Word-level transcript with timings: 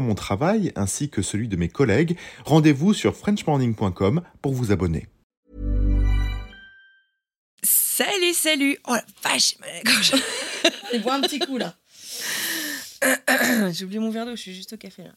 mon 0.00 0.14
travail 0.14 0.72
ainsi 0.76 1.08
que 1.08 1.22
celui 1.22 1.48
de 1.48 1.56
mes 1.56 1.68
collègues, 1.68 2.16
rendez-vous 2.44 2.94
sur 2.94 3.16
frenchmorning.com 3.16 4.22
pour 4.42 4.52
vous 4.52 4.72
abonner. 4.72 5.08
Salut, 7.62 8.34
salut 8.34 8.76
Oh 8.88 8.94
la 8.94 9.04
vache, 9.22 9.56
Et 10.92 10.98
bois 11.00 11.14
un 11.14 11.20
petit 11.20 11.38
coup 11.38 11.58
là. 11.58 11.74
J'ai 13.72 13.84
oublié 13.84 14.00
mon 14.00 14.10
verre 14.10 14.26
d'eau, 14.26 14.36
je 14.36 14.40
suis 14.40 14.54
juste 14.54 14.72
au 14.72 14.76
café 14.76 15.04
là. 15.04 15.12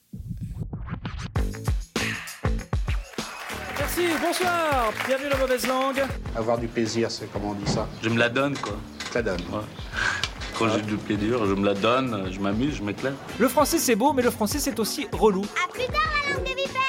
Merci, 3.80 4.02
bonsoir, 4.22 4.94
bienvenue 5.08 5.30
dans 5.30 5.38
Mauvaise 5.40 5.66
Langue. 5.66 6.04
Avoir 6.36 6.58
du 6.58 6.68
plaisir, 6.68 7.10
c'est 7.10 7.32
comment 7.32 7.52
on 7.52 7.54
dit 7.54 7.72
ça? 7.72 7.88
Je 8.04 8.10
me 8.10 8.18
la 8.18 8.30
donne, 8.30 8.58
quoi. 8.58 8.78
Ça 9.12 9.22
donne. 9.22 9.42
Ouais. 9.52 9.62
Quand 10.58 10.70
j'ai 10.70 10.82
du 10.82 10.98
plaisir, 10.98 11.46
je 11.46 11.54
me 11.54 11.66
la 11.66 11.74
donne, 11.76 12.30
je 12.32 12.40
m'amuse, 12.40 12.78
je 12.78 12.84
m'éclaire. 12.84 13.14
Le 13.38 13.48
français 13.48 13.78
c'est 13.78 13.96
beau, 13.96 14.14
mais 14.14 14.24
le 14.24 14.32
français 14.32 14.60
c'est 14.60 14.80
aussi 14.80 15.08
relou. 15.12 15.46
À 15.64 15.72
plus 15.72 15.86
tard, 15.86 16.02
la 16.28 16.34
langue 16.34 16.44
des 16.46 16.56
vipères 16.56 16.87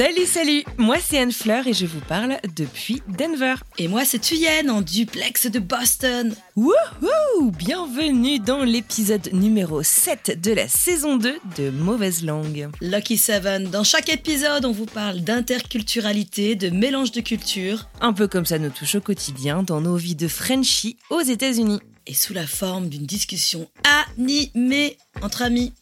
Salut, 0.00 0.24
salut 0.24 0.64
Moi 0.78 0.96
c'est 0.98 1.18
Anne 1.18 1.30
Fleur 1.30 1.66
et 1.66 1.74
je 1.74 1.84
vous 1.84 2.00
parle 2.00 2.38
depuis 2.56 3.02
Denver. 3.18 3.56
Et 3.76 3.86
moi 3.86 4.06
c'est 4.06 4.18
Thuyen 4.18 4.70
en 4.70 4.80
duplex 4.80 5.46
de 5.46 5.58
Boston. 5.58 6.34
Wouhou 6.56 7.50
Bienvenue 7.50 8.38
dans 8.38 8.64
l'épisode 8.64 9.28
numéro 9.34 9.82
7 9.82 10.40
de 10.42 10.52
la 10.52 10.68
saison 10.68 11.18
2 11.18 11.38
de 11.58 11.68
Mauvaise 11.68 12.24
Langue. 12.24 12.70
Lucky 12.80 13.18
Seven, 13.18 13.64
dans 13.68 13.84
chaque 13.84 14.08
épisode 14.08 14.64
on 14.64 14.72
vous 14.72 14.86
parle 14.86 15.20
d'interculturalité, 15.20 16.54
de 16.54 16.70
mélange 16.70 17.12
de 17.12 17.20
cultures. 17.20 17.86
Un 18.00 18.14
peu 18.14 18.26
comme 18.26 18.46
ça 18.46 18.58
nous 18.58 18.70
touche 18.70 18.94
au 18.94 19.02
quotidien 19.02 19.62
dans 19.62 19.82
nos 19.82 19.96
vies 19.96 20.16
de 20.16 20.28
Frenchie 20.28 20.96
aux 21.10 21.20
États-Unis. 21.20 21.80
Et 22.06 22.14
sous 22.14 22.32
la 22.32 22.46
forme 22.46 22.88
d'une 22.88 23.04
discussion 23.04 23.68
animée 24.16 24.96
entre 25.20 25.42
amis. 25.42 25.74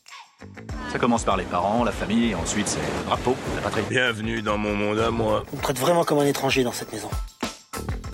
Ça 0.93 0.99
commence 0.99 1.25
par 1.25 1.37
les 1.37 1.45
parents, 1.45 1.85
la 1.85 1.93
famille, 1.93 2.31
et 2.31 2.35
ensuite 2.35 2.69
c'est 2.69 2.79
le 2.79 3.05
drapeau, 3.07 3.37
la 3.57 3.61
patrie. 3.63 3.83
Bienvenue 3.91 4.41
dans 4.41 4.57
mon 4.57 4.75
monde 4.75 4.99
à 4.99 5.11
moi. 5.11 5.45
On 5.53 5.57
me 5.57 5.63
traite 5.63 5.79
vraiment 5.79 6.05
comme 6.05 6.19
un 6.19 6.27
étranger 6.27 6.65
dans 6.65 6.73
cette 6.73 6.93
maison. 6.93 7.11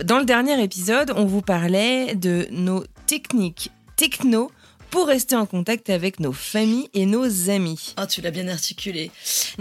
Dans 0.03 0.19
le 0.19 0.25
dernier 0.25 0.61
épisode, 0.63 1.13
on 1.17 1.25
vous 1.25 1.43
parlait 1.43 2.15
de 2.15 2.49
nos 2.51 2.85
techniques 3.07 3.71
techno 3.97 4.51
pour 4.91 5.07
rester 5.07 5.37
en 5.37 5.47
contact 5.47 5.91
avec 5.91 6.19
nos 6.19 6.33
familles 6.33 6.89
et 6.95 7.07
nos 7.07 7.51
amis. 7.51 7.95
Oh, 8.01 8.07
tu 8.09 8.21
l'as 8.21 8.31
bien 8.31 8.49
articulé. 8.49 9.11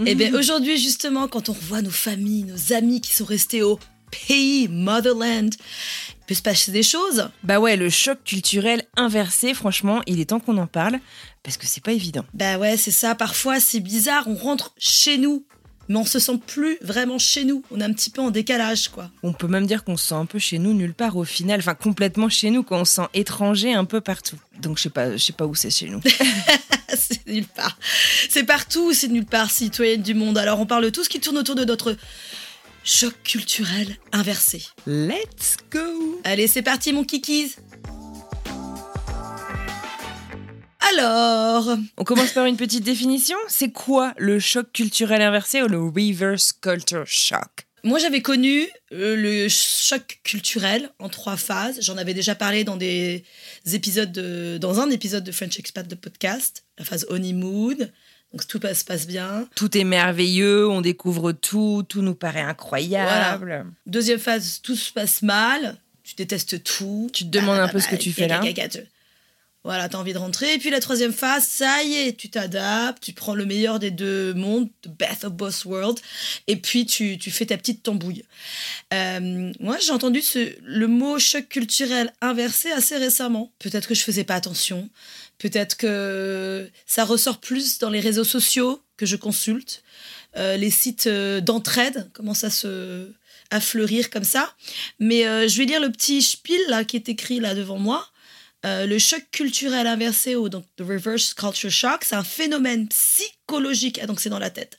Eh 0.04 0.14
bien, 0.14 0.34
aujourd'hui, 0.34 0.76
justement, 0.76 1.28
quand 1.28 1.48
on 1.48 1.52
revoit 1.52 1.82
nos 1.82 1.90
familles, 1.90 2.44
nos 2.44 2.72
amis 2.72 3.00
qui 3.00 3.12
sont 3.12 3.24
restés 3.24 3.62
au 3.62 3.78
pays, 4.26 4.68
motherland, 4.68 5.54
il 5.54 6.26
peut 6.26 6.34
se 6.34 6.42
passer 6.42 6.72
des 6.72 6.82
choses. 6.82 7.28
Bah 7.42 7.60
ouais, 7.60 7.76
le 7.76 7.90
choc 7.90 8.18
culturel 8.24 8.82
inversé, 8.96 9.54
franchement, 9.54 10.02
il 10.06 10.20
est 10.20 10.26
temps 10.26 10.40
qu'on 10.40 10.58
en 10.58 10.66
parle 10.66 10.98
parce 11.42 11.56
que 11.56 11.66
c'est 11.66 11.82
pas 11.82 11.92
évident. 11.92 12.24
Bah 12.32 12.58
ouais, 12.58 12.76
c'est 12.76 12.90
ça. 12.90 13.14
Parfois, 13.14 13.60
c'est 13.60 13.80
bizarre. 13.80 14.24
On 14.26 14.34
rentre 14.34 14.74
chez 14.78 15.18
nous, 15.18 15.44
mais 15.88 15.96
on 15.96 16.04
se 16.04 16.18
sent 16.18 16.38
plus 16.46 16.78
vraiment 16.80 17.18
chez 17.18 17.44
nous. 17.44 17.62
On 17.70 17.80
est 17.80 17.84
un 17.84 17.92
petit 17.92 18.10
peu 18.10 18.22
en 18.22 18.30
décalage, 18.30 18.88
quoi. 18.88 19.10
On 19.22 19.32
peut 19.32 19.46
même 19.46 19.66
dire 19.66 19.84
qu'on 19.84 19.96
se 19.96 20.08
sent 20.08 20.14
un 20.14 20.26
peu 20.26 20.38
chez 20.38 20.58
nous 20.58 20.72
nulle 20.72 20.94
part 20.94 21.16
au 21.16 21.24
final, 21.24 21.60
enfin 21.60 21.74
complètement 21.74 22.28
chez 22.28 22.50
nous, 22.50 22.62
quoi. 22.62 22.78
On 22.78 22.84
se 22.84 22.94
sent 22.94 23.08
étranger 23.12 23.74
un 23.74 23.84
peu 23.84 24.00
partout. 24.00 24.38
Donc 24.60 24.78
je 24.78 24.84
sais 24.84 24.90
pas, 24.90 25.12
je 25.12 25.22
sais 25.22 25.32
pas 25.32 25.46
où 25.46 25.54
c'est 25.54 25.70
chez 25.70 25.88
nous. 25.88 26.00
c'est 26.96 27.26
nulle 27.26 27.46
part. 27.46 27.78
C'est 28.30 28.44
partout, 28.44 28.92
c'est 28.94 29.08
nulle 29.08 29.26
part, 29.26 29.50
citoyenne 29.50 30.02
du 30.02 30.14
monde. 30.14 30.38
Alors 30.38 30.60
on 30.60 30.66
parle 30.66 30.84
de 30.84 30.90
tout 30.90 31.04
ce 31.04 31.08
qui 31.08 31.20
tourne 31.20 31.38
autour 31.38 31.54
de 31.54 31.64
notre 31.64 31.96
choc 32.84 33.14
culturel 33.24 33.96
inversé. 34.12 34.62
Let's 34.86 35.56
go 35.70 36.20
Allez, 36.22 36.46
c'est 36.46 36.62
parti, 36.62 36.92
mon 36.92 37.04
kikis. 37.04 37.56
Alors, 40.92 41.76
On 41.96 42.04
commence 42.04 42.32
par 42.32 42.44
une 42.44 42.56
petite 42.58 42.84
définition. 42.84 43.38
C'est 43.48 43.72
quoi 43.72 44.12
le 44.18 44.38
choc 44.38 44.70
culturel 44.72 45.22
inversé 45.22 45.62
ou 45.62 45.66
le 45.66 45.78
reverse 45.80 46.52
culture 46.52 47.06
shock? 47.06 47.66
Moi 47.84 47.98
j'avais 47.98 48.22
connu 48.22 48.66
euh, 48.92 49.14
le 49.14 49.48
choc 49.48 50.20
culturel 50.24 50.90
en 50.98 51.08
trois 51.10 51.36
phases. 51.36 51.78
J'en 51.82 51.98
avais 51.98 52.14
déjà 52.14 52.34
parlé 52.34 52.64
dans 52.64 52.76
des 52.78 53.24
épisodes 53.72 54.10
de, 54.10 54.56
dans 54.58 54.80
un 54.80 54.88
épisode 54.88 55.24
de 55.24 55.32
French 55.32 55.58
Expat 55.58 55.86
de 55.86 55.94
podcast, 55.94 56.64
la 56.78 56.84
phase 56.86 57.06
honeymoon. 57.10 57.76
Donc 58.34 58.48
tout 58.48 58.58
passe, 58.58 58.82
passe 58.82 59.06
bien. 59.06 59.48
Tout 59.54 59.78
est 59.78 59.84
merveilleux, 59.84 60.68
on 60.68 60.80
découvre 60.80 61.30
tout, 61.30 61.84
tout 61.88 62.02
nous 62.02 62.16
paraît 62.16 62.40
incroyable. 62.40 63.64
Deuxième 63.86 64.18
phase, 64.18 64.60
tout 64.60 64.74
se 64.74 64.90
passe 64.92 65.22
mal. 65.22 65.76
Tu 66.02 66.16
détestes 66.16 66.64
tout. 66.64 67.08
Tu 67.12 67.24
te 67.24 67.30
demandes 67.30 67.60
un 67.60 67.68
peu 67.68 67.78
ce 67.78 67.86
que 67.86 67.94
tu 67.94 68.12
fais 68.12 68.26
là. 68.26 68.42
Voilà, 69.62 69.88
t'as 69.88 69.98
envie 69.98 70.12
de 70.12 70.18
rentrer. 70.18 70.52
Et 70.52 70.58
puis 70.58 70.68
la 70.68 70.80
troisième 70.80 71.12
phase, 71.12 71.44
ça 71.46 71.84
y 71.84 71.94
est, 71.94 72.16
tu 72.18 72.28
t'adaptes, 72.28 73.02
tu 73.02 73.12
prends 73.12 73.34
le 73.34 73.46
meilleur 73.46 73.78
des 73.78 73.92
deux 73.92 74.34
mondes, 74.34 74.68
the 74.82 74.88
best 74.88 75.24
of 75.24 75.32
both 75.32 75.64
worlds, 75.64 76.02
et 76.48 76.56
puis 76.56 76.84
tu, 76.84 77.16
tu 77.16 77.30
fais 77.30 77.46
ta 77.46 77.56
petite 77.56 77.82
tambouille. 77.82 78.24
Euh, 78.92 79.52
moi, 79.60 79.78
j'ai 79.78 79.92
entendu 79.92 80.20
ce, 80.20 80.52
le 80.62 80.86
mot 80.86 81.18
choc 81.18 81.48
culturel 81.48 82.12
inversé 82.20 82.72
assez 82.72 82.98
récemment. 82.98 83.52
Peut-être 83.58 83.88
que 83.88 83.94
je 83.94 84.02
faisais 84.02 84.24
pas 84.24 84.34
attention. 84.34 84.90
Peut-être 85.44 85.76
que 85.76 86.70
ça 86.86 87.04
ressort 87.04 87.38
plus 87.38 87.78
dans 87.78 87.90
les 87.90 88.00
réseaux 88.00 88.24
sociaux 88.24 88.82
que 88.96 89.04
je 89.04 89.14
consulte. 89.14 89.82
Euh, 90.38 90.56
les 90.56 90.70
sites 90.70 91.06
euh, 91.06 91.42
d'entraide 91.42 92.10
commencent 92.14 92.44
à 92.44 92.50
se 92.50 93.12
à 93.50 93.60
fleurir 93.60 94.08
comme 94.08 94.24
ça. 94.24 94.54
Mais 95.00 95.26
euh, 95.26 95.46
je 95.46 95.58
vais 95.58 95.66
lire 95.66 95.82
le 95.82 95.92
petit 95.92 96.22
spiel 96.22 96.62
là 96.68 96.82
qui 96.82 96.96
est 96.96 97.10
écrit 97.10 97.40
là 97.40 97.54
devant 97.54 97.78
moi. 97.78 98.08
Le 98.64 98.96
choc 98.96 99.22
culturel 99.32 99.86
inversé 99.86 100.34
ou 100.34 100.48
donc 100.48 100.64
the 100.76 100.80
reverse 100.80 101.34
culture 101.34 101.70
shock, 101.70 102.04
c'est 102.04 102.16
un 102.16 102.24
phénomène 102.24 102.88
psychologique, 102.88 104.00
ah, 104.02 104.06
donc 104.06 104.20
c'est 104.20 104.30
dans 104.30 104.38
la 104.38 104.48
tête, 104.48 104.78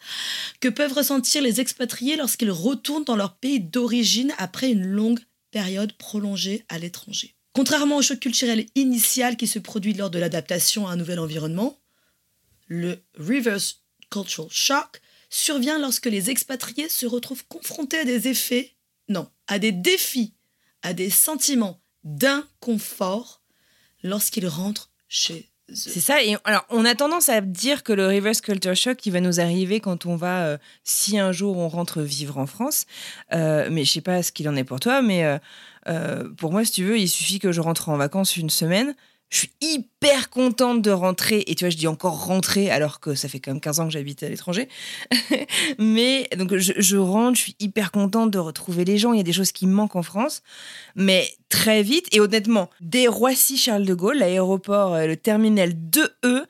que 0.60 0.70
peuvent 0.70 0.94
ressentir 0.94 1.44
les 1.44 1.62
expatriés 1.62 2.16
lorsqu'ils 2.16 2.50
retournent 2.50 3.04
dans 3.04 3.16
leur 3.16 3.36
pays 3.36 3.60
d'origine 3.60 4.34
après 4.40 4.72
une 4.72 4.88
longue 4.88 5.20
période 5.52 5.94
prolongée 5.94 6.66
à 6.68 6.80
l'étranger. 6.80 7.35
Contrairement 7.56 7.96
au 7.96 8.02
choc 8.02 8.20
culturel 8.20 8.66
initial 8.76 9.38
qui 9.38 9.48
se 9.48 9.60
produit 9.60 9.94
lors 9.94 10.10
de 10.10 10.20
l'adaptation 10.20 10.88
à 10.88 10.92
un 10.92 10.98
nouvel 10.98 11.20
environnement, 11.20 11.80
le 12.68 13.00
reverse 13.18 13.82
cultural 14.12 14.50
shock 14.52 15.02
survient 15.30 15.80
lorsque 15.80 16.06
les 16.06 16.30
expatriés 16.30 16.90
se 16.90 17.06
retrouvent 17.06 17.46
confrontés 17.48 18.00
à 18.00 18.06
des 18.06 18.28
effets, 18.28 18.76
non, 19.10 19.30
à 19.48 19.58
des 19.58 19.72
défis, 19.72 20.34
à 20.82 20.94
des 20.94 21.10
sentiments 21.10 21.82
d'inconfort 22.04 23.42
lorsqu'ils 24.04 24.48
rentrent 24.48 24.92
chez 25.08 25.34
eux. 25.34 25.44
C'est 25.74 26.00
ça. 26.00 26.22
Et 26.24 26.38
alors, 26.44 26.64
on 26.70 26.86
a 26.86 26.94
tendance 26.94 27.28
à 27.28 27.42
dire 27.42 27.82
que 27.82 27.92
le 27.92 28.06
reverse 28.06 28.40
culture 28.40 28.76
shock, 28.76 29.04
il 29.08 29.12
va 29.12 29.20
nous 29.20 29.40
arriver 29.40 29.80
quand 29.80 30.06
on 30.06 30.16
va, 30.16 30.46
euh, 30.46 30.58
si 30.84 31.18
un 31.18 31.32
jour 31.32 31.58
on 31.58 31.68
rentre 31.70 32.02
vivre 32.02 32.38
en 32.38 32.46
France. 32.46 32.86
Euh, 33.34 33.70
mais 33.72 33.84
je 33.84 33.94
sais 33.94 34.02
pas 34.02 34.22
ce 34.22 34.32
qu'il 34.32 34.48
en 34.48 34.56
est 34.56 34.64
pour 34.64 34.80
toi, 34.80 35.02
mais 35.02 35.24
euh, 35.24 35.40
euh, 35.88 36.30
pour 36.38 36.52
moi, 36.52 36.66
si 36.66 36.72
tu 36.72 36.84
veux, 36.84 37.00
il 37.00 37.08
suffit 37.08 37.40
que 37.40 37.52
je 37.52 37.62
rentre 37.62 37.90
en 37.90 37.98
vacances 37.98 38.38
une 38.38 38.50
semaine. 38.50 38.96
Je 39.30 39.40
suis 39.40 39.52
hyper 39.60 40.30
contente 40.30 40.82
de 40.82 40.92
rentrer. 40.92 41.44
Et 41.48 41.56
tu 41.56 41.66
vois, 41.66 41.70
je 41.70 41.78
dis 41.78 41.88
encore 41.88 42.26
rentrer 42.26 42.70
alors 42.70 43.00
que 43.00 43.16
ça 43.16 43.28
fait 43.28 43.40
quand 43.40 43.52
même 43.52 43.60
15 43.60 43.80
ans 43.80 43.86
que 43.86 43.92
j'habite 43.92 44.22
à 44.24 44.30
l'étranger. 44.30 44.70
mais 45.80 46.28
donc, 46.38 46.56
je, 46.56 46.74
je 46.78 46.98
rentre, 46.98 47.38
je 47.38 47.42
suis 47.42 47.56
hyper 47.60 47.92
contente 47.92 48.32
de 48.32 48.40
retrouver 48.40 48.86
les 48.86 48.98
gens. 48.98 49.14
Il 49.14 49.18
y 49.18 49.22
a 49.22 49.24
des 49.24 49.34
choses 49.34 49.52
qui 49.52 49.66
me 49.66 49.74
manquent 49.74 49.96
en 49.96 50.04
France. 50.04 50.44
Mais 50.96 51.28
très 51.56 51.84
vite, 51.84 52.08
et 52.12 52.20
honnêtement, 52.20 52.70
dès 52.82 53.08
Roissy-Charles 53.08 53.86
de 53.86 53.94
Gaulle, 53.94 54.18
l'aéroport, 54.18 54.94
euh, 54.94 55.08
le 55.08 55.16
terminal 55.16 55.72
2E, 55.74 56.44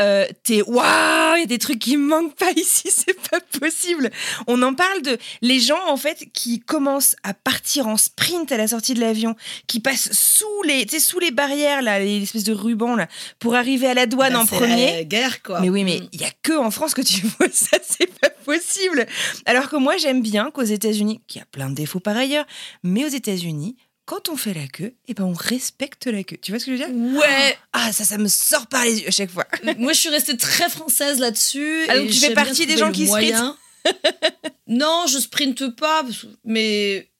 euh, 0.00 0.26
t'es 0.42 0.62
waouh, 0.62 1.36
il 1.36 1.40
y 1.40 1.42
a 1.42 1.46
des 1.46 1.58
trucs 1.58 1.78
qui 1.78 1.96
manquent 1.96 2.36
pas 2.36 2.50
ici, 2.56 2.90
c'est 2.90 3.18
pas 3.30 3.40
possible. 3.60 4.10
On 4.46 4.62
en 4.62 4.74
parle 4.74 5.00
de 5.02 5.16
les 5.40 5.58
gens 5.58 5.80
en 5.88 5.96
fait 5.96 6.26
qui 6.34 6.60
commencent 6.60 7.16
à 7.22 7.32
partir 7.34 7.86
en 7.88 7.96
sprint 7.96 8.52
à 8.52 8.56
la 8.58 8.68
sortie 8.68 8.92
de 8.94 9.00
l'avion, 9.00 9.34
qui 9.66 9.80
passent 9.80 10.12
sous 10.12 10.62
les, 10.64 10.86
sous 10.98 11.18
les 11.18 11.30
barrières 11.30 11.80
là, 11.82 11.98
les 11.98 12.22
espèces 12.22 12.44
de 12.44 12.52
rubans 12.52 12.94
là, 12.96 13.08
pour 13.38 13.54
arriver 13.54 13.86
à 13.86 13.94
la 13.94 14.06
douane 14.06 14.34
Bah, 14.34 14.40
en 14.40 14.46
premier. 14.46 14.92
la 14.96 15.04
guerre, 15.04 15.42
quoi. 15.42 15.60
Mais 15.60 15.70
oui, 15.70 15.84
mais 15.84 16.00
Mm. 16.00 16.08
il 16.12 16.20
y 16.20 16.24
a 16.24 16.30
que 16.42 16.52
en 16.58 16.70
France 16.70 16.92
que 16.94 17.02
tu 17.02 17.22
vois 17.38 17.48
ça, 17.52 17.78
c'est 17.82 18.12
pas 18.20 18.30
possible. 18.44 19.06
Alors 19.46 19.68
que 19.70 19.76
moi, 19.76 19.96
j'aime 19.96 20.20
bien 20.20 20.50
qu'aux 20.50 20.62
États-Unis, 20.62 21.20
qui 21.26 21.38
a 21.38 21.44
plein 21.50 21.70
de 21.70 21.74
défauts 21.74 22.00
par 22.00 22.16
ailleurs, 22.16 22.44
mais 22.82 23.04
aux 23.04 23.08
États-Unis, 23.08 23.76
quand 24.04 24.28
on 24.28 24.36
fait 24.36 24.54
la 24.54 24.66
queue, 24.66 24.94
eh 25.06 25.14
ben 25.14 25.24
on 25.24 25.32
respecte 25.32 26.06
la 26.06 26.24
queue. 26.24 26.36
Tu 26.40 26.52
vois 26.52 26.58
ce 26.58 26.66
que 26.66 26.76
je 26.76 26.82
veux 26.82 26.88
dire? 26.88 27.18
Ouais. 27.18 27.56
Ah, 27.72 27.92
ça, 27.92 28.04
ça 28.04 28.18
me 28.18 28.28
sort 28.28 28.66
par 28.66 28.84
les 28.84 29.00
yeux 29.00 29.08
à 29.08 29.10
chaque 29.10 29.30
fois. 29.30 29.46
Moi, 29.78 29.92
je 29.92 29.98
suis 29.98 30.08
restée 30.08 30.36
très 30.36 30.68
française 30.68 31.18
là-dessus. 31.18 31.86
Ah, 31.88 31.98
donc 31.98 32.08
et 32.08 32.10
tu 32.10 32.18
fais 32.18 32.34
partie 32.34 32.66
des 32.66 32.76
gens 32.76 32.90
qui 32.90 33.06
moyen. 33.06 33.56
non, 34.66 35.06
je 35.08 35.18
sprinte 35.18 35.74
pas, 35.76 36.04
mais 36.44 37.10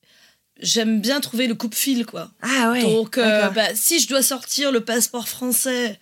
j'aime 0.60 1.00
bien 1.00 1.20
trouver 1.20 1.46
le 1.46 1.54
coupe-fil, 1.54 2.06
quoi. 2.06 2.30
Ah 2.42 2.70
ouais. 2.70 2.82
Donc, 2.82 3.18
euh, 3.18 3.48
bah, 3.50 3.74
si 3.74 4.00
je 4.00 4.08
dois 4.08 4.22
sortir 4.22 4.72
le 4.72 4.80
passeport 4.80 5.28
français, 5.28 5.98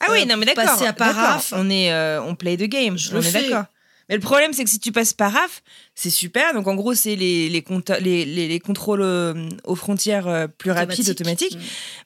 ah 0.00 0.06
oui, 0.10 0.22
euh, 0.22 0.24
non 0.24 0.36
mais 0.36 0.46
d'accord. 0.46 0.64
passer 0.64 0.86
à 0.86 0.92
paraf. 0.92 1.52
On 1.54 1.68
est, 1.68 1.92
euh, 1.92 2.22
on 2.22 2.34
play 2.34 2.56
the 2.56 2.62
game. 2.62 2.96
Je 2.96 3.10
on 3.14 3.20
le 3.20 3.26
est 3.26 3.32
d'accord. 3.32 3.64
Mais 4.10 4.16
le 4.16 4.20
problème, 4.20 4.52
c'est 4.52 4.64
que 4.64 4.68
si 4.70 4.78
tu 4.80 4.92
passes 4.92 5.14
paraf, 5.14 5.62
c'est 5.94 6.10
super. 6.10 6.52
Donc 6.52 6.66
en 6.66 6.74
gros, 6.74 6.92
c'est 6.94 7.16
les, 7.16 7.48
les, 7.48 7.62
contrôles 7.62 9.00
euh, 9.02 9.48
aux 9.64 9.76
frontières 9.76 10.26
euh, 10.28 10.46
plus 10.48 10.72
rapides, 10.72 11.08
automatique. 11.08 11.52
automatiques. 11.52 11.58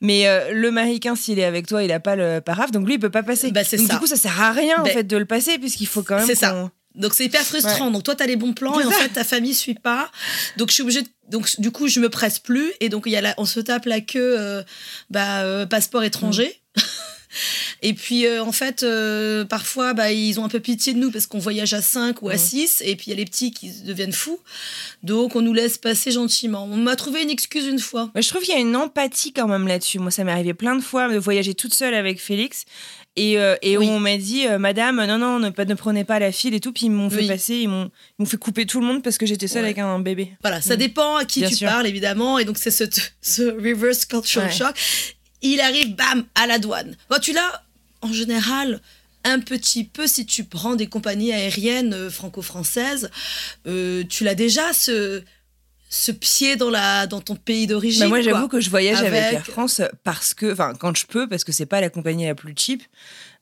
Mais 0.03 0.29
euh, 0.29 0.53
le 0.53 0.71
Marocain, 0.71 1.17
s'il 1.17 1.39
est 1.39 1.45
avec 1.45 1.67
toi, 1.67 1.83
il 1.83 1.91
a 1.91 2.01
pas 2.01 2.15
le 2.15 2.41
paraf, 2.41 2.71
donc 2.71 2.87
lui, 2.87 2.95
il 2.95 3.01
peut 3.01 3.11
pas 3.11 3.23
passer. 3.23 3.51
Bah, 3.51 3.63
donc 3.65 3.89
du 3.91 3.97
coup, 3.99 4.07
ça 4.07 4.17
sert 4.17 4.41
à 4.41 4.53
rien 4.53 4.81
en 4.81 4.85
Ben, 4.85 4.93
fait 4.93 5.05
de 5.05 5.17
le 5.17 5.25
passer 5.25 5.59
puisqu'il 5.59 5.87
faut 5.87 6.03
quand 6.03 6.17
même. 6.17 6.27
c'est 6.27 6.35
ça. 6.35 6.71
Donc 6.95 7.13
c'est 7.15 7.25
hyper 7.25 7.41
frustrant. 7.43 7.91
Donc 7.91 8.05
toi, 8.05 8.15
tu 8.15 8.23
as 8.23 8.27
les 8.27 8.37
bons 8.37 8.53
plans 8.53 8.79
et 8.79 8.85
en 8.85 8.91
fait, 8.91 9.09
ta 9.09 9.25
famille 9.25 9.55
suit 9.55 9.75
pas. 9.75 10.11
Donc 10.59 10.69
je 10.69 10.75
suis 10.75 10.83
obligée 10.83 11.03
de- 11.03 11.09
Donc 11.29 11.49
du 11.59 11.71
coup, 11.73 11.89
je 11.89 11.99
me 12.01 12.09
presse 12.09 12.39
plus 12.39 12.71
et 12.81 12.89
donc 12.89 13.05
il 13.07 13.13
y 13.13 13.17
a 13.17 13.21
la- 13.21 13.35
on 13.39 13.47
se 13.47 13.59
tape 13.61 13.87
la 13.87 14.01
queue 14.01 14.37
euh, 14.39 14.63
bah, 15.11 15.41
euh, 15.43 15.67
passeport 15.67 16.05
étranger. 16.05 16.61
Et 17.87 17.93
puis 17.93 18.25
euh, 18.27 18.43
en 18.43 18.51
fait, 18.51 18.83
euh, 18.83 19.45
parfois, 19.45 19.93
bah, 19.93 20.11
ils 20.11 20.41
ont 20.41 20.45
un 20.45 20.49
peu 20.49 20.59
pitié 20.59 20.95
de 20.95 20.99
nous 20.99 21.11
parce 21.11 21.27
qu'on 21.27 21.39
voyage 21.39 21.75
à 21.75 21.83
5 21.83 22.23
ou 22.23 22.31
à 22.31 22.39
6 22.39 22.83
et 22.85 22.97
puis 22.97 23.07
il 23.09 23.11
y 23.11 23.13
a 23.13 23.17
les 23.17 23.27
petits 23.27 23.51
qui 23.53 23.71
deviennent 23.83 24.13
fous. 24.13 24.41
Donc 25.03 25.37
on 25.37 25.43
nous 25.43 25.53
laisse 25.53 25.77
passer 25.77 26.11
gentiment. 26.11 26.65
On 26.71 26.77
m'a 26.79 26.97
trouvé 26.97 27.23
une 27.23 27.29
excuse 27.31 27.67
une 27.67 27.79
fois. 27.79 28.11
Ouais, 28.15 28.23
je 28.23 28.29
trouve 28.31 28.43
qu'il 28.43 28.55
y 28.55 28.57
a 28.57 28.61
une 28.61 28.75
empathie 28.75 29.33
quand 29.35 29.47
même 29.49 29.69
là-dessus. 29.69 29.99
Moi, 29.99 30.11
ça 30.11 30.25
m'est 30.25 30.33
arrivé 30.33 30.55
plein 30.55 30.77
de 30.77 30.81
fois 30.83 31.13
de 31.13 31.19
voyager 31.19 31.55
toute 31.55 31.75
seule 31.75 31.95
avec 31.95 32.21
Félix. 32.21 32.65
Et, 33.17 33.39
euh, 33.39 33.55
et 33.63 33.77
Oui. 33.77 33.87
on 33.91 34.01
m'a 34.01 34.17
dit, 34.17 34.47
euh, 34.49 34.59
Madame, 34.59 35.05
non, 35.05 35.19
non, 35.19 35.39
ne, 35.39 35.51
prenez 35.51 36.05
pas 36.05 36.19
la 36.19 36.33
file 36.33 36.55
et 36.55 36.61
tout. 36.61 36.73
Puis 36.73 36.87
ils 36.87 36.91
m'ont 36.91 37.11
fait 37.11 37.27
passer, 37.29 37.55
ils 37.57 37.69
m'ont 37.69 37.91
fait 38.25 38.39
couper 38.39 38.67
tout 38.67 38.81
le 38.81 38.87
monde 38.87 39.03
parce 39.03 39.19
que 39.19 39.27
j'étais 39.27 39.47
seule 39.47 39.63
Ouais. 39.63 39.69
avec 39.69 39.79
un 39.79 40.01
bébé. 40.01 40.33
Voilà, 40.41 40.61
ça 40.61 40.75
Mm. 40.75 40.79
dépend 40.79 41.17
à 41.17 41.25
qui 41.27 41.41
Bien 41.41 41.49
tu 41.51 41.57
sûr. 41.57 41.69
parles, 41.69 41.87
évidemment. 41.87 42.39
Et 42.39 42.45
donc, 42.47 42.57
c'est 42.59 42.71
ce, 42.73 42.85
ce 43.21 43.43
reverse 43.43 44.05
cultural 44.07 44.49
Ouais. 44.49 44.53
shock. 44.57 44.75
Il 45.43 45.61
arrive, 45.61 45.95
bam, 45.95 46.25
à 46.35 46.47
la 46.47 46.59
douane. 46.59 46.97
Tu 47.23 47.33
l'as, 47.35 47.63
en 48.05 48.13
général, 48.13 48.81
un 49.25 49.41
petit 49.41 49.85
peu, 49.85 50.07
si 50.07 50.27
tu 50.27 50.45
prends 50.45 50.75
des 50.77 50.87
compagnies 50.87 51.33
aériennes 51.33 51.95
euh, 51.95 52.11
franco-françaises, 52.11 53.11
euh, 53.67 54.05
tu 54.09 54.23
l'as 54.25 54.35
déjà, 54.35 54.73
ce, 54.75 55.23
ce 55.89 56.13
pied 56.13 56.57
dans, 56.57 56.71
la, 56.71 57.07
dans 57.07 57.21
ton 57.21 57.35
pays 57.37 57.67
d'origine. 57.67 58.03
Bah, 58.03 58.09
moi, 58.09 58.21
j'avoue 58.21 58.49
que 58.49 58.61
je 58.61 58.69
voyage 58.69 58.99
avec... 58.99 59.15
Avec- 59.23 59.33
Air 59.39 59.47
France 59.47 59.81
parce 60.03 60.35
que, 60.35 60.53
enfin, 60.53 60.75
quand 60.79 60.97
je 60.97 61.07
peux, 61.07 61.27
parce 61.29 61.43
que 61.45 61.53
c'est 61.53 61.67
pas 61.67 61.81
la 61.81 61.89
compagnie 61.89 62.27
la 62.27 62.35
plus 62.35 62.55
cheap, 62.57 62.83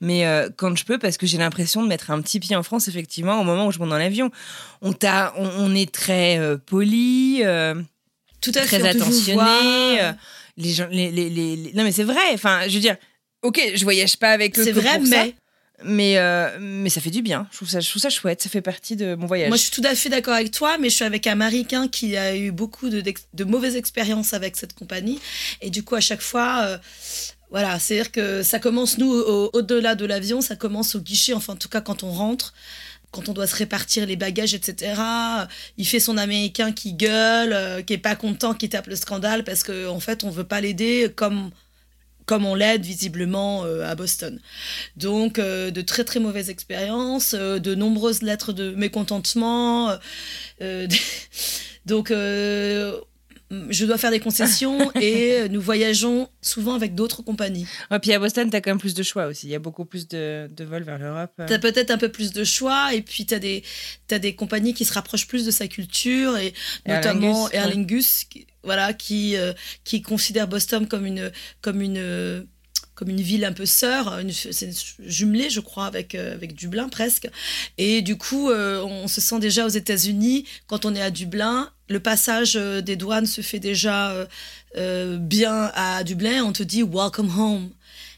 mais 0.00 0.26
euh, 0.26 0.49
quand 0.56 0.76
je 0.76 0.85
peux, 0.85 0.99
parce 0.99 1.17
que 1.17 1.26
j'ai 1.26 1.38
l'impression 1.38 1.82
de 1.82 1.88
mettre 1.88 2.11
un 2.11 2.20
petit 2.23 2.38
pied 2.41 2.55
en 2.55 2.62
France, 2.62 2.87
effectivement, 2.88 3.41
au 3.41 3.44
moment 3.44 3.67
où 3.67 3.73
je 3.73 3.79
monte 3.79 3.91
dans 3.91 3.99
l'avion. 3.99 4.31
On, 4.82 4.93
t'a- 4.93 5.32
on, 5.37 5.49
on 5.49 5.75
est 5.75 5.91
très 5.93 6.38
euh, 6.38 6.56
poli. 6.59 7.43
Tout 8.41 8.53
à 8.55 8.61
très 8.67 8.79
fait, 8.81 8.88
attentionné. 8.88 10.12
les 10.56 10.73
gens, 10.73 10.88
les, 10.91 11.11
les, 11.11 11.31
les- 11.31 11.56
les- 11.56 11.73
Non, 11.75 11.82
mais 11.85 11.93
c'est 11.93 12.03
vrai. 12.05 12.20
Enfin, 12.35 12.69
je 12.69 12.75
veux 12.75 12.81
dire, 12.81 12.97
ok, 13.42 13.60
je 13.74 13.82
voyage 13.84 14.16
pas 14.16 14.30
avec 14.32 14.58
eux. 14.58 14.64
C'est 14.64 14.72
vrai, 14.72 14.98
pour 14.98 15.06
ça, 15.06 15.24
mais 15.24 15.34
mais, 15.84 16.16
euh, 16.18 16.58
mais 16.60 16.90
ça 16.90 17.00
fait 17.00 17.10
du 17.10 17.22
bien. 17.22 17.48
Je 17.50 17.56
trouve 17.56 17.68
ça, 17.68 17.80
je 17.80 17.88
trouve 17.90 18.00
ça 18.02 18.08
chouette. 18.10 18.40
Ça 18.40 18.48
fait 18.48 18.60
partie 18.60 18.94
de 18.94 19.16
mon 19.16 19.26
voyage. 19.26 19.48
moi, 19.48 19.56
je 19.56 19.62
suis 19.62 19.72
tout 19.72 19.82
à 19.84 19.94
fait 19.96 20.08
d'accord 20.08 20.34
avec 20.34 20.52
toi, 20.52 20.78
mais 20.78 20.88
je 20.90 20.94
suis 20.94 21.04
avec 21.04 21.26
un 21.26 21.32
Américain 21.32 21.88
qui 21.88 22.16
a 22.16 22.36
eu 22.36 22.52
beaucoup 22.52 22.88
de, 22.88 23.02
de 23.34 23.44
mauvaises 23.44 23.74
expériences 23.74 24.32
avec 24.32 24.56
cette 24.56 24.74
compagnie. 24.74 25.18
Et 25.60 25.70
du 25.70 25.82
coup, 25.82 25.96
à 25.96 26.00
chaque 26.00 26.22
fois, 26.22 26.60
euh, 26.66 26.78
voilà, 27.50 27.78
c'est-à-dire 27.80 28.12
que 28.12 28.44
ça 28.44 28.60
commence, 28.60 28.96
nous, 28.98 29.12
au- 29.12 29.50
au-delà 29.54 29.96
de 29.96 30.04
l'avion, 30.06 30.40
ça 30.40 30.54
commence 30.54 30.94
au 30.94 31.00
guichet, 31.00 31.32
enfin, 31.34 31.54
en 31.54 31.56
tout 31.56 31.68
cas, 31.68 31.80
quand 31.80 32.04
on 32.04 32.10
rentre. 32.12 32.54
Quand 33.10 33.28
on 33.28 33.34
doit 33.34 33.46
se 33.46 33.56
répartir 33.56 34.06
les 34.06 34.16
bagages, 34.16 34.54
etc., 34.54 34.94
il 35.76 35.86
fait 35.86 36.00
son 36.00 36.16
américain 36.16 36.72
qui 36.72 36.94
gueule, 36.94 37.52
euh, 37.52 37.82
qui 37.82 37.92
est 37.92 37.98
pas 37.98 38.14
content, 38.16 38.54
qui 38.54 38.70
tape 38.70 38.86
le 38.86 38.96
scandale 38.96 39.44
parce 39.44 39.64
qu'en 39.64 39.88
en 39.88 40.00
fait, 40.00 40.24
on 40.24 40.30
veut 40.30 40.44
pas 40.44 40.62
l'aider 40.62 41.12
comme, 41.14 41.50
comme 42.26 42.46
on 42.46 42.54
l'aide 42.54 42.84
visiblement 42.84 43.64
euh, 43.64 43.88
à 43.88 43.94
Boston. 43.94 44.40
Donc, 44.96 45.38
euh, 45.38 45.70
de 45.70 45.80
très 45.80 46.04
très 46.04 46.20
mauvaises 46.20 46.50
expériences, 46.50 47.34
euh, 47.34 47.58
de 47.58 47.74
nombreuses 47.74 48.22
lettres 48.22 48.52
de 48.52 48.70
mécontentement. 48.70 49.92
donc, 51.86 52.10
je 53.69 53.84
dois 53.84 53.98
faire 53.98 54.10
des 54.10 54.20
concessions 54.20 54.90
et 55.00 55.48
nous 55.50 55.60
voyageons 55.60 56.28
souvent 56.40 56.74
avec 56.74 56.94
d'autres 56.94 57.22
compagnies. 57.22 57.66
Ouais, 57.90 57.98
puis 57.98 58.12
à 58.12 58.19
Boston, 58.19 58.48
t'as 58.48 58.60
quand 58.60 58.70
même 58.70 58.78
plus 58.78 58.94
de 58.94 59.02
choix 59.02 59.26
aussi. 59.26 59.48
Il 59.48 59.50
y 59.50 59.54
a 59.54 59.58
beaucoup 59.58 59.84
plus 59.84 60.08
de, 60.08 60.48
de 60.50 60.64
vols 60.64 60.84
vers 60.84 60.98
l'Europe. 60.98 61.32
Tu 61.46 61.52
as 61.52 61.58
peut-être 61.58 61.90
un 61.90 61.98
peu 61.98 62.08
plus 62.08 62.32
de 62.32 62.44
choix 62.44 62.94
et 62.94 63.02
puis 63.02 63.26
tu 63.26 63.34
as 63.34 63.38
des, 63.38 63.62
t'as 64.06 64.18
des 64.18 64.34
compagnies 64.34 64.75
qui 64.75 64.84
se 64.84 64.94
rapprochent 64.94 65.26
plus 65.26 65.44
de 65.44 65.50
sa 65.50 65.68
culture 65.68 66.36
et 66.36 66.54
notamment 66.86 67.48
Lingus, 67.48 67.54
Air. 67.54 67.68
Lingus, 67.68 68.25
voilà, 68.64 68.93
qui, 68.93 69.37
euh, 69.37 69.53
qui 69.85 70.03
considère 70.03 70.49
Boston 70.49 70.87
comme 70.87 71.06
une, 71.06 71.31
comme 71.61 71.81
une, 71.82 72.47
comme 72.94 73.09
une 73.09 73.20
ville 73.20 73.44
un 73.44 73.53
peu 73.53 73.67
sœur, 73.67 74.19
une- 74.19 74.32
c'est 74.32 74.70
jumelé, 75.00 75.50
je 75.50 75.61
crois, 75.61 75.87
avec, 75.87 76.14
euh, 76.14 76.35
avec 76.35 76.55
Dublin 76.55 76.88
presque. 76.88 77.29
Et 77.79 78.03
du 78.03 78.17
coup, 78.17 78.50
euh, 78.50 78.82
on 78.82 79.09
se 79.09 79.20
sent 79.20 79.41
déjà 79.41 79.64
aux 79.67 79.70
États-Unis, 79.70 80.44
quand 80.67 80.85
on 80.85 80.94
est 80.94 81.03
à 81.03 81.11
Dublin, 81.11 81.70
le 81.88 82.00
passage 82.00 82.55
des 82.55 82.97
douanes 82.97 83.26
se 83.26 83.41
fait 83.41 83.59
déjà 83.59 84.26
bien 84.75 85.70
à 85.75 86.03
Dublin, 86.05 86.43
on 86.44 86.53
te 86.53 86.62
dit 86.62 86.82
Welcome 86.82 87.31
home. 87.38 87.70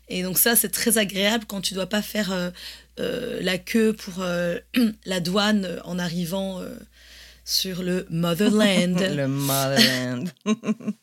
Et 0.09 0.23
donc 0.23 0.39
ça, 0.39 0.55
c'est 0.55 0.69
très 0.69 0.99
agréable 0.99 1.45
quand 1.49 1.61
tu 1.61 1.75
dois 1.75 1.89
pas 1.89 2.03
faire 2.03 2.53
la 2.99 3.59
queue 3.59 3.93
pour 3.93 4.25
la 5.07 5.21
douane 5.21 5.81
en 5.85 5.99
arrivant 5.99 6.61
sur 7.45 7.83
le 7.83 8.07
motherland. 8.11 8.99
Le 9.17 9.29
motherland. 9.29 10.31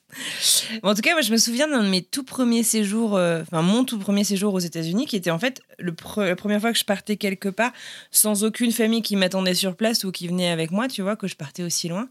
En 0.83 0.93
tout 0.93 1.01
cas, 1.01 1.13
moi, 1.13 1.21
je 1.21 1.31
me 1.31 1.37
souviens 1.37 1.69
d'un 1.69 1.83
de 1.83 1.87
mes 1.87 2.01
tout 2.01 2.25
premiers 2.25 2.63
séjours, 2.63 3.15
euh, 3.15 3.43
enfin 3.43 3.61
mon 3.61 3.85
tout 3.85 3.97
premier 3.97 4.25
séjour 4.25 4.53
aux 4.53 4.59
États-Unis, 4.59 5.05
qui 5.05 5.15
était 5.15 5.31
en 5.31 5.39
fait 5.39 5.61
la 5.79 6.35
première 6.35 6.59
fois 6.59 6.73
que 6.73 6.77
je 6.77 6.83
partais 6.83 7.15
quelque 7.15 7.47
part 7.47 7.71
sans 8.11 8.43
aucune 8.43 8.73
famille 8.73 9.03
qui 9.03 9.15
m'attendait 9.15 9.53
sur 9.53 9.73
place 9.73 10.03
ou 10.03 10.11
qui 10.11 10.27
venait 10.27 10.49
avec 10.49 10.71
moi, 10.71 10.89
tu 10.89 11.01
vois, 11.01 11.15
que 11.15 11.27
je 11.27 11.37
partais 11.37 11.63
aussi 11.63 11.87
loin. 11.87 12.09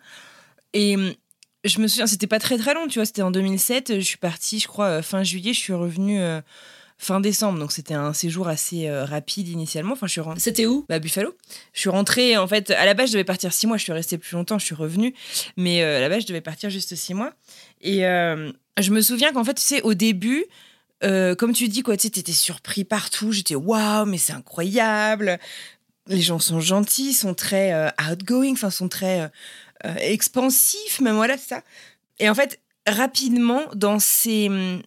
Et 0.73 0.97
hum, 0.97 1.12
je 1.65 1.79
me 1.81 1.88
souviens, 1.88 2.06
c'était 2.06 2.27
pas 2.27 2.38
très 2.38 2.56
très 2.56 2.73
long, 2.73 2.87
tu 2.88 2.99
vois, 2.99 3.05
c'était 3.06 3.23
en 3.23 3.31
2007. 3.31 3.97
Je 3.97 4.00
suis 4.00 4.17
partie, 4.17 4.59
je 4.61 4.69
crois, 4.69 4.87
euh, 4.87 5.03
fin 5.03 5.23
juillet, 5.23 5.53
je 5.53 5.59
suis 5.59 5.75
revenue 5.75 6.21
euh, 6.21 6.41
fin 7.00 7.19
décembre, 7.19 7.58
donc 7.58 7.73
c'était 7.73 7.94
un 7.94 8.12
séjour 8.12 8.47
assez 8.47 8.87
euh, 8.87 9.06
rapide 9.06 9.48
initialement. 9.48 9.94
Enfin, 9.94 10.06
je 10.06 10.13
suis 10.13 10.20
rentrée. 10.20 10.41
C'était 10.41 10.67
où? 10.67 10.84
Bah, 10.86 10.98
Buffalo. 10.98 11.34
Je 11.72 11.81
suis 11.81 11.89
rentrée, 11.89 12.36
en 12.36 12.46
fait, 12.46 12.70
à 12.70 12.84
la 12.84 12.93
base, 12.93 13.08
je 13.08 13.15
devais 13.15 13.24
partir 13.24 13.55
six 13.55 13.67
mois. 13.67 13.79
Je 13.79 13.84
suis 13.84 13.93
restée 13.93 14.19
plus 14.19 14.34
longtemps, 14.34 14.58
je 14.58 14.67
suis 14.67 14.74
revenue. 14.74 15.15
Mais 15.56 15.82
euh, 15.82 15.96
à 15.96 16.01
la 16.01 16.10
base, 16.10 16.22
je 16.22 16.27
devais 16.27 16.43
partir 16.43 16.69
juste 16.69 16.94
six 16.94 17.15
mois. 17.15 17.32
Et 17.81 18.06
euh, 18.06 18.53
je 18.79 18.91
me 18.91 19.01
souviens 19.01 19.32
qu'en 19.32 19.44
fait, 19.44 19.55
tu 19.55 19.63
sais, 19.63 19.81
au 19.81 19.94
début, 19.94 20.44
comme 21.01 21.55
tu 21.55 21.69
dis, 21.69 21.82
quoi, 21.82 21.96
tu 21.96 22.03
sais, 22.03 22.10
t'étais 22.10 22.32
surpris 22.32 22.84
partout. 22.84 23.32
J'étais 23.32 23.55
waouh, 23.55 24.05
mais 24.05 24.19
c'est 24.19 24.34
incroyable. 24.34 25.39
Les 26.06 26.20
gens 26.20 26.39
sont 26.39 26.60
gentils, 26.60 27.15
sont 27.15 27.32
très 27.32 27.91
outgoing, 28.10 28.53
enfin, 28.53 28.69
sont 28.69 28.91
très 28.91 29.31
expansifs, 30.01 31.01
même 31.01 31.15
voilà, 31.15 31.39
c'est 31.39 31.48
ça. 31.48 31.63
Et 32.19 32.29
en 32.29 32.34
fait, 32.34 32.60
rapidement, 32.86 33.63
dans 33.74 33.98
ces 33.98 34.48
hum, 34.48 34.82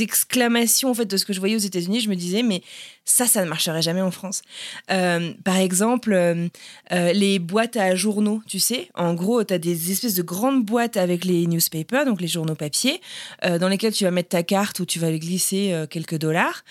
exclamations 0.00 0.90
en 0.90 0.94
fait 0.94 1.06
de 1.06 1.16
ce 1.16 1.24
que 1.24 1.32
je 1.32 1.40
voyais 1.40 1.56
aux 1.56 1.58
États-Unis, 1.58 2.00
je 2.00 2.08
me 2.08 2.16
disais 2.16 2.42
mais 2.42 2.62
ça, 3.04 3.26
ça 3.26 3.44
ne 3.44 3.48
marcherait 3.48 3.82
jamais 3.82 4.00
en 4.00 4.10
France. 4.10 4.42
Euh, 4.90 5.32
par 5.44 5.56
exemple, 5.56 6.12
euh, 6.12 6.48
euh, 6.92 7.12
les 7.12 7.38
boîtes 7.38 7.76
à 7.76 7.94
journaux, 7.94 8.42
tu 8.46 8.60
sais, 8.60 8.88
en 8.94 9.14
gros, 9.14 9.42
tu 9.42 9.52
as 9.52 9.58
des 9.58 9.90
espèces 9.90 10.14
de 10.14 10.22
grandes 10.22 10.64
boîtes 10.64 10.96
avec 10.96 11.24
les 11.24 11.46
newspapers, 11.46 12.04
donc 12.04 12.20
les 12.20 12.28
journaux 12.28 12.54
papier, 12.54 13.00
dans 13.42 13.68
lesquels 13.68 13.92
tu 13.92 14.04
vas 14.04 14.10
mettre 14.10 14.30
ta 14.30 14.42
carte 14.42 14.80
ou 14.80 14.86
tu 14.86 14.98
vas 14.98 15.10
glisser 15.12 15.74
quelques 15.90 16.18
dollars 16.18 16.64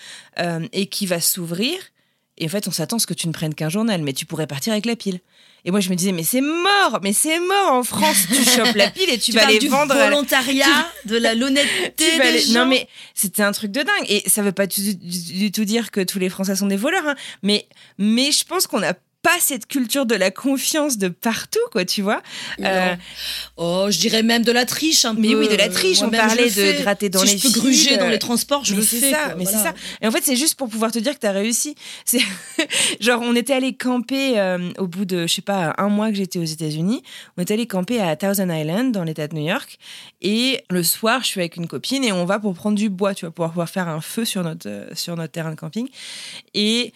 et 0.72 0.86
qui 0.86 1.06
va 1.06 1.20
s'ouvrir. 1.20 1.76
Et 2.40 2.46
en 2.46 2.48
fait, 2.48 2.66
on 2.66 2.72
s'attend 2.72 2.96
à 2.96 2.98
ce 2.98 3.06
que 3.06 3.14
tu 3.14 3.28
ne 3.28 3.32
prennes 3.32 3.54
qu'un 3.54 3.68
journal, 3.68 4.02
mais 4.02 4.12
tu 4.12 4.26
pourrais 4.26 4.46
partir 4.46 4.72
avec 4.72 4.86
la 4.86 4.96
pile. 4.96 5.20
Et 5.66 5.70
moi, 5.70 5.80
je 5.80 5.90
me 5.90 5.94
disais, 5.94 6.10
mais 6.12 6.22
c'est 6.22 6.40
mort, 6.40 7.00
mais 7.02 7.12
c'est 7.12 7.38
mort 7.38 7.72
en 7.74 7.82
France. 7.84 8.16
Tu 8.28 8.42
chopes 8.44 8.74
la 8.74 8.90
pile 8.90 9.10
et 9.10 9.18
tu, 9.18 9.30
Tu 9.30 9.38
vas 9.38 9.44
les 9.46 9.58
du 9.58 9.68
vendre. 9.68 9.94
la- 9.94 10.04
volontariat, 10.08 10.90
de 11.04 11.16
la 11.18 11.34
l'honnêteté 11.34 12.18
des 12.18 12.40
gens. 12.40 12.60
Non 12.60 12.66
mais 12.66 12.88
c'était 13.14 13.42
un 13.42 13.52
truc 13.52 13.70
de 13.70 13.82
dingue 13.82 14.06
et 14.08 14.22
ça 14.28 14.40
veut 14.42 14.52
pas 14.52 14.66
du, 14.66 14.94
du- 14.96 15.32
du 15.34 15.52
tout 15.52 15.64
dire 15.66 15.90
que 15.90 16.00
tous 16.00 16.18
les 16.18 16.30
Français 16.30 16.56
sont 16.56 16.66
des 16.66 16.76
voleurs, 16.78 17.06
hein. 17.06 17.14
mais 17.42 17.66
mais 17.98 18.32
je 18.32 18.44
pense 18.44 18.66
qu'on 18.66 18.82
a 18.82 18.94
pas 19.22 19.38
cette 19.38 19.66
culture 19.66 20.06
de 20.06 20.14
la 20.14 20.30
confiance 20.30 20.96
de 20.98 21.08
partout, 21.08 21.58
quoi, 21.72 21.84
tu 21.84 22.00
vois. 22.02 22.22
Euh, 22.60 22.94
oh, 23.56 23.88
je 23.90 23.98
dirais 23.98 24.22
même 24.22 24.44
de 24.44 24.52
la 24.52 24.64
triche 24.64 25.04
un 25.04 25.14
mais 25.14 25.32
peu. 25.32 25.40
oui, 25.40 25.48
de 25.48 25.56
la 25.56 25.68
triche. 25.68 26.02
On 26.02 26.10
parlait 26.10 26.50
de 26.50 26.80
gratter 26.80 27.08
dans 27.10 27.20
si 27.20 27.32
les 27.34 27.38
je 27.38 27.42
peux 27.42 27.60
gruger 27.60 27.96
dans 27.96 28.06
euh, 28.06 28.10
les 28.10 28.18
transports, 28.18 28.64
je 28.64 28.72
mais 28.72 28.80
le 28.80 28.86
c'est 28.86 28.98
fais. 28.98 29.10
ça, 29.10 29.24
quoi, 29.24 29.34
mais 29.36 29.44
voilà. 29.44 29.58
c'est 29.58 29.64
ça. 29.64 29.74
Et 30.00 30.06
en 30.06 30.10
fait, 30.10 30.22
c'est 30.24 30.36
juste 30.36 30.54
pour 30.54 30.68
pouvoir 30.68 30.90
te 30.90 30.98
dire 30.98 31.14
que 31.14 31.20
tu 31.20 31.26
as 31.26 31.32
réussi. 31.32 31.74
C'est 32.04 32.20
genre, 33.00 33.20
on 33.22 33.34
était 33.36 33.52
allé 33.52 33.74
camper 33.74 34.38
euh, 34.38 34.70
au 34.78 34.86
bout 34.86 35.04
de, 35.04 35.26
je 35.26 35.34
sais 35.34 35.42
pas, 35.42 35.74
un 35.78 35.88
mois 35.88 36.10
que 36.10 36.16
j'étais 36.16 36.38
aux 36.38 36.44
États-Unis. 36.44 37.02
On 37.36 37.42
était 37.42 37.54
allé 37.54 37.66
camper 37.66 38.00
à 38.00 38.16
Thousand 38.16 38.48
Island, 38.50 38.92
dans 38.92 39.04
l'État 39.04 39.28
de 39.28 39.34
New 39.34 39.46
York. 39.46 39.78
Et 40.22 40.64
le 40.70 40.82
soir, 40.82 41.20
je 41.22 41.26
suis 41.26 41.40
avec 41.40 41.56
une 41.56 41.66
copine 41.66 42.04
et 42.04 42.12
on 42.12 42.24
va 42.24 42.38
pour 42.38 42.54
prendre 42.54 42.76
du 42.76 42.88
bois, 42.88 43.14
tu 43.14 43.26
vois, 43.26 43.34
pour 43.34 43.46
pouvoir 43.48 43.68
faire 43.68 43.88
un 43.88 44.00
feu 44.00 44.24
sur 44.24 44.42
notre, 44.42 44.68
euh, 44.68 44.86
sur 44.94 45.16
notre 45.16 45.32
terrain 45.32 45.50
de 45.50 45.56
camping. 45.56 45.88
Et 46.54 46.92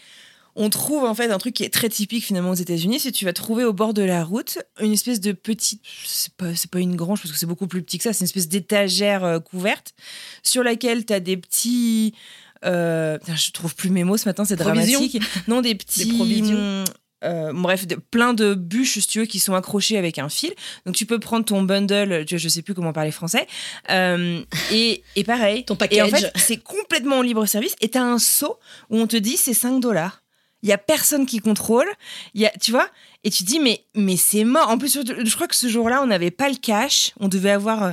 on 0.57 0.71
trouve 0.71 1.05
en 1.05 1.15
fait 1.15 1.31
un 1.31 1.39
truc 1.39 1.55
qui 1.55 1.65
est 1.65 1.73
très 1.73 1.89
typique 1.89 2.25
finalement 2.25 2.51
aux 2.51 2.55
États-Unis, 2.55 3.01
c'est 3.01 3.11
que 3.13 3.17
tu 3.17 3.25
vas 3.25 3.33
trouver 3.33 3.65
au 3.65 3.73
bord 3.73 3.95
de 3.95 4.03
la 4.03 4.23
route 4.25 4.59
une 4.81 4.93
espèce 4.93 5.21
de 5.21 5.33
petite, 5.33 5.83
c'est 6.07 6.33
pas, 6.35 6.55
c'est 6.55 6.71
pas 6.71 6.79
une 6.81 6.97
grange 6.97 7.21
parce 7.21 7.33
que 7.33 7.39
c'est 7.39 7.47
beaucoup 7.47 7.67
plus 7.67 7.83
petit 7.83 7.99
que 7.99 8.05
ça, 8.05 8.13
c'est 8.13 8.21
une 8.21 8.27
espèce 8.27 8.49
d'étagère 8.49 9.25
euh, 9.25 9.41
couverte 9.41 9.95
sur 10.43 10.63
laquelle 10.63 11.05
tu 11.07 11.13
as 11.13 11.21
des 11.21 11.37
petits. 11.37 12.15
Euh, 12.65 13.19
putain, 13.19 13.37
je 13.37 13.51
trouve 13.51 13.75
plus 13.75 13.91
mes 13.91 14.05
mots 14.05 14.17
ce 14.17 14.27
matin, 14.29 14.45
c'est 14.45 14.57
Provisions 14.57 15.01
dramatique. 15.01 15.23
Non, 15.49 15.61
des 15.61 15.75
petits. 15.75 16.07
provisions 16.07 16.85
euh, 17.25 17.53
bref, 17.55 17.87
de- 17.87 17.95
plein 17.97 18.35
de 18.35 18.53
bûches, 18.55 18.99
si 18.99 19.07
tu 19.07 19.19
veux, 19.21 19.25
qui 19.25 19.39
sont 19.39 19.55
accrochées 19.55 19.97
avec 19.97 20.19
un 20.19 20.29
fil. 20.29 20.53
Donc 20.85 20.95
tu 20.95 21.07
peux 21.07 21.19
prendre 21.19 21.45
ton 21.47 21.63
bundle, 21.63 22.25
vois, 22.29 22.39
je 22.39 22.49
sais 22.49 22.61
plus 22.61 22.75
comment 22.75 22.93
parler 22.93 23.11
français. 23.13 23.47
Euh, 23.91 24.43
et, 24.71 25.03
et 25.17 25.25
pareil. 25.25 25.65
Ton 25.65 25.75
Et 25.91 26.03
en 26.03 26.09
package. 26.09 26.21
fait, 26.21 26.33
c'est 26.37 26.57
complètement 26.59 27.17
en 27.19 27.23
libre 27.23 27.47
service. 27.47 27.77
Et 27.81 27.89
tu 27.91 27.97
as 27.99 28.05
un 28.05 28.19
seau 28.19 28.59
où 28.91 28.99
on 28.99 29.07
te 29.07 29.17
dit 29.17 29.37
c'est 29.39 29.55
5 29.55 29.81
dollars. 29.81 30.23
Il 30.65 30.71
y 30.71 30.73
a 30.73 30.79
personne 30.79 31.27
qui 31.27 31.39
contrôle. 31.39 31.87
Y 32.35 32.47
a, 32.47 32.51
tu 32.61 32.73
vois 32.73 32.89
Et 33.23 33.31
tu 33.31 33.45
dis, 33.45 33.61
mais, 33.61 33.85
mais 33.95 34.17
c'est 34.17 34.45
mort. 34.45 34.69
En 34.71 34.79
plus, 34.79 34.99
je 35.05 35.35
crois 35.35 35.47
que 35.47 35.55
ce 35.55 35.69
jour-là, 35.69 36.03
on 36.03 36.07
n'avait 36.07 36.33
pas 36.33 36.49
le 36.49 36.57
cash. 36.57 37.13
On 37.21 37.29
devait 37.29 37.51
avoir. 37.51 37.83
euh, 37.85 37.93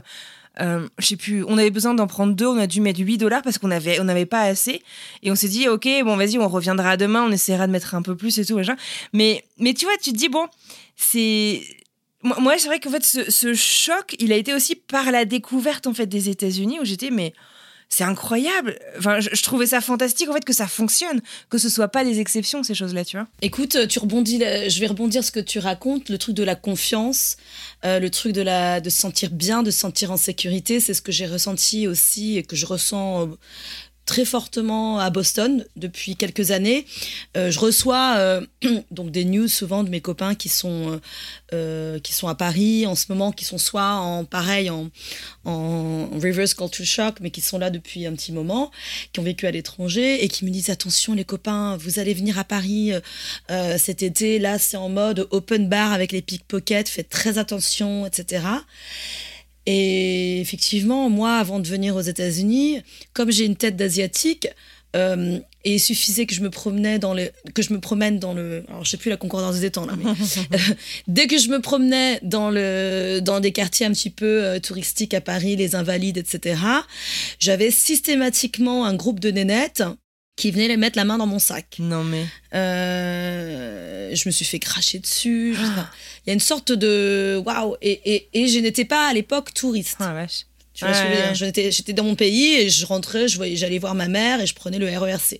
euh, 0.59 0.87
je 0.97 1.05
sais 1.05 1.15
plus, 1.15 1.43
on 1.45 1.57
avait 1.57 1.71
besoin 1.71 1.93
d'en 1.93 2.07
prendre 2.07 2.33
deux, 2.33 2.45
on 2.45 2.57
a 2.57 2.67
dû 2.67 2.81
mettre 2.81 2.99
8 2.99 3.17
dollars 3.17 3.41
parce 3.41 3.57
qu'on 3.57 3.71
avait, 3.71 3.99
on 3.99 4.03
n'avait 4.03 4.25
pas 4.25 4.41
assez. 4.41 4.83
Et 5.23 5.31
on 5.31 5.35
s'est 5.35 5.47
dit, 5.47 5.67
ok, 5.69 5.87
bon, 6.03 6.17
vas-y, 6.17 6.37
on 6.37 6.47
reviendra 6.47 6.97
demain, 6.97 7.23
on 7.23 7.31
essaiera 7.31 7.67
de 7.67 7.71
mettre 7.71 7.95
un 7.95 8.01
peu 8.01 8.15
plus 8.17 8.37
et 8.37 8.45
tout. 8.45 8.59
Mais, 9.13 9.45
mais 9.57 9.73
tu 9.73 9.85
vois, 9.85 9.95
tu 10.01 10.11
te 10.11 10.17
dis, 10.17 10.29
bon, 10.29 10.47
c'est. 10.95 11.61
Moi, 12.23 12.37
moi, 12.39 12.57
c'est 12.57 12.67
vrai 12.67 12.79
qu'en 12.79 12.91
fait, 12.91 13.03
ce, 13.03 13.31
ce 13.31 13.53
choc, 13.53 14.15
il 14.19 14.31
a 14.31 14.35
été 14.35 14.53
aussi 14.53 14.75
par 14.75 15.11
la 15.11 15.25
découverte 15.25 15.87
en 15.87 15.93
fait 15.93 16.05
des 16.05 16.29
États-Unis 16.29 16.79
où 16.79 16.85
j'étais, 16.85 17.09
mais 17.09 17.33
c'est 17.91 18.05
incroyable. 18.05 18.79
Enfin, 18.97 19.19
je, 19.19 19.41
trouvais 19.43 19.67
ça 19.67 19.81
fantastique 19.81 20.29
en 20.29 20.33
fait 20.33 20.45
que 20.45 20.53
ça 20.53 20.65
fonctionne, 20.65 21.21
que 21.49 21.57
ce 21.57 21.67
soit 21.67 21.89
pas 21.89 22.05
des 22.05 22.21
exceptions 22.21 22.63
ces 22.63 22.73
choses-là, 22.73 23.03
tu 23.03 23.17
vois. 23.17 23.27
Écoute, 23.41 23.85
tu 23.89 23.99
rebondis, 23.99 24.39
je 24.39 24.79
vais 24.79 24.87
rebondir 24.87 25.25
ce 25.25 25.31
que 25.31 25.41
tu 25.41 25.59
racontes, 25.59 26.07
le 26.07 26.17
truc 26.17 26.33
de 26.33 26.43
la 26.43 26.55
confiance, 26.55 27.35
euh, 27.83 27.99
le 27.99 28.09
truc 28.09 28.31
de, 28.31 28.41
la, 28.41 28.79
de 28.79 28.89
se 28.89 28.97
sentir 28.97 29.29
bien, 29.29 29.61
de 29.61 29.71
se 29.71 29.79
sentir 29.79 30.09
en 30.09 30.17
sécurité, 30.17 30.79
c'est 30.79 30.93
ce 30.93 31.01
que 31.01 31.11
j'ai 31.11 31.27
ressenti 31.27 31.85
aussi 31.85 32.37
et 32.37 32.43
que 32.43 32.55
je 32.55 32.65
ressens 32.65 33.23
euh, 33.23 33.37
très 34.11 34.25
fortement 34.25 34.99
à 34.99 35.09
Boston 35.09 35.65
depuis 35.77 36.17
quelques 36.17 36.51
années. 36.51 36.85
Euh, 37.37 37.49
je 37.49 37.57
reçois 37.59 38.15
euh, 38.17 38.45
donc 38.91 39.09
des 39.09 39.23
news 39.23 39.47
souvent 39.47 39.85
de 39.85 39.89
mes 39.89 40.01
copains 40.01 40.35
qui 40.35 40.49
sont, 40.49 40.99
euh, 41.53 41.97
qui 41.99 42.11
sont 42.11 42.27
à 42.27 42.35
Paris 42.35 42.85
en 42.85 42.95
ce 42.95 43.05
moment, 43.07 43.31
qui 43.31 43.45
sont 43.45 43.57
soit 43.57 43.93
en 43.93 44.25
pareil 44.25 44.69
en, 44.69 44.89
reverse 45.45 46.53
culture 46.55 46.85
shock, 46.85 47.15
mais 47.21 47.31
qui 47.31 47.39
sont 47.39 47.57
là 47.57 47.69
depuis 47.69 48.05
un 48.05 48.11
petit 48.11 48.33
moment, 48.33 48.69
qui 49.13 49.21
ont 49.21 49.23
vécu 49.23 49.47
à 49.47 49.51
l'étranger 49.51 50.21
et 50.21 50.27
qui 50.27 50.43
me 50.43 50.49
disent 50.49 50.69
attention 50.69 51.13
les 51.13 51.23
copains, 51.23 51.77
vous 51.77 51.97
allez 51.99 52.13
venir 52.13 52.37
à 52.37 52.43
Paris 52.43 52.91
cet 53.77 54.03
été, 54.03 54.39
là 54.39 54.59
c'est 54.59 54.77
en 54.77 54.89
mode 54.89 55.27
open 55.31 55.69
bar 55.69 55.93
avec 55.93 56.11
les 56.11 56.21
pickpockets, 56.21 56.89
faites 56.89 57.09
très 57.09 57.37
attention, 57.37 58.05
etc. 58.05 58.43
Et 59.65 60.41
effectivement, 60.41 61.09
moi, 61.09 61.37
avant 61.37 61.59
de 61.59 61.67
venir 61.67 61.95
aux 61.95 62.01
États-Unis, 62.01 62.81
comme 63.13 63.31
j'ai 63.31 63.45
une 63.45 63.55
tête 63.55 63.75
d'asiatique, 63.75 64.47
euh, 64.95 65.39
et 65.63 65.75
il 65.75 65.79
suffisait 65.79 66.25
que 66.25 66.33
je 66.33 66.41
me 66.41 66.49
promenais 66.49 66.99
dans 66.99 67.13
le, 67.13 67.29
que 67.53 67.61
je 67.61 67.71
me 67.71 67.79
promène 67.79 68.19
dans 68.19 68.33
le, 68.33 68.65
alors 68.67 68.83
je 68.83 68.89
sais 68.89 68.97
plus 68.97 69.09
la 69.09 69.17
concordance 69.17 69.59
des 69.59 69.71
temps 69.71 69.85
là, 69.85 69.93
mais 69.95 70.09
euh, 70.09 70.57
dès 71.07 71.27
que 71.27 71.37
je 71.37 71.49
me 71.49 71.61
promenais 71.61 72.19
dans 72.23 72.49
le, 72.49 73.19
dans 73.21 73.39
des 73.39 73.51
quartiers 73.51 73.85
un 73.85 73.91
petit 73.91 74.09
peu 74.09 74.43
euh, 74.43 74.59
touristiques 74.59 75.13
à 75.13 75.21
Paris, 75.21 75.55
les 75.55 75.75
Invalides, 75.75 76.17
etc., 76.17 76.59
j'avais 77.39 77.71
systématiquement 77.71 78.85
un 78.85 78.95
groupe 78.95 79.19
de 79.19 79.31
nénettes 79.31 79.83
qui 80.41 80.49
venaient 80.49 80.69
les 80.69 80.77
mettre 80.77 80.97
la 80.97 81.05
main 81.05 81.19
dans 81.19 81.27
mon 81.27 81.37
sac. 81.37 81.75
Non 81.77 82.03
mais. 82.03 82.25
Euh, 82.55 84.09
je 84.15 84.23
me 84.27 84.31
suis 84.31 84.43
fait 84.43 84.57
cracher 84.57 84.97
dessus. 84.97 85.55
enfin, 85.55 85.87
Il 86.25 86.29
y 86.29 86.31
a 86.31 86.33
une 86.33 86.39
sorte 86.39 86.71
de 86.71 87.39
waouh 87.45 87.75
et, 87.83 88.15
et, 88.15 88.29
et 88.33 88.47
je 88.47 88.57
n'étais 88.57 88.85
pas 88.85 89.07
à 89.07 89.13
l'époque 89.13 89.53
touriste. 89.53 89.97
Ah 89.99 90.15
vache. 90.15 90.47
Tu 90.73 90.83
vois 90.83 91.33
J'étais 91.33 91.93
dans 91.93 92.03
mon 92.03 92.15
pays 92.15 92.55
et 92.55 92.71
je 92.71 92.87
rentrais, 92.87 93.27
je 93.27 93.35
voyais, 93.37 93.55
j'allais 93.55 93.77
voir 93.77 93.93
ma 93.93 94.07
mère 94.07 94.41
et 94.41 94.47
je 94.47 94.55
prenais 94.55 94.79
le 94.79 94.87
RERC. 94.87 95.39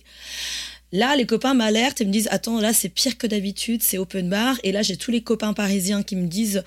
Là, 0.92 1.16
les 1.16 1.24
copains 1.24 1.54
m'alertent 1.54 2.00
et 2.00 2.04
me 2.04 2.12
disent 2.12 2.28
Attends, 2.30 2.60
là, 2.60 2.72
c'est 2.72 2.90
pire 2.90 3.16
que 3.16 3.26
d'habitude, 3.26 3.82
c'est 3.82 3.96
open 3.98 4.28
bar. 4.28 4.56
Et 4.62 4.72
là, 4.72 4.82
j'ai 4.82 4.96
tous 4.96 5.10
les 5.10 5.22
copains 5.22 5.54
parisiens 5.54 6.02
qui 6.02 6.16
me 6.16 6.26
disent 6.26 6.62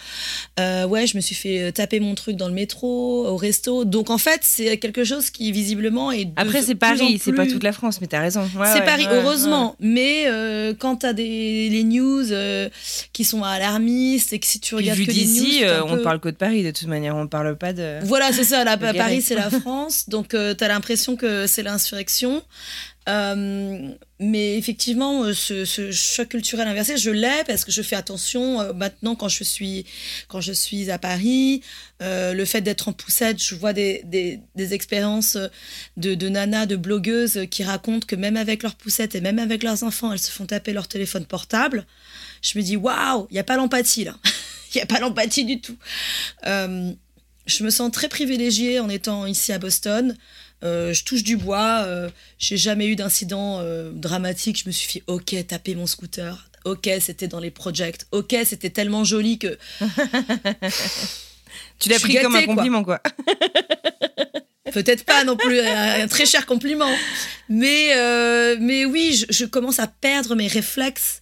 euh, 0.60 0.86
Ouais, 0.86 1.06
je 1.06 1.16
me 1.16 1.22
suis 1.22 1.36
fait 1.36 1.72
taper 1.72 2.00
mon 2.00 2.16
truc 2.16 2.36
dans 2.36 2.48
le 2.48 2.54
métro, 2.54 3.28
au 3.28 3.38
resto. 3.38 3.86
Donc, 3.86 4.10
en 4.10 4.18
fait, 4.18 4.40
c'est 4.42 4.78
quelque 4.78 5.04
chose 5.04 5.30
qui, 5.30 5.52
visiblement, 5.52 6.12
est. 6.12 6.28
Après 6.36 6.62
c'est 6.62 6.76
Paris, 6.76 7.22
c'est 7.24 7.34
pas 7.34 7.46
toute 7.46 7.64
la 7.64 7.72
France, 7.72 8.02
mais 8.02 8.08
t'as 8.08 8.22
raison. 8.22 8.42
Ouais, 8.56 8.68
c'est 8.74 8.80
ouais, 8.80 8.86
Paris, 8.86 9.06
ouais, 9.06 9.14
heureusement. 9.14 9.76
Mais 9.80 10.24
euh, 10.26 10.74
quand 10.78 10.98
t'as 10.98 11.14
des 11.14 11.70
les 11.70 11.84
news 11.84 12.32
euh, 12.32 12.70
qui 13.14 13.24
sont 13.24 13.44
alarmistes 13.44 14.34
et 14.34 14.40
que 14.40 14.48
si 14.48 14.60
tu. 14.60 14.76
Puis 14.76 14.84
regardes 14.86 15.00
vu 15.00 15.06
que 15.06 15.12
les 15.12 15.26
news, 15.26 15.34
d'ici, 15.34 15.64
euh, 15.64 15.84
on 15.84 15.98
peu- 15.98 16.02
parle 16.02 16.20
que 16.20 16.30
de 16.30 16.36
Paris 16.36 16.64
de 16.64 16.72
toute 16.72 16.88
manière, 16.88 17.16
on 17.16 17.28
parle 17.28 17.56
pas 17.58 17.74
de. 17.74 18.00
Voilà, 18.04 18.32
c'est 18.32 18.44
ça. 18.44 18.64
Guéret. 18.64 18.98
Paris, 18.98 19.22
c'est 19.22 19.36
la 19.36 19.50
France. 19.50 20.10
Donc, 20.10 20.30
t'as 20.30 20.68
l'impression 20.68 21.16
que 21.16 21.46
c'est 21.48 21.64
l'insurrection. 21.64 22.42
Euh, 23.08 23.94
mais 24.20 24.58
effectivement, 24.58 25.24
euh, 25.24 25.34
ce, 25.34 25.64
ce 25.64 25.92
choc 25.92 26.30
culturel 26.30 26.68
inversé, 26.68 26.98
je 26.98 27.12
l'ai 27.12 27.44
parce 27.46 27.64
que 27.64 27.72
je 27.72 27.84
fais 27.84 27.96
attention 27.96 28.62
euh, 28.62 28.74
maintenant 28.74 29.16
quand 29.16 29.30
je 29.30 29.44
suis, 29.44 29.86
quand 30.28 30.42
je 30.42 30.54
suis 30.54 30.90
à 30.90 30.98
Paris. 30.98 31.62
le 32.00 32.46
fait 32.46 32.62
d'être 32.62 32.88
en 32.88 32.94
poussette, 32.94 33.42
je 33.42 33.56
vois 33.56 33.74
des, 33.74 34.04
des, 34.04 34.74
expériences 34.74 35.38
de, 35.98 36.16
de 36.16 36.30
nanas, 36.30 36.66
de 36.66 36.76
blogueuses 36.76 37.46
qui 37.52 37.64
racontent 37.64 38.06
que 38.08 38.16
même 38.16 38.38
avec 38.38 38.64
leurs 38.64 38.76
poussettes 38.76 39.16
et 39.16 39.22
même 39.22 39.40
avec 39.40 39.64
leurs 39.64 39.84
enfants, 39.84 40.12
elles 40.12 40.20
se 40.20 40.32
font 40.32 40.46
taper 40.46 40.74
leur 40.74 40.88
téléphone 40.88 41.26
portable. 41.26 41.86
Je 42.42 42.58
me 42.58 42.64
dis, 42.64 42.76
waouh, 42.76 43.28
il 43.30 43.34
n'y 43.34 43.40
a 43.40 43.44
pas 43.44 43.58
l'empathie 43.58 44.04
là. 44.04 44.18
Il 44.74 44.80
n'y 44.80 44.82
a 44.82 44.88
pas 44.88 45.00
l'empathie 45.00 45.46
du 45.46 45.62
tout. 45.62 45.78
Je 46.44 47.64
me 47.64 47.70
sens 47.70 47.92
très 47.92 48.10
privilégiée 48.10 48.82
en 48.82 48.90
étant 48.90 49.26
ici 49.26 49.54
à 49.54 49.60
Boston. 49.60 50.18
Euh, 50.66 50.94
je 50.94 51.04
touche 51.04 51.24
du 51.24 51.38
bois. 51.38 51.84
Euh, 51.86 52.10
j'ai 52.40 52.58
jamais 52.58 52.88
eu 52.88 52.96
d'incident 52.96 53.60
euh, 53.60 53.92
dramatique. 53.94 54.60
Je 54.64 54.68
me 54.68 54.72
suis 54.72 54.92
fait 54.92 55.04
OK, 55.08 55.36
taper 55.48 55.76
mon 55.76 55.88
scooter. 55.88 56.50
OK, 56.66 56.90
c'était 57.00 57.28
dans 57.28 57.40
les 57.40 57.52
projects. 57.52 58.06
OK, 58.12 58.36
c'était 58.44 58.72
tellement 58.72 59.04
joli 59.04 59.38
que 59.38 59.58
Tu 61.80 61.90
l'as 61.90 62.00
pris 62.00 62.16
comme 62.16 62.36
un 62.36 62.44
quoi. 62.44 62.56
compliment 62.56 62.84
quoi. 62.84 63.02
peut-être 64.72 65.06
pas 65.06 65.24
non 65.24 65.38
plus 65.38 65.60
un, 65.60 66.08
très 66.08 66.26
cher 66.26 66.46
compliment. 66.46 66.94
Mais, 67.50 67.94
euh, 67.96 68.58
mais 68.60 68.84
oui, 68.86 69.14
je, 69.14 69.26
je 69.30 69.46
commence 69.46 69.80
à 69.80 69.88
perdre 69.88 70.36
mes 70.36 70.48
réflexes 70.48 71.22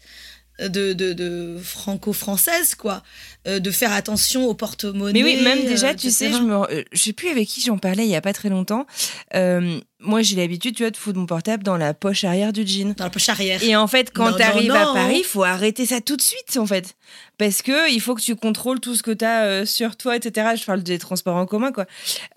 de, 0.59 0.93
de, 0.93 1.13
de 1.13 1.57
franco-française, 1.61 2.75
quoi. 2.75 3.03
Euh, 3.45 3.59
de 3.59 3.71
faire 3.71 3.91
attention 3.91 4.47
au 4.47 4.53
porte-monnaie. 4.53 5.11
Mais 5.11 5.21
oui, 5.21 5.43
même 5.43 5.65
déjà, 5.65 5.87
euh, 5.87 5.93
tu 5.95 6.07
etc. 6.07 6.11
sais, 6.11 6.31
je 6.31 6.41
me, 6.41 6.53
euh, 6.53 6.81
je 6.93 7.01
sais 7.01 7.11
plus 7.11 7.27
avec 7.27 7.45
qui 7.49 7.59
j'en 7.59 7.77
parlais 7.77 8.05
il 8.05 8.09
y 8.09 8.15
a 8.15 8.21
pas 8.21 8.31
très 8.31 8.47
longtemps. 8.47 8.87
Euh, 9.35 9.81
moi, 9.99 10.21
j'ai 10.21 10.37
l'habitude, 10.37 10.75
tu 10.75 10.83
vois, 10.83 10.91
de 10.91 10.97
foutre 10.97 11.19
mon 11.19 11.25
portable 11.25 11.61
dans 11.61 11.75
la 11.75 11.93
poche 11.93 12.23
arrière 12.23 12.53
du 12.53 12.65
jean. 12.65 12.93
Dans 12.93 13.03
la 13.03 13.09
poche 13.09 13.27
arrière. 13.27 13.61
Et 13.61 13.75
en 13.75 13.87
fait, 13.87 14.11
quand 14.13 14.31
tu 14.33 14.41
arrives 14.41 14.71
à. 14.71 14.93
Paris, 14.93 15.17
il 15.19 15.25
faut 15.25 15.43
arrêter 15.43 15.85
ça 15.85 15.99
tout 15.99 16.15
de 16.15 16.21
suite, 16.21 16.57
en 16.57 16.65
fait. 16.65 16.95
Parce 17.37 17.61
que 17.61 17.91
il 17.91 17.99
faut 17.99 18.15
que 18.15 18.21
tu 18.21 18.35
contrôles 18.35 18.79
tout 18.79 18.95
ce 18.95 19.03
que 19.03 19.11
tu 19.11 19.25
as 19.25 19.65
sur 19.65 19.95
toi, 19.95 20.15
etc. 20.15 20.55
Je 20.59 20.65
parle 20.65 20.83
des 20.83 20.99
transports 20.99 21.35
en 21.35 21.45
commun, 21.45 21.71
quoi. 21.71 21.85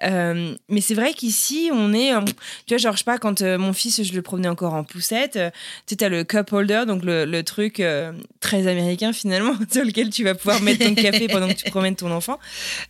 Mais 0.01 0.81
c'est 0.81 0.95
vrai 0.95 1.13
qu'ici, 1.13 1.71
on 1.73 1.93
est. 1.93 2.13
tu 2.67 2.75
vois, 2.75 2.79
genre, 2.79 2.93
je 2.93 2.99
sais 2.99 3.05
pas, 3.05 3.19
quand 3.19 3.43
mon 3.43 3.73
fils, 3.73 4.03
je 4.03 4.13
le 4.13 4.23
promenais 4.23 4.49
encore 4.49 4.75
en 4.75 4.85
poussette, 4.85 5.33
tu 5.33 5.41
sais, 5.87 5.97
t'as 5.97 6.09
le 6.09 6.25
cup 6.25 6.53
holder, 6.53 6.85
donc 6.87 7.05
le, 7.05 7.25
le 7.25 7.43
truc 7.43 7.83
très 8.41 8.67
américain, 8.69 9.13
finalement, 9.13 9.55
sur 9.71 9.85
lequel 9.85 10.11
tu 10.11 10.25
vas 10.25 10.35
pouvoir 10.35 10.63
mettre 10.63 10.85
ton 10.85 10.96
café 10.97 11.29
pendant 11.29 11.49
que 11.49 11.55
tu 11.55 11.71
promènes 11.71 11.97
ton 11.97 12.11
enfant. 12.11 12.39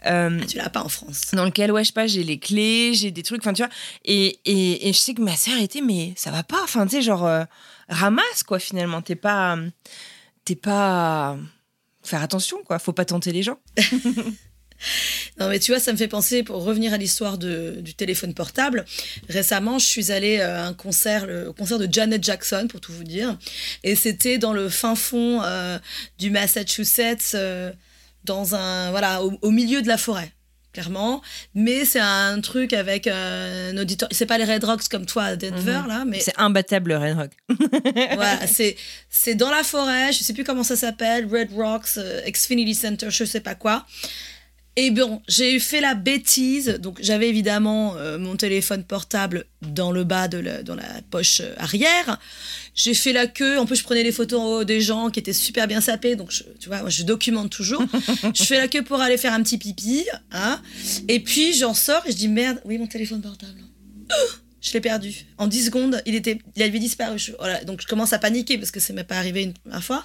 Euh, 0.06 0.38
Ah, 0.42 0.46
tu 0.46 0.56
l'as 0.56 0.70
pas 0.70 0.82
en 0.82 0.88
France. 0.88 1.32
dans 1.32 1.44
lequel, 1.44 1.70
ouais, 1.72 1.82
je 1.84 1.88
sais 1.88 1.92
pas, 1.92 2.06
j'ai 2.06 2.24
les 2.24 2.38
clés, 2.38 2.92
j'ai 2.94 3.10
des 3.10 3.22
trucs, 3.22 3.42
enfin, 3.42 3.52
tu 3.52 3.62
vois. 3.62 3.70
Et, 4.04 4.38
et, 4.44 4.88
et 4.88 4.92
je 4.92 4.98
sais 4.98 5.14
que 5.14 5.22
ma 5.22 5.36
sœur 5.36 5.58
était, 5.60 5.80
mais 5.82 6.12
ça 6.16 6.30
va 6.30 6.42
pas, 6.42 6.62
enfin, 6.64 6.86
tu 6.86 6.96
sais, 6.96 7.02
genre, 7.02 7.26
euh, 7.26 7.44
ramasse, 7.88 8.42
quoi, 8.46 8.58
finalement. 8.58 9.02
T'es 9.02 9.16
pas. 9.16 9.56
euh, 9.56 9.68
T'es 10.44 10.54
pas. 10.56 11.36
Faire 12.04 12.22
attention, 12.22 12.58
quoi. 12.64 12.78
Faut 12.78 12.92
pas 12.92 13.04
tenter 13.04 13.32
les 13.32 13.42
gens. 13.42 13.58
Non, 15.40 15.48
mais 15.48 15.58
tu 15.58 15.70
vois, 15.72 15.80
ça 15.80 15.90
me 15.90 15.96
fait 15.96 16.06
penser, 16.06 16.42
pour 16.42 16.62
revenir 16.62 16.92
à 16.92 16.98
l'histoire 16.98 17.38
du 17.38 17.94
téléphone 17.96 18.34
portable, 18.34 18.84
récemment, 19.28 19.78
je 19.78 19.86
suis 19.86 20.12
allée 20.12 20.38
à 20.40 20.66
un 20.66 20.74
concert, 20.74 21.26
le 21.26 21.50
concert 21.52 21.78
de 21.78 21.88
Janet 21.90 22.22
Jackson, 22.22 22.66
pour 22.68 22.80
tout 22.82 22.92
vous 22.92 23.04
dire, 23.04 23.38
et 23.84 23.94
c'était 23.94 24.36
dans 24.36 24.52
le 24.52 24.68
fin 24.68 24.94
fond 24.94 25.40
euh, 25.42 25.78
du 26.18 26.28
Massachusetts, 26.30 27.32
euh, 27.34 27.72
dans 28.26 28.54
un, 28.54 28.90
voilà, 28.90 29.22
au, 29.24 29.32
au 29.42 29.50
milieu 29.50 29.80
de 29.82 29.88
la 29.88 29.96
forêt. 29.96 30.32
Clairement, 30.72 31.22
mais 31.54 31.86
c'est 31.86 32.00
un 32.00 32.38
truc 32.42 32.74
avec 32.74 33.06
euh, 33.06 33.72
un 33.72 33.78
auditeur. 33.78 34.10
C'est 34.12 34.26
pas 34.26 34.36
les 34.36 34.44
Red 34.44 34.62
Rocks 34.62 34.88
comme 34.90 35.06
toi 35.06 35.22
à 35.22 35.36
Denver, 35.36 35.80
là, 35.88 36.04
mais 36.06 36.20
C'est 36.20 36.38
imbattable 36.38 36.90
le 36.90 36.98
Red 36.98 37.16
Rock. 37.16 37.30
voilà, 38.14 38.46
c'est 38.46 38.76
c'est 39.08 39.34
dans 39.34 39.50
la 39.50 39.62
forêt, 39.62 40.12
je 40.12 40.22
sais 40.22 40.34
plus 40.34 40.44
comment 40.44 40.64
ça 40.64 40.76
s'appelle, 40.76 41.26
Red 41.32 41.50
Rocks, 41.54 41.96
euh, 41.96 42.20
Xfinity 42.28 42.74
Center, 42.74 43.06
je 43.08 43.24
sais 43.24 43.40
pas 43.40 43.54
quoi. 43.54 43.86
Et 44.78 44.90
bon, 44.90 45.22
j'ai 45.26 45.58
fait 45.58 45.80
la 45.80 45.94
bêtise, 45.94 46.78
donc 46.82 46.98
j'avais 47.00 47.28
évidemment 47.30 47.96
euh, 47.96 48.18
mon 48.18 48.36
téléphone 48.36 48.84
portable 48.84 49.46
dans 49.62 49.90
le 49.90 50.04
bas 50.04 50.28
de 50.28 50.36
la, 50.36 50.62
dans 50.62 50.74
la 50.74 51.00
poche 51.10 51.40
euh, 51.40 51.54
arrière. 51.56 52.18
J'ai 52.74 52.92
fait 52.92 53.14
la 53.14 53.26
queue, 53.26 53.58
en 53.58 53.64
plus 53.64 53.76
je 53.76 53.84
prenais 53.84 54.02
les 54.02 54.12
photos 54.12 54.66
des 54.66 54.82
gens 54.82 55.08
qui 55.08 55.18
étaient 55.18 55.32
super 55.32 55.66
bien 55.66 55.80
sapés, 55.80 56.14
donc 56.14 56.30
je- 56.30 56.42
tu 56.60 56.68
vois, 56.68 56.82
moi 56.82 56.90
je 56.90 57.04
documente 57.04 57.50
toujours. 57.50 57.82
je 58.34 58.42
fais 58.44 58.58
la 58.58 58.68
queue 58.68 58.82
pour 58.82 59.00
aller 59.00 59.16
faire 59.16 59.32
un 59.32 59.42
petit 59.42 59.56
pipi, 59.56 60.04
hein. 60.32 60.60
Et 61.08 61.20
puis 61.20 61.54
j'en 61.54 61.72
sors 61.72 62.02
et 62.06 62.12
je 62.12 62.16
dis 62.16 62.28
merde, 62.28 62.60
oui 62.66 62.76
mon 62.76 62.86
téléphone 62.86 63.22
portable. 63.22 63.58
Je 64.66 64.72
l'ai 64.72 64.80
perdu. 64.80 65.14
En 65.38 65.46
10 65.46 65.66
secondes, 65.66 66.02
il, 66.06 66.16
était, 66.16 66.38
il 66.56 66.62
avait 66.64 66.80
disparu. 66.80 67.20
Voilà, 67.38 67.62
donc 67.62 67.80
je 67.80 67.86
commence 67.86 68.12
à 68.12 68.18
paniquer 68.18 68.58
parce 68.58 68.72
que 68.72 68.80
ça 68.80 68.92
m'est 68.92 69.04
pas 69.04 69.14
arrivé 69.16 69.44
une 69.44 69.52
première 69.52 69.84
fois. 69.84 70.04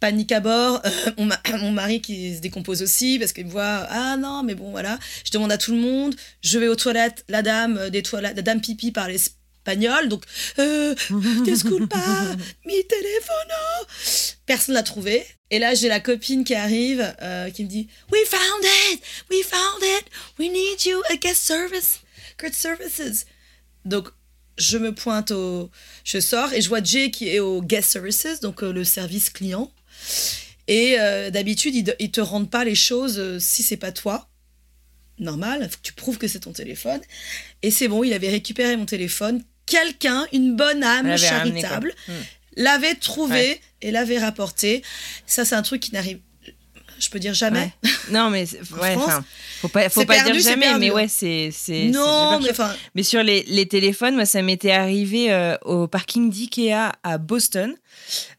Panique 0.00 0.32
à 0.32 0.40
bord. 0.40 0.80
Euh, 0.86 0.90
mon, 1.18 1.26
ma- 1.26 1.42
mon 1.58 1.70
mari 1.70 2.00
qui 2.00 2.34
se 2.34 2.40
décompose 2.40 2.80
aussi 2.80 3.18
parce 3.18 3.34
qu'il 3.34 3.44
me 3.44 3.50
voit. 3.50 3.86
Ah 3.90 4.16
non, 4.16 4.42
mais 4.42 4.54
bon, 4.54 4.70
voilà. 4.70 4.98
Je 5.26 5.30
demande 5.32 5.52
à 5.52 5.58
tout 5.58 5.72
le 5.72 5.76
monde. 5.78 6.14
Je 6.42 6.58
vais 6.58 6.68
aux 6.68 6.76
toilettes. 6.76 7.26
La 7.28 7.42
dame 7.42 7.76
euh, 7.76 7.90
des 7.90 8.02
toilettes, 8.02 8.36
la 8.36 8.42
dame 8.42 8.62
pipi 8.62 8.90
par 8.90 9.06
l'espagnol. 9.06 10.08
Donc, 10.08 10.24
euh, 10.58 10.94
disculpa, 11.44 11.98
mi 12.64 12.86
téléfono. 12.86 13.86
Personne 14.46 14.76
l'a 14.76 14.82
trouvé. 14.82 15.26
Et 15.50 15.58
là, 15.58 15.74
j'ai 15.74 15.88
la 15.88 16.00
copine 16.00 16.44
qui 16.44 16.54
arrive 16.54 17.14
euh, 17.20 17.50
qui 17.50 17.64
me 17.64 17.68
dit 17.68 17.86
We 18.10 18.22
found 18.26 18.64
it! 18.94 19.02
We 19.30 19.42
found 19.44 19.82
it! 19.82 20.04
We 20.38 20.50
need 20.50 20.86
you 20.86 21.02
a 21.10 21.16
guest 21.16 21.42
service. 21.42 22.00
Good 22.40 22.54
services. 22.54 23.26
Donc, 23.84 24.08
je 24.58 24.78
me 24.78 24.94
pointe 24.94 25.30
au. 25.32 25.70
Je 26.04 26.20
sors 26.20 26.52
et 26.52 26.60
je 26.62 26.68
vois 26.68 26.82
Jay 26.82 27.10
qui 27.10 27.28
est 27.28 27.40
au 27.40 27.60
guest 27.62 27.90
services, 27.90 28.40
donc 28.40 28.62
euh, 28.62 28.72
le 28.72 28.84
service 28.84 29.30
client. 29.30 29.72
Et 30.68 30.96
euh, 31.00 31.30
d'habitude, 31.30 31.74
ils, 31.74 31.94
ils 31.98 32.10
te 32.10 32.20
rendent 32.20 32.50
pas 32.50 32.64
les 32.64 32.74
choses 32.74 33.18
euh, 33.18 33.38
si 33.38 33.62
c'est 33.62 33.76
pas 33.76 33.92
toi. 33.92 34.28
Normal, 35.18 35.62
faut 35.70 35.76
que 35.76 35.82
tu 35.82 35.92
prouves 35.92 36.18
que 36.18 36.26
c'est 36.28 36.40
ton 36.40 36.52
téléphone. 36.52 37.00
Et 37.62 37.70
c'est 37.70 37.88
bon, 37.88 38.02
il 38.04 38.12
avait 38.12 38.30
récupéré 38.30 38.76
mon 38.76 38.86
téléphone. 38.86 39.42
Quelqu'un, 39.66 40.26
une 40.32 40.56
bonne 40.56 40.82
âme 40.82 41.16
charitable, 41.16 41.94
Hmm. 42.08 42.12
l'avait 42.56 42.94
trouvé 42.94 43.34
Ouais. 43.34 43.60
et 43.82 43.90
l'avait 43.90 44.18
rapporté. 44.18 44.82
Ça, 45.26 45.44
c'est 45.44 45.54
un 45.54 45.62
truc 45.62 45.80
qui 45.82 45.92
n'arrive, 45.92 46.18
je 46.98 47.10
peux 47.10 47.18
dire 47.18 47.34
jamais. 47.34 47.72
Ouais. 47.82 47.90
Non, 48.10 48.30
mais 48.30 48.44
ouais, 48.82 48.96
faut 49.60 49.68
pas, 49.68 49.88
faut 49.88 50.00
c'est 50.00 50.06
pas 50.06 50.14
perdu, 50.14 50.32
dire 50.32 50.50
jamais, 50.50 50.66
perdu. 50.66 50.80
mais 50.80 50.90
ouais, 50.90 51.08
c'est. 51.08 51.50
Non, 51.92 52.40
mais 52.40 52.50
enfin, 52.50 52.74
Mais 52.94 53.02
sur 53.02 53.22
les, 53.22 53.42
les 53.44 53.66
téléphones, 53.66 54.14
moi, 54.14 54.24
ça 54.24 54.42
m'était 54.42 54.70
arrivé 54.70 55.32
euh, 55.32 55.56
au 55.64 55.86
parking 55.86 56.30
d'IKEA 56.30 56.92
à 57.02 57.18
Boston. 57.18 57.74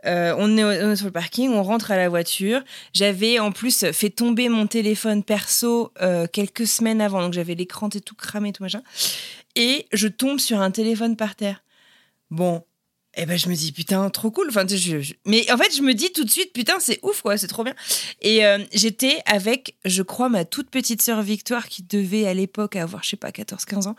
Euh, 0.05 0.35
on, 0.37 0.57
est, 0.57 0.63
on 0.63 0.91
est 0.91 0.95
sur 0.95 1.05
le 1.05 1.11
parking, 1.11 1.49
on 1.51 1.63
rentre 1.63 1.91
à 1.91 1.97
la 1.97 2.09
voiture. 2.09 2.61
J'avais 2.93 3.39
en 3.39 3.51
plus 3.51 3.85
fait 3.91 4.09
tomber 4.09 4.49
mon 4.49 4.67
téléphone 4.67 5.23
perso 5.23 5.91
euh, 6.01 6.27
quelques 6.31 6.67
semaines 6.67 7.01
avant, 7.01 7.21
donc 7.21 7.33
j'avais 7.33 7.55
l'écran 7.55 7.89
et 7.93 8.01
tout 8.01 8.15
cramé, 8.15 8.51
tout 8.53 8.63
machin. 8.63 8.81
Et 9.55 9.87
je 9.93 10.07
tombe 10.07 10.39
sur 10.39 10.59
un 10.59 10.71
téléphone 10.71 11.15
par 11.15 11.35
terre. 11.35 11.63
Bon. 12.29 12.63
Eh 13.17 13.25
ben, 13.25 13.37
je 13.37 13.47
me 13.49 13.55
dis, 13.55 13.71
putain, 13.71 14.09
trop 14.09 14.29
cool. 14.31 14.47
Enfin, 14.49 14.65
je- 14.67 14.99
je- 15.01 15.13
Mais 15.25 15.49
en 15.51 15.57
fait, 15.57 15.75
je 15.75 15.81
me 15.81 15.93
dis 15.93 16.11
tout 16.11 16.23
de 16.25 16.29
suite, 16.29 16.51
putain, 16.53 16.75
c'est 16.79 16.99
ouf, 17.03 17.21
quoi, 17.21 17.37
c'est 17.37 17.47
trop 17.47 17.63
bien. 17.63 17.75
Et 18.21 18.45
euh, 18.45 18.59
j'étais 18.73 19.19
avec, 19.25 19.75
je 19.85 20.01
crois, 20.01 20.27
ma 20.29 20.43
toute 20.45 20.69
petite 20.69 21.01
sœur 21.01 21.21
Victoire 21.21 21.67
qui 21.69 21.83
devait 21.83 22.27
à 22.27 22.33
l'époque 22.33 22.75
avoir, 22.75 23.03
je 23.03 23.09
sais 23.11 23.17
pas, 23.17 23.29
14-15 23.31 23.87
ans. 23.87 23.95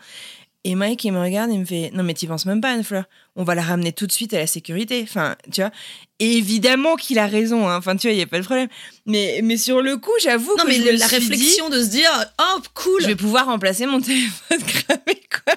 Et 0.63 0.75
Mike, 0.75 1.03
il 1.05 1.13
me 1.13 1.19
regarde 1.21 1.49
et 1.49 1.57
me 1.57 1.63
fait 1.65 1.91
Non, 1.93 2.03
mais 2.03 2.13
tu 2.13 2.27
penses 2.27 2.45
même 2.45 2.59
pas, 2.59 2.71
Anne-Fleur. 2.71 3.05
On 3.37 3.43
va 3.43 3.55
la 3.55 3.61
ramener 3.61 3.93
tout 3.93 4.05
de 4.05 4.11
suite 4.11 4.33
à 4.33 4.37
la 4.39 4.47
sécurité. 4.47 5.01
Enfin, 5.03 5.35
tu 5.51 5.61
vois. 5.61 5.71
Et 6.19 6.33
évidemment 6.33 6.95
qu'il 6.97 7.19
a 7.19 7.27
raison. 7.27 7.69
hein. 7.69 7.77
Enfin, 7.77 7.95
tu 7.95 8.07
vois, 8.07 8.13
il 8.13 8.17
n'y 8.17 8.23
a 8.23 8.27
pas 8.27 8.39
de 8.39 8.43
problème. 8.43 8.67
Mais, 9.05 9.39
mais 9.43 9.55
sur 9.55 9.81
le 9.81 9.97
coup, 9.97 10.11
j'avoue 10.21 10.53
non, 10.57 10.63
que 10.63 10.67
mais 10.67 10.75
je 10.75 10.81
le- 10.83 10.93
me 10.93 10.97
la 10.97 11.07
suis 11.07 11.19
dit, 11.19 11.27
réflexion 11.29 11.69
de 11.69 11.81
se 11.81 11.87
dire, 11.89 12.09
oh, 12.41 12.59
cool. 12.73 13.01
je 13.01 13.07
vais 13.07 13.15
pouvoir 13.15 13.45
remplacer 13.45 13.85
mon 13.85 14.01
téléphone 14.01 14.61
cramé, 14.63 15.21
quoi. 15.45 15.53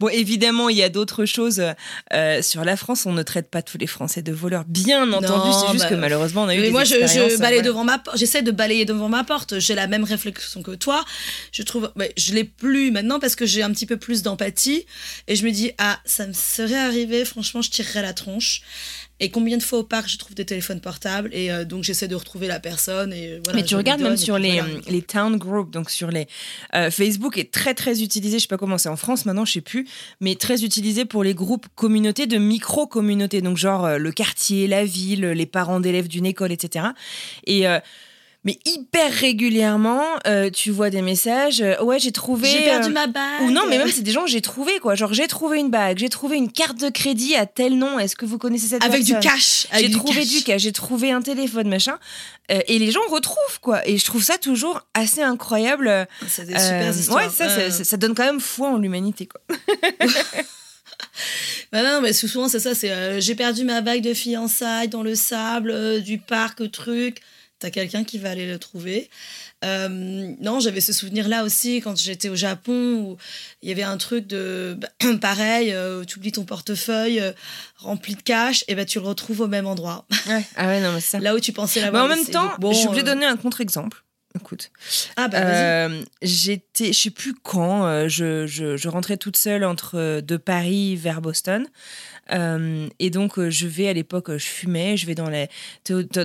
Bon, 0.00 0.08
évidemment, 0.08 0.68
il 0.68 0.76
y 0.76 0.82
a 0.82 0.88
d'autres 0.88 1.24
choses. 1.24 1.62
euh, 2.12 2.42
sur 2.42 2.64
la 2.64 2.76
France, 2.76 3.06
on 3.06 3.12
ne 3.12 3.22
traite 3.22 3.48
pas 3.48 3.62
tous 3.62 3.78
les 3.78 3.86
Français 3.86 4.22
de 4.22 4.32
voleurs. 4.32 4.64
Bien 4.66 5.12
entendu, 5.12 5.50
c'est 5.52 5.72
juste 5.72 5.84
bah, 5.84 5.90
que 5.90 5.94
malheureusement, 5.94 6.42
on 6.42 6.48
a 6.48 6.54
eu 6.54 6.58
Mais 6.58 6.66
des 6.66 6.70
moi, 6.70 6.82
je, 6.84 6.94
balaye 6.96 7.36
voilà. 7.38 7.62
devant 7.62 7.84
ma 7.84 7.98
porte. 7.98 8.18
J'essaie 8.18 8.42
de 8.42 8.50
balayer 8.50 8.84
devant 8.84 9.08
ma 9.08 9.22
porte. 9.22 9.60
J'ai 9.60 9.74
la 9.76 9.86
même 9.86 10.02
réflexion 10.04 10.62
que 10.62 10.72
toi. 10.72 11.04
Je 11.52 11.62
trouve, 11.62 11.92
ouais, 11.96 12.12
je 12.16 12.32
l'ai 12.34 12.44
plus 12.44 12.90
maintenant 12.90 13.20
parce 13.20 13.36
que 13.36 13.46
j'ai 13.46 13.62
un 13.62 13.70
petit 13.70 13.86
peu 13.86 13.96
plus 13.96 14.22
d'empathie 14.22 14.84
et 15.28 15.36
je 15.36 15.44
me 15.44 15.52
dis 15.52 15.70
ah, 15.78 16.00
ça 16.04 16.26
me 16.26 16.32
serait 16.32 16.74
arrivé. 16.74 17.24
Franchement, 17.24 17.62
je 17.62 17.70
tirerais 17.70 18.02
la 18.02 18.12
tronche. 18.14 18.62
Et 19.20 19.30
combien 19.30 19.56
de 19.56 19.62
fois 19.62 19.78
au 19.78 19.84
parc 19.84 20.08
je 20.08 20.18
trouve 20.18 20.34
des 20.34 20.44
téléphones 20.44 20.80
portables 20.80 21.30
et 21.32 21.52
euh, 21.52 21.64
donc 21.64 21.84
j'essaie 21.84 22.08
de 22.08 22.16
retrouver 22.16 22.48
la 22.48 22.58
personne 22.58 23.12
et 23.12 23.34
euh, 23.34 23.40
voilà. 23.44 23.60
Mais 23.60 23.64
tu 23.64 23.76
regardes 23.76 24.00
même 24.00 24.10
donne, 24.10 24.16
sur 24.16 24.38
les, 24.38 24.60
voilà. 24.60 24.80
les 24.88 25.02
town 25.02 25.36
groups, 25.36 25.70
donc 25.70 25.88
sur 25.88 26.10
les 26.10 26.26
euh, 26.74 26.90
Facebook 26.90 27.38
est 27.38 27.52
très 27.52 27.74
très 27.74 28.02
utilisé. 28.02 28.38
Je 28.38 28.42
sais 28.42 28.48
pas 28.48 28.58
comment 28.58 28.76
c'est 28.76 28.88
en 28.88 28.96
France 28.96 29.24
maintenant, 29.24 29.44
je 29.44 29.52
sais 29.52 29.60
plus, 29.60 29.86
mais 30.20 30.34
très 30.34 30.64
utilisé 30.64 31.04
pour 31.04 31.22
les 31.22 31.34
groupes 31.34 31.66
communautés 31.76 32.26
de 32.26 32.38
micro 32.38 32.88
communautés, 32.88 33.40
donc 33.40 33.56
genre 33.56 33.84
euh, 33.84 33.98
le 33.98 34.10
quartier, 34.10 34.66
la 34.66 34.84
ville, 34.84 35.26
les 35.26 35.46
parents 35.46 35.78
d'élèves 35.78 36.08
d'une 36.08 36.26
école, 36.26 36.50
etc. 36.50 36.86
Et 37.46 37.68
euh, 37.68 37.78
mais 38.44 38.58
hyper 38.66 39.10
régulièrement, 39.12 40.02
euh, 40.26 40.50
tu 40.50 40.70
vois 40.70 40.90
des 40.90 41.00
messages. 41.02 41.60
euh, 41.62 41.82
ouais, 41.82 41.98
j'ai 41.98 42.12
trouvé. 42.12 42.48
J'ai 42.48 42.64
perdu 42.64 42.88
euh, 42.90 42.92
ma 42.92 43.06
bague. 43.06 43.42
ou 43.42 43.50
non, 43.50 43.62
mais 43.68 43.78
même 43.78 43.90
c'est 43.90 44.02
des 44.02 44.12
gens 44.12 44.26
j'ai 44.26 44.40
trouvé 44.42 44.78
quoi. 44.80 44.94
Genre 44.94 45.12
j'ai 45.14 45.26
trouvé 45.28 45.58
une 45.58 45.70
bague, 45.70 45.98
j'ai 45.98 46.08
trouvé 46.08 46.36
une 46.36 46.52
carte 46.52 46.78
de 46.78 46.88
crédit 46.90 47.34
à 47.36 47.46
tel 47.46 47.78
nom. 47.78 47.98
Est-ce 47.98 48.16
que 48.16 48.26
vous 48.26 48.38
connaissez 48.38 48.66
cette 48.68 48.84
avec 48.84 49.02
du 49.04 49.18
cash. 49.18 49.66
j'ai 49.74 49.90
trouvé 49.90 50.20
cash. 50.20 50.28
du 50.28 50.42
cas, 50.42 50.58
j'ai 50.58 50.72
trouvé 50.72 51.10
un 51.10 51.22
téléphone, 51.22 51.68
machin. 51.68 51.98
Et 52.50 52.78
les 52.78 52.90
gens 52.90 53.00
retrouvent, 53.08 53.60
quoi. 53.62 53.86
Et 53.88 53.96
je 53.96 54.04
trouve 54.04 54.22
ça 54.22 54.36
toujours 54.36 54.82
assez 54.92 55.22
incroyable. 55.22 56.06
C'est 56.28 56.44
des 56.44 56.52
super 56.58 56.90
histoires. 56.90 57.24
ouais, 57.24 57.30
ça, 57.30 57.48
ça, 57.48 57.70
ça- 57.70 57.84
ça 57.84 57.96
donne 57.96 58.14
quand 58.14 58.24
même 58.26 58.40
foi 58.40 58.68
en 58.68 58.76
l'humanité, 58.78 59.26
quoi. 59.26 59.40
Bah 61.72 61.82
non, 61.82 62.00
mais 62.00 62.12
souvent 62.12 62.48
c'est 62.48 62.60
ça, 62.60 62.74
c'est 62.74 62.90
euh, 62.90 63.20
j'ai 63.20 63.34
perdu 63.34 63.64
ma 63.64 63.80
bague 63.80 64.02
de 64.02 64.14
fiançailles 64.14 64.88
dans 64.88 65.02
le 65.02 65.14
sable 65.14 65.70
euh, 65.70 66.00
du 66.00 66.18
parc, 66.18 66.70
truc. 66.70 67.18
T'as 67.64 67.70
quelqu'un 67.70 68.04
qui 68.04 68.18
va 68.18 68.28
aller 68.28 68.46
le 68.46 68.58
trouver. 68.58 69.08
Euh, 69.64 69.88
non, 70.38 70.60
j'avais 70.60 70.82
ce 70.82 70.92
souvenir-là 70.92 71.44
aussi 71.44 71.80
quand 71.80 71.96
j'étais 71.96 72.28
au 72.28 72.36
Japon 72.36 72.92
où 72.92 73.16
il 73.62 73.70
y 73.70 73.72
avait 73.72 73.82
un 73.82 73.96
truc 73.96 74.26
de 74.26 74.76
bah, 74.78 74.88
pareil, 75.22 75.72
euh, 75.72 76.04
tu 76.04 76.18
oublies 76.18 76.32
ton 76.32 76.44
portefeuille 76.44 77.20
euh, 77.20 77.32
rempli 77.76 78.16
de 78.16 78.20
cash, 78.20 78.66
et 78.68 78.74
ben 78.74 78.84
tu 78.84 79.00
le 79.00 79.06
retrouves 79.06 79.40
au 79.40 79.46
même 79.46 79.66
endroit. 79.66 80.06
Ah 80.56 80.66
ouais, 80.66 80.82
non, 80.82 80.92
mais 80.92 81.00
ça. 81.00 81.20
Là 81.20 81.34
où 81.34 81.40
tu 81.40 81.54
pensais 81.54 81.80
Mais 81.80 81.86
l'avoir 81.86 82.04
en 82.04 82.08
même 82.08 82.26
temps, 82.26 82.48
Donc, 82.48 82.60
bon, 82.60 82.72
je 82.74 82.80
suis 82.80 82.88
obligée 82.88 83.02
de 83.02 83.08
euh, 83.08 83.14
donner 83.14 83.24
un 83.24 83.38
contre-exemple. 83.38 84.04
Écoute, 84.38 84.70
Ah 85.16 85.28
bah 85.28 85.88
j'étais, 86.20 86.92
je 86.92 86.98
sais 86.98 87.10
plus 87.10 87.34
quand, 87.34 88.08
je, 88.08 88.46
je, 88.46 88.76
je 88.76 88.88
rentrais 88.88 89.16
toute 89.16 89.38
seule 89.38 89.64
entre 89.64 90.20
de 90.20 90.36
Paris 90.36 90.96
vers 90.96 91.22
Boston. 91.22 91.66
Euh, 92.32 92.88
et 92.98 93.10
donc, 93.10 93.38
euh, 93.38 93.50
je 93.50 93.66
vais 93.66 93.88
à 93.88 93.92
l'époque, 93.92 94.30
euh, 94.30 94.38
je 94.38 94.46
fumais, 94.46 94.96
je 94.96 95.06
vais 95.06 95.14
dans, 95.14 95.28
les, 95.28 95.48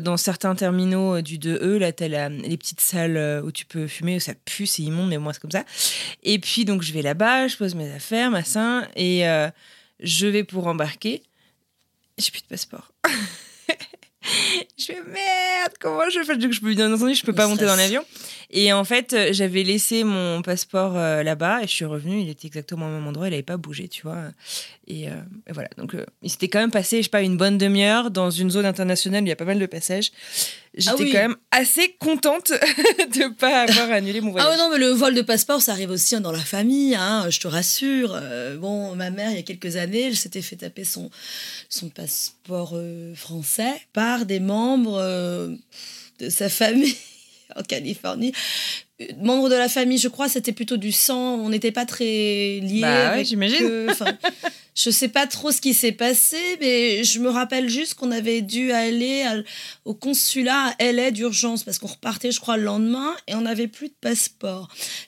dans 0.02 0.18
certains 0.18 0.56
terminaux 0.56 1.22
du 1.22 1.38
2E, 1.38 1.78
là, 1.78 1.92
t'as 1.92 2.08
la- 2.08 2.30
les 2.30 2.58
petites 2.58 2.80
salles 2.82 3.42
où 3.44 3.52
tu 3.52 3.66
peux 3.66 3.88
fumer, 3.88 4.16
où 4.16 4.20
ça 4.20 4.34
pue, 4.46 4.66
c'est 4.66 4.84
immonde, 4.84 5.10
mais 5.10 5.18
moi, 5.18 5.34
c'est 5.34 5.42
comme 5.42 5.52
ça. 5.52 5.66
Et 6.24 6.40
puis, 6.40 6.66
donc, 6.66 6.82
je 6.84 6.94
vais 6.94 7.02
là-bas, 7.02 7.48
je 7.48 7.58
pose 7.58 7.76
mes 7.76 7.92
affaires, 7.92 8.32
machin, 8.32 8.88
et 8.96 9.28
euh, 9.28 9.50
je 10.00 10.28
vais 10.28 10.44
pour 10.44 10.68
embarquer. 10.68 11.22
J'ai 12.18 12.32
plus 12.32 12.42
de 12.42 12.48
passeport. 12.48 12.92
je 14.78 14.86
fais 14.86 15.02
merde, 15.08 15.74
comment 15.80 16.10
je 16.10 16.22
fais? 16.24 16.38
Donc, 16.38 16.52
je 16.52 16.60
peux, 16.62 16.74
bien 16.74 16.94
entendu, 16.94 17.16
je 17.16 17.24
peux 17.24 17.34
pas 17.34 17.48
monter 17.48 17.66
dans 17.66 17.76
l'avion. 17.76 18.04
Et 18.52 18.74
en 18.74 18.84
fait, 18.84 19.14
euh, 19.14 19.30
j'avais 19.32 19.62
laissé 19.62 20.04
mon 20.04 20.42
passeport 20.42 20.98
euh, 20.98 21.22
là-bas 21.22 21.60
et 21.62 21.68
je 21.68 21.72
suis 21.72 21.86
revenue. 21.86 22.22
Il 22.22 22.30
était 22.30 22.48
exactement 22.48 22.88
au 22.88 22.90
même 22.90 23.06
endroit. 23.06 23.28
Il 23.28 23.32
n'avait 23.32 23.44
pas 23.44 23.58
bougé, 23.58 23.88
tu 23.88 24.02
vois. 24.02 24.24
Et, 24.88 25.08
euh, 25.08 25.12
et 25.48 25.54
voilà. 25.54 25.70
Donc, 25.78 25.94
euh, 25.94 26.04
il 26.24 26.32
s'était 26.32 26.48
quand 26.48 26.60
même 26.60 26.72
passé, 26.72 26.98
je 26.98 27.04
sais 27.04 27.10
pas, 27.10 27.22
une 27.22 27.38
bonne 27.38 27.60
demi-heure 27.60 28.10
dans 28.10 28.32
une 28.32 28.50
zone 28.50 28.66
internationale 28.66 29.22
où 29.22 29.26
il 29.28 29.30
y 29.30 29.32
a 29.32 29.36
pas 29.36 29.46
mal 29.46 29.60
de 29.60 29.66
passages. 29.68 30.12
J'étais 30.74 30.92
Ah 30.92 30.96
oui. 31.00 31.12
quand 31.12 31.20
même 31.20 31.36
assez 31.52 31.96
contente 32.00 32.50
de 32.52 33.32
pas 33.36 33.62
avoir 33.62 33.92
annulé 33.92 34.20
mon 34.22 34.32
voyage. 34.32 34.50
Ah 34.52 34.58
non, 34.58 34.70
mais 34.72 34.80
le 34.80 34.90
vol 34.90 35.14
de 35.14 35.22
passeport, 35.22 35.62
ça 35.62 35.74
arrive 35.74 35.92
aussi 35.92 36.16
hein, 36.16 36.22
dans 36.22 36.32
la 36.32 36.40
famille, 36.40 36.96
hein, 36.96 37.28
je 37.30 37.40
te 37.40 37.48
rassure. 37.48 38.20
Bon, 38.58 38.96
ma 38.96 39.12
mère, 39.12 39.30
il 39.30 39.36
y 39.36 39.40
a 39.40 39.44
quelques 39.44 39.76
années, 39.76 40.08
elle 40.08 40.18
s'était 40.18 40.42
fait 40.42 40.56
taper 40.56 40.86
son, 40.86 41.12
son 41.70 41.90
passeport 41.90 42.76
français 43.16 43.74
par 43.94 44.26
des 44.26 44.40
membres 44.40 45.00
de 46.20 46.30
sa 46.30 46.50
famille. 46.50 46.96
en 47.56 47.64
Californie. 47.64 48.32
Euh, 49.02 49.06
Membre 49.22 49.50
de 49.50 49.56
la 49.56 49.70
famille, 49.70 49.98
je 49.98 50.08
crois, 50.10 50.28
c'était 50.30 50.52
plutôt 50.52 50.78
du 50.78 50.92
sang. 50.92 51.36
On 51.40 51.50
n'était 51.50 51.72
pas 51.72 51.86
très 51.86 52.60
liés. 52.62 52.82
Bah 52.82 53.16
ouais, 53.16 53.24
j'imagine. 53.26 53.88
Enfin, 53.90 54.18
je 54.76 54.90
sais 54.90 55.08
pas 55.08 55.26
trop 55.26 55.52
ce 55.54 55.62
qui 55.62 55.74
s'est 55.74 55.94
passé, 55.94 56.38
mais 56.60 57.04
je 57.06 57.20
me 57.20 57.30
rappelle 57.30 57.70
juste 57.70 57.94
qu'on 57.94 58.12
avait 58.12 58.42
dû 58.42 58.72
aller 58.74 59.22
à- 59.24 59.38
au 59.86 59.94
consulat 59.94 60.76
à 60.80 60.84
LA 60.92 61.12
d'urgence 61.12 61.64
parce 61.64 61.78
qu'on 61.80 61.88
repartait, 61.88 62.32
je 62.32 62.40
crois, 62.42 62.58
le 62.58 62.64
lendemain 62.64 63.16
et 63.28 63.36
on 63.36 63.42
n'avait 63.42 63.68
plus 63.68 63.88
de 63.88 63.96
passeport. 64.02 64.68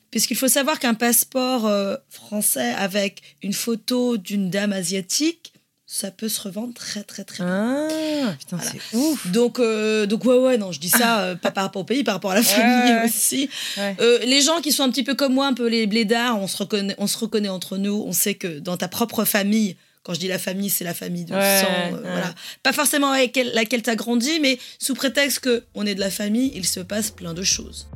Puisqu'il 0.10 0.36
faut 0.38 0.48
savoir 0.48 0.80
qu'un 0.80 0.94
passeport 0.94 1.68
euh, 1.68 1.96
français 2.10 2.74
avec 2.78 3.22
une 3.44 3.54
photo 3.54 4.16
d'une 4.18 4.50
dame 4.50 4.72
asiatique, 4.74 5.51
ça 5.94 6.10
peut 6.10 6.30
se 6.30 6.40
revendre 6.40 6.74
très 6.74 7.04
très 7.04 7.26
très 7.26 7.44
bien. 7.44 7.88
Ah, 7.90 8.34
putain, 8.40 8.56
Voilà. 8.56 8.72
c'est 8.72 8.96
ouf. 8.98 9.28
Donc, 9.28 9.60
euh, 9.60 10.06
donc 10.06 10.24
ouais, 10.24 10.38
ouais, 10.38 10.58
non, 10.58 10.72
je 10.72 10.80
dis 10.80 10.88
ça 10.90 11.20
euh, 11.24 11.36
pas 11.36 11.52
par 11.52 11.66
rapport 11.66 11.82
au 11.82 11.86
pays, 11.86 12.06
par 12.06 12.14
rapport 12.14 12.32
à 12.32 12.36
la 12.36 12.44
famille 12.44 12.94
ouais, 12.94 13.06
aussi. 13.06 13.50
Ouais. 13.76 13.98
Euh, 14.00 14.20
les 14.20 14.42
gens 14.42 14.62
qui 14.62 14.72
sont 14.72 14.84
un 14.84 14.90
petit 14.90 15.04
peu 15.04 15.16
comme 15.16 15.34
moi, 15.34 15.48
un 15.48 15.54
peu 15.54 15.68
les 15.68 15.88
blédards, 15.88 16.40
on 16.40 16.48
se 16.48 16.56
reconnaît, 16.56 16.96
on 16.98 17.08
se 17.08 17.18
reconnaît 17.18 17.50
entre 17.50 17.78
nous. 17.78 18.06
On 18.08 18.14
sait 18.14 18.36
que 18.36 18.60
dans 18.60 18.78
ta 18.78 18.88
propre 18.88 19.26
famille, 19.26 19.76
quand 20.04 20.14
je 20.14 20.20
dis 20.22 20.30
la 20.30 20.40
famille, 20.40 20.70
c'est 20.70 20.86
la 20.86 20.94
famille 20.94 21.26
de 21.26 21.34
Ouais, 21.36 21.62
sang, 21.62 21.98
voilà. 22.02 22.34
Pas 22.64 22.72
forcément 22.72 23.12
avec 23.12 23.36
laquelle- 23.36 23.52
laquelle 23.54 23.84
tu 23.84 23.90
as 23.90 23.96
grandi, 23.98 24.40
mais 24.40 24.58
sous 24.80 24.94
prétexte 24.96 25.40
que 25.40 25.66
on 25.76 25.86
est 25.86 25.94
de 25.96 26.00
la 26.00 26.10
famille, 26.10 26.54
il 26.56 26.66
se 26.66 26.80
passe 26.80 27.12
plein 27.12 27.34
de 27.34 27.44
choses. 27.44 27.90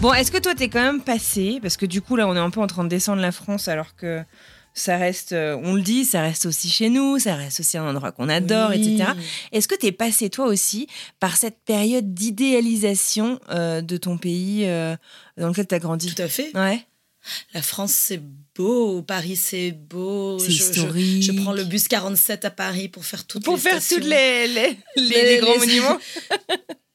Bon, 0.00 0.14
est-ce 0.14 0.32
que 0.32 0.38
toi, 0.38 0.54
t'es 0.54 0.70
quand 0.70 0.80
même 0.82 1.02
passé? 1.02 1.58
Parce 1.60 1.76
que 1.76 1.84
du 1.84 2.00
coup, 2.00 2.16
là, 2.16 2.26
on 2.26 2.34
est 2.34 2.38
un 2.38 2.48
peu 2.48 2.60
en 2.60 2.66
train 2.66 2.84
de 2.84 2.88
descendre 2.88 3.20
la 3.20 3.32
France 3.32 3.68
alors 3.68 3.94
que 3.96 4.22
ça 4.80 4.96
reste, 4.96 5.32
euh, 5.32 5.56
on 5.62 5.74
le 5.74 5.82
dit, 5.82 6.04
ça 6.04 6.22
reste 6.22 6.46
aussi 6.46 6.68
chez 6.68 6.88
nous, 6.90 7.18
ça 7.18 7.34
reste 7.36 7.60
aussi 7.60 7.76
un 7.78 7.88
endroit 7.88 8.12
qu'on 8.12 8.28
adore, 8.28 8.70
Oui. 8.70 8.76
etc. 8.94 9.10
Est-ce 9.52 9.68
que 9.68 9.74
t'es 9.74 9.92
passé, 9.92 10.30
toi 10.30 10.46
aussi, 10.46 10.86
par 11.20 11.36
cette 11.36 11.58
période 11.64 12.12
d'idéalisation 12.14 13.38
euh, 13.50 13.80
de 13.80 13.96
ton 13.96 14.18
pays 14.18 14.64
euh, 14.64 14.96
dans 15.36 15.48
lequel 15.48 15.66
t'as 15.66 15.78
grandi? 15.78 16.12
Tout 16.14 16.22
à 16.22 16.28
fait. 16.28 16.50
Ouais. 16.56 16.84
La 17.52 17.60
France, 17.62 17.92
c'est 17.92 18.22
beau. 18.56 19.02
Paris, 19.02 19.36
c'est 19.36 19.72
beau. 19.72 20.38
C'est 20.38 20.46
Je- 20.50 20.56
je- 20.56 20.62
historique. 20.70 21.22
Je, 21.22 21.32
prends 21.32 21.52
le 21.52 21.64
bus 21.64 21.86
47 21.86 22.44
à 22.46 22.50
Paris 22.50 22.88
pour 22.88 23.04
faire 23.04 23.26
toutes 23.26 23.44
Pour 23.44 23.56
les 23.56 23.60
faire 23.60 23.78
toutes 23.86 24.04
les, 24.04 24.46
les, 24.48 24.78
les- 24.96 25.02
Les- 25.08 25.22
les 25.34 25.38
grands 25.38 25.58
monuments 25.58 25.98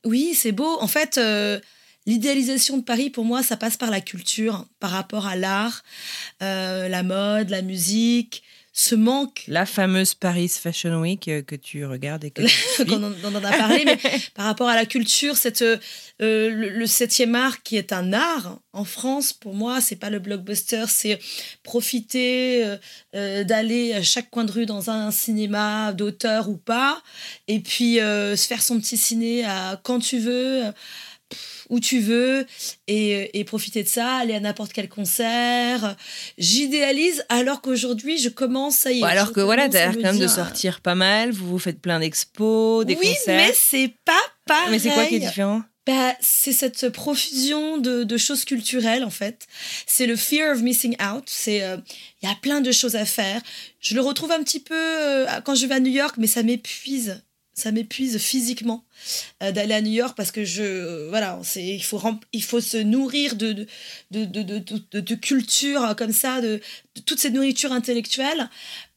Oui, 0.06 0.34
c'est 0.36 0.52
beau. 0.52 0.78
En 0.82 0.88
fait, 0.88 1.18
euh, 1.18 1.60
l'idéalisation 2.06 2.78
de 2.78 2.84
Paris, 2.84 3.10
pour 3.10 3.26
moi, 3.26 3.44
ça 3.44 3.58
passe 3.58 3.78
par 3.78 3.92
la 3.92 4.02
culture, 4.02 4.66
par 4.80 4.92
rapport 4.92 5.28
à 5.28 5.36
l'art, 5.36 5.84
euh, 6.42 6.88
la 6.88 7.04
mode, 7.04 7.50
la 7.50 7.62
musique, 7.62 8.44
ce 8.78 8.94
manque 8.94 9.46
La 9.48 9.66
fameuse 9.66 10.16
Paris 10.16 10.50
Fashion 10.50 11.00
Week 11.00 11.30
euh, 11.30 11.42
que 11.42 11.56
tu 11.56 11.86
regardes 11.86 12.26
et 12.26 12.32
que 12.32 12.42
tu 12.42 12.50
suis. 12.74 12.86
qu'on 12.86 13.02
en, 13.02 13.14
on 13.24 13.36
a 13.36 13.58
parlé, 13.58 13.86
mais 13.86 13.98
par 14.36 14.46
rapport 14.46 14.68
à 14.68 14.76
la 14.76 14.86
culture, 14.86 15.38
cette, 15.38 15.62
euh, 15.62 15.78
le, 16.20 16.70
le 16.70 16.86
septième 16.86 17.36
art 17.36 17.64
qui 17.64 17.78
est 17.78 17.94
un 17.94 18.12
art 18.12 18.60
en 18.74 18.84
France, 18.84 19.32
pour 19.32 19.54
moi, 19.54 19.80
c'est 19.80 19.96
pas 19.96 20.10
le 20.10 20.20
blockbuster, 20.20 20.84
c'est 20.90 21.20
profiter 21.64 22.66
euh, 23.16 23.46
d'aller 23.46 23.94
à 23.94 24.04
chaque 24.04 24.30
coin 24.30 24.44
de 24.44 24.52
rue 24.52 24.66
dans 24.66 24.90
un 24.90 25.10
cinéma 25.10 25.94
d'auteur 25.94 26.50
ou 26.50 26.58
pas, 26.58 27.02
et 27.48 27.62
puis 27.62 28.02
euh, 28.02 28.36
se 28.36 28.46
faire 28.46 28.62
son 28.62 28.78
petit 28.82 28.98
ciné 28.98 29.46
à 29.46 29.80
quand 29.82 30.00
tu 30.00 30.20
veux. 30.20 30.64
Euh, 31.70 31.76
où 31.76 31.80
tu 31.80 32.00
veux 32.00 32.46
et, 32.88 33.40
et 33.40 33.44
profiter 33.44 33.84
de 33.84 33.88
ça, 33.88 34.16
aller 34.18 34.34
à 34.34 34.40
n'importe 34.40 34.74
quel 34.74 34.90
concert. 34.90 35.96
J'idéalise 36.38 37.24
alors 37.30 37.62
qu'aujourd'hui, 37.62 38.18
je 38.18 38.30
commence, 38.30 38.76
ça 38.76 38.92
y 38.92 38.98
est. 38.98 39.02
Bon, 39.02 39.08
alors 39.08 39.34
que 39.34 39.42
voilà, 39.42 39.70
t'as 39.70 39.84
à 39.84 39.86
l'air 39.88 39.96
quand 39.96 40.14
même 40.14 40.20
de 40.20 40.28
sortir 40.28 40.82
pas 40.82 40.96
mal, 40.96 41.32
vous 41.32 41.48
vous 41.48 41.60
faites 41.60 41.82
plein 41.82 42.00
d'expos, 42.00 42.86
des 42.86 42.96
oui, 42.96 43.08
concerts. 43.08 43.38
mais 43.38 43.54
c'est 43.54 43.94
pas 44.06 44.14
pareil. 44.46 44.72
Mais 44.72 44.80
c'est 44.80 44.92
quoi 44.92 45.06
qui 45.06 45.16
est 45.16 45.20
différent? 45.20 45.62
Bah, 45.88 46.16
c'est 46.20 46.52
cette 46.52 46.90
profusion 46.90 47.78
de, 47.78 48.04
de 48.04 48.18
choses 48.18 48.44
culturelles, 48.44 49.04
en 49.04 49.12
fait. 49.12 49.46
C'est 49.86 50.08
le 50.08 50.16
fear 50.16 50.56
of 50.56 50.64
missing 50.64 50.96
out. 51.00 51.26
C'est, 51.28 51.62
euh, 51.62 51.78
il 52.24 52.28
y 52.28 52.32
a 52.32 52.36
plein 52.42 52.60
de 52.60 52.72
choses 52.72 52.96
à 52.96 53.06
faire. 53.06 53.40
Je 53.82 53.94
le 53.94 54.02
retrouve 54.02 54.32
un 54.32 54.42
petit 54.42 54.60
peu 54.60 54.74
euh, 54.76 55.28
quand 55.44 55.54
je 55.54 55.68
vais 55.68 55.76
à 55.76 55.80
New 55.80 55.92
York, 55.92 56.16
mais 56.18 56.26
ça 56.26 56.42
m'épuise. 56.42 57.22
Ça 57.56 57.72
m'épuise 57.72 58.18
physiquement 58.18 58.86
euh, 59.42 59.54
d'aller 59.54 59.74
à 59.74 59.82
New 59.82 59.94
York 59.94 60.16
parce 60.18 60.32
que 60.32 60.44
je, 60.44 60.62
euh, 60.62 61.08
voilà, 61.10 61.40
c'est, 61.44 61.66
il 61.66 61.84
faut, 61.84 62.02
il 62.34 62.44
faut 62.44 62.60
se 62.60 62.76
nourrir 62.76 63.36
de, 63.36 63.54
de, 64.12 64.26
de, 64.26 64.44
de, 64.44 65.00
de, 65.00 65.16
culture 65.16 65.82
euh, 65.84 65.94
comme 65.94 66.12
ça, 66.12 66.42
de, 66.42 66.60
toute 67.06 67.20
cette 67.20 67.34
nourriture 67.34 67.72
intellectuelle. 67.72 68.50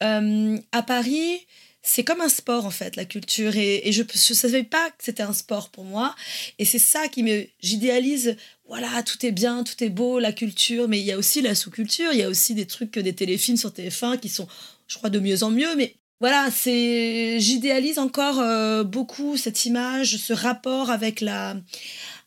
Euh, 0.03 0.59
à 0.73 0.83
Paris, 0.83 1.47
c'est 1.83 2.05
comme 2.05 2.21
un 2.21 2.29
sport 2.29 2.67
en 2.67 2.71
fait, 2.71 2.97
la 2.97 3.05
culture. 3.05 3.57
Et, 3.57 3.89
et 3.89 3.93
je 3.93 4.03
ne 4.03 4.35
savais 4.35 4.65
pas 4.65 4.91
que 4.91 5.05
c'était 5.05 5.23
un 5.23 5.33
sport 5.33 5.71
pour 5.71 5.85
moi. 5.85 6.15
Et 6.59 6.65
c'est 6.65 6.79
ça 6.79 7.09
qui 7.09 7.23
me. 7.23 7.47
J'idéalise, 7.61 8.37
voilà, 8.67 9.03
tout 9.03 9.25
est 9.25 9.33
bien, 9.33 9.65
tout 9.65 9.83
est 9.83 9.89
beau, 9.89 10.19
la 10.19 10.33
culture, 10.33 10.89
mais 10.89 10.99
il 10.99 11.05
y 11.07 11.13
a 11.13 11.17
aussi 11.17 11.41
la 11.41 11.55
sous-culture, 11.55 12.13
il 12.13 12.19
y 12.19 12.23
a 12.23 12.29
aussi 12.29 12.55
des 12.55 12.67
trucs, 12.67 12.99
des 12.99 13.15
téléfilms 13.15 13.57
sur 13.57 13.71
TF1 13.71 14.19
qui 14.19 14.29
sont, 14.29 14.47
je 14.89 14.97
crois, 14.97 15.11
de 15.11 15.21
mieux 15.21 15.43
en 15.43 15.51
mieux. 15.51 15.75
Mais 15.77 15.95
voilà, 16.21 16.49
c'est. 16.51 17.39
J'idéalise 17.39 17.99
encore 17.99 18.41
euh, 18.41 18.83
beaucoup 18.83 19.37
cette 19.37 19.65
image, 19.67 20.17
ce 20.17 20.33
rapport 20.33 20.91
avec 20.91 21.21
la 21.21 21.57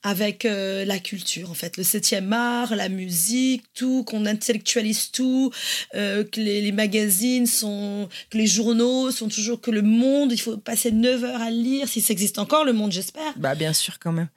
avec 0.03 0.45
euh, 0.45 0.83
la 0.83 0.97
culture 0.97 1.51
en 1.51 1.53
fait 1.53 1.77
le 1.77 1.83
septième 1.83 2.33
art 2.33 2.75
la 2.75 2.89
musique 2.89 3.63
tout 3.75 4.03
qu'on 4.03 4.25
intellectualise 4.25 5.11
tout 5.11 5.51
euh, 5.93 6.23
que 6.23 6.39
les, 6.39 6.61
les 6.61 6.71
magazines 6.71 7.45
sont 7.45 8.09
que 8.31 8.37
les 8.39 8.47
journaux 8.47 9.11
sont 9.11 9.29
toujours 9.29 9.61
que 9.61 9.69
le 9.69 9.83
monde 9.83 10.31
il 10.31 10.41
faut 10.41 10.57
passer 10.57 10.91
9 10.91 11.23
heures 11.23 11.41
à 11.41 11.51
lire 11.51 11.87
si 11.87 12.01
ça 12.01 12.13
existe 12.13 12.39
encore 12.39 12.65
le 12.65 12.73
monde 12.73 12.91
j'espère 12.91 13.33
Bah 13.37 13.53
bien 13.53 13.73
sûr 13.73 13.99
quand 13.99 14.11
même. 14.11 14.29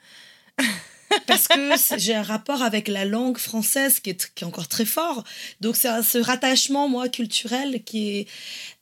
parce 1.27 1.49
que 1.49 1.99
j'ai 1.99 2.15
un 2.15 2.23
rapport 2.23 2.63
avec 2.63 2.89
la 2.89 3.05
langue 3.05 3.39
française 3.39 4.01
qui 4.01 4.11
est, 4.11 4.33
qui 4.35 4.45
est 4.45 4.47
encore 4.47 4.69
très 4.69 4.85
fort. 4.85 5.25
Donc 5.61 5.77
c'est 5.77 6.03
ce 6.03 6.19
rattachement, 6.19 6.89
moi, 6.89 7.09
culturel 7.09 7.83
qui 7.85 8.19
est, 8.19 8.29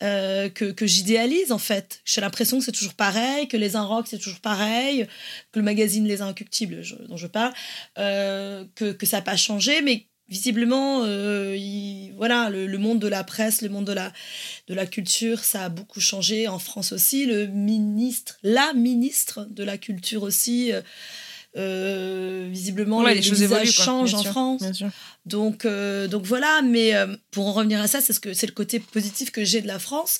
euh, 0.03 0.49
que, 0.49 0.67
que 0.73 0.87
j'idéalise, 0.87 1.53
en 1.53 1.59
fait. 1.59 2.01
J'ai 2.05 2.21
l'impression 2.21 2.59
que 2.59 2.65
c'est 2.65 2.73
toujours 2.73 2.95
pareil, 2.95 3.49
que 3.49 3.57
les 3.57 3.77
Inrocks, 3.77 4.09
c'est 4.09 4.19
toujours 4.19 4.41
pareil, 4.41 5.07
que 5.53 5.59
le 5.59 5.65
magazine 5.65 6.07
Les 6.07 6.23
Incuctibles, 6.23 6.83
je- 6.83 6.97
dont 7.09 7.17
je 7.17 7.27
parle, 7.27 7.53
euh, 7.99 8.65
que, 8.75 8.93
que 8.93 9.07
ça 9.07 9.19
n'a 9.19 9.23
pas 9.23 9.37
changé, 9.37 9.83
mais 9.83 10.07
visiblement, 10.29 11.03
euh, 11.05 11.55
il- 11.57 12.13
voilà, 12.17 12.49
le, 12.49 12.79
monde 12.79 12.99
de 12.99 13.09
la 13.09 13.23
presse, 13.23 13.61
le 13.61 13.69
monde 13.69 13.85
de 13.87 13.93
la, 13.93 14.13
de 14.69 14.75
la 14.75 14.87
culture, 14.87 15.41
ça 15.45 15.65
a 15.65 15.69
beaucoup 15.69 16.01
changé 16.01 16.49
en 16.49 16.59
France 16.59 16.93
aussi. 16.93 17.27
Le 17.27 17.47
ministre, 17.49 18.39
la 18.43 18.73
ministre 18.73 19.47
de 19.51 19.63
la 19.63 19.77
culture 19.77 20.23
aussi, 20.23 20.73
visiblement, 21.55 23.01
Ouais, 23.01 23.15
les, 23.15 23.21
les 23.21 23.27
choses 23.27 23.43
évoluent, 23.43 23.67
changent 23.67 24.15
en 24.15 24.23
sûr, 24.23 24.31
France. 24.31 24.63
Donc, 25.27 25.65
euh, 25.65 26.09
donc 26.09 26.25
voilà, 26.25 26.63
mais 26.63 26.95
euh, 26.95 27.07
pour 27.31 27.47
en 27.47 27.53
revenir 27.53 27.81
à 27.81 27.87
ça, 27.87 28.01
c'est 28.01 28.13
ce 28.13 28.21
que 28.21 28.31
le 28.31 28.53
côté 28.53 28.81
positif 28.81 29.31
que 29.31 29.45
j'ai 29.45 29.61
de 29.61 29.67
la 29.67 29.79
France. 29.79 30.19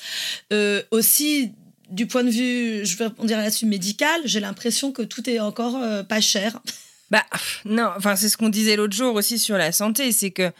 Euh, 0.53 0.83
aussi, 0.91 1.53
du 1.91 2.07
point 2.07 2.25
de 2.25 2.31
vue, 2.31 2.85
je 2.85 2.97
vais 2.97 3.09
dire 3.25 3.39
là-dessus 3.39 3.67
médical, 3.67 4.21
j'ai 4.25 4.41
l'impression 4.41 4.93
que 4.93 5.03
tout 5.03 5.29
est 5.29 5.41
encore 5.41 5.77
euh, 5.77 6.03
pas 6.03 6.21
cher. 6.21 6.61
Bah 7.11 7.27
non, 7.67 7.91
enfin 7.95 8.17
c'est 8.17 8.31
ce 8.31 8.39
qu'on 8.39 8.49
disait 8.49 8.75
l'autre 8.75 8.97
jour 8.97 9.15
aussi 9.15 9.39
sur 9.39 9.59
la 9.59 9.71
santé, 9.71 10.13
c'est 10.13 10.31
que 10.31 10.51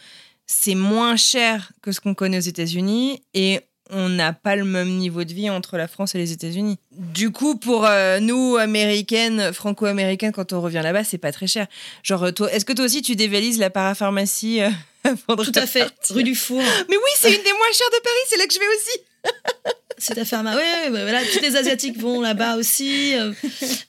c'est 0.45 0.75
moins 0.75 1.15
cher 1.15 1.71
que 1.81 1.91
ce 1.91 1.99
qu'on 1.99 2.13
connaît 2.13 2.37
aux 2.37 2.41
États-Unis 2.41 3.23
et 3.33 3.61
on 3.93 4.09
n'a 4.09 4.33
pas 4.33 4.55
le 4.55 4.65
même 4.65 4.89
niveau 4.97 5.23
de 5.23 5.33
vie 5.33 5.49
entre 5.49 5.77
la 5.77 5.87
France 5.87 6.15
et 6.15 6.17
les 6.17 6.31
États-Unis. 6.31 6.77
Du 6.91 7.31
coup, 7.31 7.55
pour 7.55 7.85
euh, 7.85 8.19
nous, 8.19 8.57
américaines, 8.57 9.53
franco-américaines, 9.53 10.31
quand 10.31 10.53
on 10.53 10.61
revient 10.61 10.81
là-bas, 10.83 11.03
c'est 11.03 11.17
pas 11.17 11.31
très 11.31 11.47
cher. 11.47 11.67
Genre, 12.03 12.27
est-ce 12.51 12.65
que 12.65 12.73
toi 12.73 12.85
aussi 12.85 13.01
tu 13.01 13.15
dévalises 13.15 13.59
la 13.59 13.69
parapharmacie 13.69 14.61
euh, 14.61 14.69
avant 15.27 15.41
de 15.41 15.45
Tout 15.45 15.59
à 15.59 15.65
fait, 15.65 15.91
rue 16.09 16.23
du 16.23 16.35
Four. 16.35 16.61
Mais 16.89 16.95
oui, 16.95 17.11
c'est 17.17 17.29
une 17.33 17.43
des 17.43 17.51
moins 17.51 17.71
chères 17.73 17.89
de 17.91 18.01
Paris, 18.03 18.25
c'est 18.29 18.37
là 18.37 18.47
que 18.47 18.53
je 18.53 18.59
vais 18.59 18.65
aussi. 18.65 18.99
C'est 19.99 20.17
à 20.17 20.25
faire 20.25 20.43
ma. 20.43 20.55
Ouais, 20.55 20.61
ouais, 20.61 20.89
ouais, 20.89 21.03
voilà, 21.03 21.21
tous 21.23 21.39
les 21.39 21.55
Asiatiques 21.55 21.97
vont 21.97 22.19
là-bas 22.19 22.57
aussi. 22.57 23.13
euh, 23.15 23.31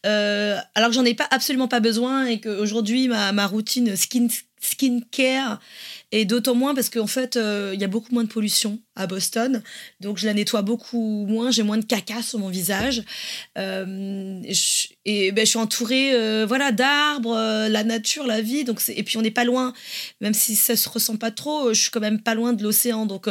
euh, 0.06 0.56
alors 0.74 0.90
que 0.90 0.94
j'en 0.94 1.04
ai 1.04 1.14
pas 1.14 1.26
absolument 1.30 1.66
pas 1.66 1.80
besoin 1.80 2.26
et 2.26 2.40
qu'aujourd'hui, 2.40 3.08
ma, 3.08 3.32
ma 3.32 3.46
routine 3.46 3.96
skin, 3.96 4.28
skincare 4.64 5.60
est 6.12 6.24
d'autant 6.24 6.54
moins 6.54 6.74
parce 6.74 6.88
qu'en 6.90 7.06
fait, 7.06 7.36
euh, 7.36 7.72
il 7.74 7.80
y 7.80 7.84
a 7.84 7.88
beaucoup 7.88 8.12
moins 8.12 8.24
de 8.24 8.28
pollution 8.28 8.78
à 8.96 9.06
Boston. 9.06 9.62
Donc, 10.00 10.18
je 10.18 10.26
la 10.26 10.34
nettoie 10.34 10.62
beaucoup 10.62 11.26
moins. 11.26 11.50
J'ai 11.50 11.62
moins 11.62 11.78
de 11.78 11.84
caca 11.84 12.22
sur 12.22 12.38
mon 12.38 12.48
visage. 12.48 13.02
Euh, 13.58 14.40
je- 14.48 14.88
et 15.04 15.32
ben, 15.32 15.44
je 15.44 15.50
suis 15.50 15.58
entourée 15.58 16.12
euh, 16.14 16.44
voilà, 16.46 16.72
d'arbres, 16.72 17.34
la 17.68 17.84
nature, 17.84 18.26
la 18.26 18.40
vie. 18.40 18.64
Donc 18.64 18.80
et 18.88 19.02
puis, 19.02 19.16
on 19.18 19.22
n'est 19.22 19.30
pas 19.30 19.44
loin, 19.44 19.72
même 20.20 20.34
si 20.34 20.56
ça 20.56 20.76
se 20.76 20.88
ressent 20.88 21.16
pas 21.16 21.30
trop, 21.30 21.72
je 21.74 21.80
suis 21.82 21.90
quand 21.90 22.00
même 22.00 22.20
pas 22.20 22.34
loin 22.34 22.52
de 22.52 22.62
l'océan. 22.62 23.06
Donc, 23.06 23.26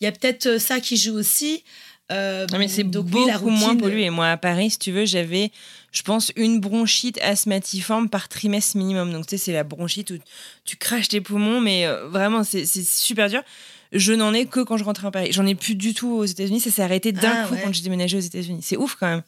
il 0.00 0.04
y 0.04 0.06
a 0.06 0.12
peut-être 0.12 0.58
ça 0.60 0.80
qui 0.80 0.96
joue 0.96 1.14
aussi. 1.14 1.64
Non, 2.10 2.46
mais 2.58 2.68
c'est 2.68 2.82
oui, 2.84 2.88
beaucoup 2.90 3.50
moins 3.50 3.74
pollué. 3.76 4.10
Moi, 4.10 4.30
à 4.30 4.36
Paris, 4.36 4.70
si 4.70 4.78
tu 4.78 4.92
veux, 4.92 5.04
j'avais, 5.06 5.50
je 5.96 6.02
pense, 6.02 6.30
une 6.36 6.60
bronchite 6.60 7.18
asthmatiforme 7.22 8.10
par 8.10 8.28
trimestre 8.28 8.76
minimum. 8.76 9.12
Donc, 9.12 9.26
tu 9.26 9.30
sais, 9.38 9.44
c'est 9.46 9.52
la 9.54 9.64
bronchite 9.64 10.10
où 10.10 10.18
tu 10.66 10.76
craches 10.76 11.08
tes 11.08 11.22
poumons, 11.22 11.58
mais 11.62 11.86
euh, 11.86 12.06
vraiment, 12.08 12.44
c'est 12.44 12.66
super 12.66 13.30
dur. 13.30 13.42
Je 13.92 14.12
n'en 14.12 14.34
ai 14.34 14.44
que 14.44 14.60
quand 14.60 14.76
je 14.76 14.84
rentrais 14.84 15.06
à 15.06 15.10
Paris. 15.10 15.28
J'en 15.32 15.46
ai 15.46 15.54
plus 15.54 15.74
du 15.74 15.94
tout 15.94 16.10
aux 16.10 16.24
États-Unis. 16.26 16.60
Ça 16.60 16.70
s'est 16.70 16.82
arrêté 16.82 17.12
d'un 17.12 17.44
Ah, 17.44 17.46
coup 17.46 17.54
ouais. 17.54 17.62
quand 17.64 17.72
j'ai 17.72 17.82
déménagé 17.82 18.18
aux 18.18 18.20
États-Unis. 18.20 18.60
C'est 18.62 18.76
ouf 18.76 18.96
quand 19.00 19.06
même. 19.06 19.22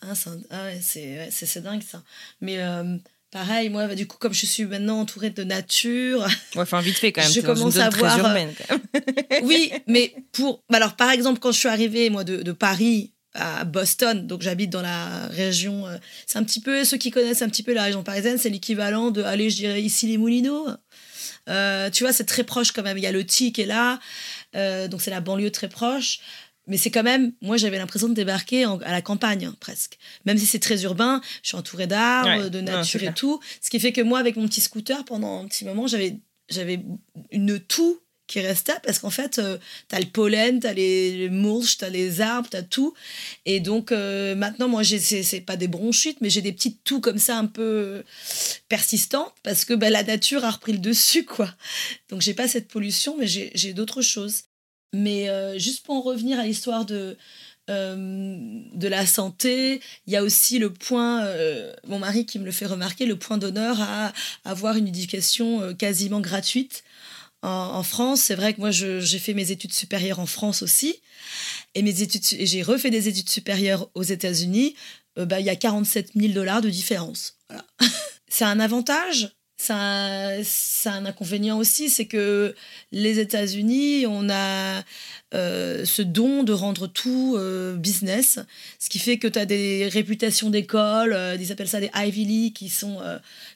Ah, 0.00 0.14
c'est 0.14 0.30
ah 0.50 0.64
ouais, 0.64 1.28
c'est 1.30 1.62
dingue 1.62 1.82
ça. 1.82 2.02
Mais 2.40 2.56
euh, 2.58 2.96
pareil, 3.30 3.68
moi, 3.68 3.86
bah, 3.86 3.94
du 3.94 4.06
coup, 4.06 4.16
comme 4.18 4.32
je 4.32 4.46
suis 4.46 4.64
maintenant 4.64 5.00
entourée 5.00 5.30
de 5.30 5.44
nature, 5.44 6.20
Ouais, 6.54 6.62
enfin, 6.62 6.80
vite 6.80 6.96
fait 6.96 7.12
quand 7.12 7.22
même. 7.22 7.32
Je 7.34 7.40
commence 7.42 7.76
à 7.76 7.90
voir, 7.90 8.18
urbaine, 8.18 8.54
quand 8.56 8.78
même. 8.78 9.42
oui, 9.42 9.72
mais 9.86 10.14
pour. 10.32 10.62
bah 10.70 10.76
alors, 10.78 10.94
par 10.96 11.10
exemple, 11.10 11.38
quand 11.40 11.52
je 11.52 11.58
suis 11.58 11.68
arrivée, 11.68 12.08
moi, 12.08 12.24
de, 12.24 12.42
de 12.42 12.52
Paris 12.52 13.10
à 13.34 13.64
Boston, 13.64 14.26
donc 14.26 14.42
j'habite 14.42 14.70
dans 14.70 14.82
la 14.82 15.26
région. 15.28 15.86
euh, 15.86 15.96
c'est 16.26 16.38
un 16.38 16.44
petit 16.44 16.60
peu, 16.60 16.84
ceux 16.84 16.96
qui 16.96 17.10
connaissent 17.10 17.42
un 17.42 17.48
petit 17.48 17.62
peu 17.62 17.72
la 17.74 17.82
région 17.84 18.02
parisienne, 18.02 18.38
c'est 18.38 18.48
l'équivalent 18.50 19.10
de, 19.10 19.22
allez, 19.22 19.50
je 19.50 19.56
dirais 19.56 19.82
ici 19.82 20.06
les 20.06 20.18
Moulineaux. 20.18 20.68
Euh, 21.48 21.90
tu 21.90 22.04
vois, 22.04 22.12
c'est 22.12 22.24
très 22.24 22.44
proche 22.44 22.72
quand 22.72 22.82
même. 22.82 22.96
Il 22.98 23.04
y 23.04 23.06
a 23.06 23.12
le 23.12 23.24
TI 23.24 23.52
qui 23.52 23.62
est 23.62 23.66
là, 23.66 23.98
euh, 24.56 24.88
donc 24.88 25.02
c'est 25.02 25.10
la 25.10 25.20
banlieue 25.20 25.50
très 25.50 25.68
proche. 25.68 26.20
Mais 26.66 26.78
c'est 26.78 26.90
quand 26.90 27.02
même, 27.02 27.32
moi 27.42 27.58
j'avais 27.58 27.76
l'impression 27.76 28.08
de 28.08 28.14
débarquer 28.14 28.64
en- 28.64 28.78
à 28.78 28.90
la 28.92 29.02
campagne 29.02 29.44
hein, 29.44 29.54
presque. 29.60 29.98
Même 30.24 30.38
si 30.38 30.46
c'est 30.46 30.60
très 30.60 30.82
urbain, 30.84 31.20
je 31.42 31.48
suis 31.48 31.56
entourée 31.58 31.86
d'arbres, 31.86 32.28
Ouais, 32.44 32.50
de 32.50 32.60
nature 32.62 33.00
et 33.02 33.12
tout. 33.14 33.38
Ce 33.60 33.68
qui 33.68 33.78
fait 33.78 33.92
que 33.92 34.00
moi, 34.00 34.18
avec 34.18 34.36
mon 34.36 34.46
petit 34.48 34.62
scooter, 34.62 35.04
pendant 35.04 35.42
un 35.42 35.46
petit 35.46 35.64
moment, 35.66 35.86
j'avais 35.86 36.20
j'avais 36.48 36.80
une 37.30 37.58
toux 37.58 37.98
qui 38.34 38.40
restait 38.40 38.80
parce 38.82 38.98
qu'en 38.98 39.10
fait, 39.10 39.38
euh, 39.38 39.58
t'as 39.86 40.00
le 40.00 40.06
pollen, 40.06 40.58
t'as 40.58 40.72
les, 40.72 41.16
les 41.16 41.28
mulches, 41.28 41.78
t'as 41.78 41.88
les 41.88 42.20
arbres, 42.20 42.48
t'as 42.50 42.62
tout. 42.62 42.92
Et 43.46 43.60
donc 43.60 43.92
euh, 43.92 44.34
maintenant, 44.34 44.68
moi, 44.68 44.82
j'ai 44.82 44.98
c'est 44.98 45.40
pas 45.40 45.56
des 45.56 45.68
bronchites, 45.68 46.20
mais 46.20 46.30
j'ai 46.30 46.42
des 46.42 46.52
petites 46.52 46.82
toux 46.82 47.00
comme 47.00 47.18
ça 47.18 47.38
un 47.38 47.46
peu 47.46 48.02
persistantes 48.68 49.32
parce 49.44 49.64
que 49.64 49.72
bah, 49.72 49.88
la 49.88 50.02
nature 50.02 50.44
a 50.44 50.50
repris 50.50 50.72
le 50.72 50.78
dessus, 50.78 51.24
quoi. 51.24 51.48
Donc 52.08 52.22
j'ai 52.22 52.34
pas 52.34 52.48
cette 52.48 52.66
pollution, 52.66 53.16
mais 53.16 53.28
j'ai 53.28 53.72
d'autres 53.72 54.02
choses. 54.02 54.42
Mais 54.92 55.28
euh, 55.28 55.56
juste 55.56 55.84
pour 55.84 55.94
en 55.94 56.00
revenir 56.00 56.40
à 56.40 56.44
l'histoire 56.44 56.84
de 56.84 57.16
euh, 57.70 58.60
de 58.74 58.88
la 58.88 59.06
santé, 59.06 59.80
il 60.08 60.12
y 60.12 60.16
a 60.16 60.24
aussi 60.24 60.58
le 60.58 60.72
point, 60.72 61.24
mon 61.86 62.00
mari 62.00 62.26
qui 62.26 62.40
me 62.40 62.44
le 62.44 62.50
fait 62.50 62.66
remarquer, 62.66 63.06
le 63.06 63.16
point 63.16 63.38
d'honneur 63.38 63.80
à 63.80 64.12
avoir 64.44 64.76
une 64.76 64.88
éducation 64.88 65.72
quasiment 65.74 66.20
gratuite 66.20 66.82
en, 67.44 67.82
France. 67.82 68.22
C'est 68.22 68.34
vrai 68.34 68.54
que 68.54 68.60
moi, 68.60 68.70
j'ai 68.70 69.18
fait 69.18 69.34
mes 69.34 69.50
études 69.50 69.72
supérieures 69.72 70.20
en 70.20 70.26
France 70.26 70.62
aussi. 70.62 71.00
Et 71.74 71.84
j'ai 72.46 72.62
refait 72.62 72.90
des 72.90 73.08
études 73.08 73.28
supérieures 73.28 73.90
aux 73.94 74.02
États-Unis. 74.02 74.74
Euh, 75.18 75.26
bah, 75.26 75.40
il 75.40 75.46
y 75.46 75.50
a 75.50 75.56
47 75.56 76.12
000 76.14 76.32
dollars 76.32 76.62
de 76.62 76.70
différence. 76.70 77.38
C'est 78.28 78.44
un 78.44 78.60
avantage. 78.60 79.30
C'est 79.64 79.72
un, 79.72 80.42
c'est 80.44 80.90
un 80.90 81.06
inconvénient 81.06 81.56
aussi, 81.58 81.88
c'est 81.88 82.04
que 82.04 82.54
les 82.92 83.18
États-Unis, 83.18 84.04
on 84.06 84.28
a 84.28 84.84
euh, 85.32 85.86
ce 85.86 86.02
don 86.02 86.42
de 86.42 86.52
rendre 86.52 86.86
tout 86.86 87.36
euh, 87.38 87.74
business, 87.74 88.38
ce 88.78 88.90
qui 88.90 88.98
fait 88.98 89.16
que 89.16 89.26
tu 89.26 89.38
as 89.38 89.46
des 89.46 89.88
réputations 89.88 90.50
d'école, 90.50 91.14
euh, 91.14 91.38
ils 91.40 91.50
appellent 91.50 91.66
ça 91.66 91.80
des 91.80 91.90
Ivy 91.94 92.26
League, 92.26 92.52
qui 92.52 92.68
sont, 92.68 92.98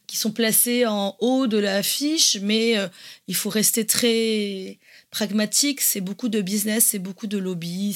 qui 0.07 0.17
sont 0.17 0.33
placées 0.33 0.87
en 0.87 1.15
haut 1.21 1.47
de 1.47 1.59
l'affiche, 1.59 2.39
mais 2.41 2.79
euh, 2.79 2.89
il 3.27 3.35
faut 3.35 3.51
rester 3.51 3.85
très 3.85 4.79
pragmatique, 5.11 5.83
c'est 5.83 6.01
beaucoup 6.01 6.31
de 6.31 6.41
business, 6.41 6.87
c'est 6.87 6.99
beaucoup 6.99 7.27
de 7.27 7.37
lobby, 7.37 7.95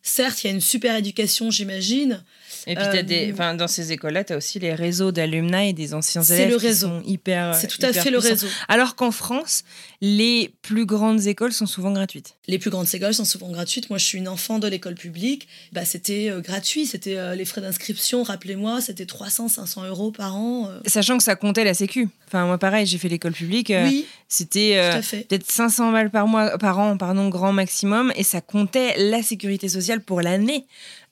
certes, 0.00 0.44
il 0.44 0.46
y 0.46 0.50
a 0.50 0.52
une 0.52 0.60
super 0.60 0.94
éducation, 0.96 1.50
j'imagine. 1.50 2.22
Et 2.66 2.74
puis, 2.76 2.84
Euh, 2.84 3.02
des, 3.02 3.30
enfin, 3.32 3.54
dans 3.54 3.66
ces 3.68 3.92
écoles-là, 3.92 4.24
tu 4.24 4.32
as 4.32 4.36
aussi 4.36 4.58
les 4.58 4.74
réseaux 4.74 5.10
d'alumni 5.12 5.70
et 5.70 5.72
des 5.72 5.94
anciens 5.94 6.22
C'est 6.22 6.34
élèves 6.42 6.50
le 6.50 6.58
qui 6.58 6.66
réseau. 6.66 6.86
sont 6.88 7.02
hyper. 7.04 7.54
C'est 7.54 7.66
tout 7.66 7.78
à 7.82 7.92
fait 7.92 8.10
le 8.10 8.18
puissants. 8.18 8.34
réseau. 8.34 8.46
Alors 8.68 8.94
qu'en 8.94 9.10
France, 9.10 9.64
les 10.00 10.52
plus 10.62 10.86
grandes 10.86 11.26
écoles 11.26 11.52
sont 11.52 11.66
souvent 11.66 11.92
gratuites. 11.92 12.34
Les 12.48 12.58
plus 12.58 12.70
grandes 12.70 12.92
écoles 12.94 13.14
sont 13.14 13.24
souvent 13.24 13.50
gratuites. 13.50 13.88
Moi, 13.90 13.98
je 13.98 14.04
suis 14.04 14.18
une 14.18 14.28
enfant 14.28 14.58
de 14.58 14.68
l'école 14.68 14.94
publique. 14.94 15.48
Bah, 15.72 15.84
c'était 15.84 16.28
euh, 16.30 16.40
gratuit. 16.40 16.86
C'était 16.86 17.16
euh, 17.16 17.34
les 17.34 17.44
frais 17.44 17.60
d'inscription, 17.60 18.22
rappelez-moi, 18.22 18.80
c'était 18.80 19.06
300, 19.06 19.48
500 19.48 19.84
euros 19.86 20.10
par 20.12 20.36
an. 20.36 20.68
euh. 20.68 20.80
Sachant 20.86 21.16
que 21.18 21.24
ça 21.24 21.34
comptait 21.36 21.64
la 21.64 21.74
Sécu. 21.74 22.08
Enfin, 22.28 22.46
moi, 22.46 22.58
pareil, 22.58 22.86
j'ai 22.86 22.98
fait 22.98 23.08
l'école 23.08 23.32
publique. 23.32 23.70
euh, 23.70 23.86
oui, 23.88 24.06
C'était 24.28 24.74
euh, 24.76 25.00
peut-être 25.28 25.50
500 25.50 25.92
balles 25.92 26.10
par 26.10 26.26
mois, 26.26 26.56
par 26.58 26.78
an, 26.78 26.96
pardon, 26.96 27.28
grand 27.28 27.52
maximum, 27.52 28.12
et 28.16 28.22
ça 28.22 28.40
comptait 28.40 28.94
la 28.98 29.22
sécurité 29.22 29.68
sociale 29.68 30.00
pour 30.02 30.20
l'année. 30.22 30.64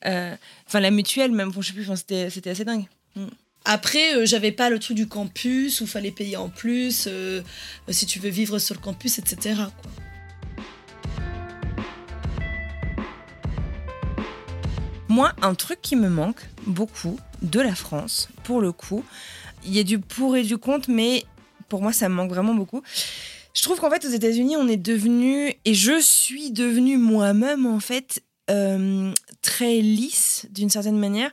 Euh, 0.07 0.35
Enfin, 0.67 0.81
la 0.81 0.91
mutuelle, 0.91 1.33
même, 1.33 1.51
bon, 1.51 1.63
je 1.63 1.69
sais 1.69 1.73
plus, 1.73 1.89
c'était 1.97 2.51
assez 2.51 2.65
dingue. 2.65 2.85
Après, 3.65 4.15
euh, 4.15 4.25
j'avais 4.25 4.53
pas 4.53 4.71
le 4.71 4.79
truc 4.79 4.97
du 4.97 5.09
campus 5.09 5.81
où 5.81 5.87
fallait 5.87 6.13
payer 6.13 6.37
en 6.37 6.49
plus 6.49 7.09
euh, 7.11 7.43
si 7.89 8.07
tu 8.07 8.19
veux 8.21 8.31
vivre 8.31 8.59
sur 8.59 8.75
le 8.75 8.81
campus, 8.81 9.19
etc. 9.19 9.55
quoi. 9.83 9.91
Moi, 15.09 15.33
un 15.43 15.55
truc 15.57 15.83
qui 15.83 15.97
me 15.97 16.09
manque 16.09 16.41
beaucoup 16.69 17.19
de 17.43 17.59
la 17.59 17.75
France, 17.75 18.29
pour 18.45 18.61
le 18.61 18.71
coup, 18.71 19.05
il 19.65 19.75
y 19.75 19.81
a 19.81 19.83
du 19.83 19.99
pour 19.99 20.37
et 20.37 20.45
du 20.45 20.57
contre, 20.57 20.89
mais 20.89 21.25
pour 21.69 21.83
moi, 21.83 21.93
ça 21.93 22.09
me 22.09 22.15
manque 22.15 22.31
vraiment 22.31 22.55
beaucoup. 22.55 22.83
Je 23.53 23.63
trouve 23.63 23.81
qu'en 23.81 23.91
fait, 23.91 24.05
aux 24.05 24.11
États-Unis, 24.11 24.57
on 24.57 24.69
est 24.69 24.77
devenu, 24.77 25.53
et 25.65 25.75
je 25.75 26.01
suis 26.01 26.53
devenue 26.53 26.97
moi-même, 26.97 27.67
en 27.67 27.81
fait, 27.81 28.23
très 29.43 29.81
lisse, 29.81 30.47
d'une 30.51 30.71
certaine 30.71 30.99
manière, 30.99 31.31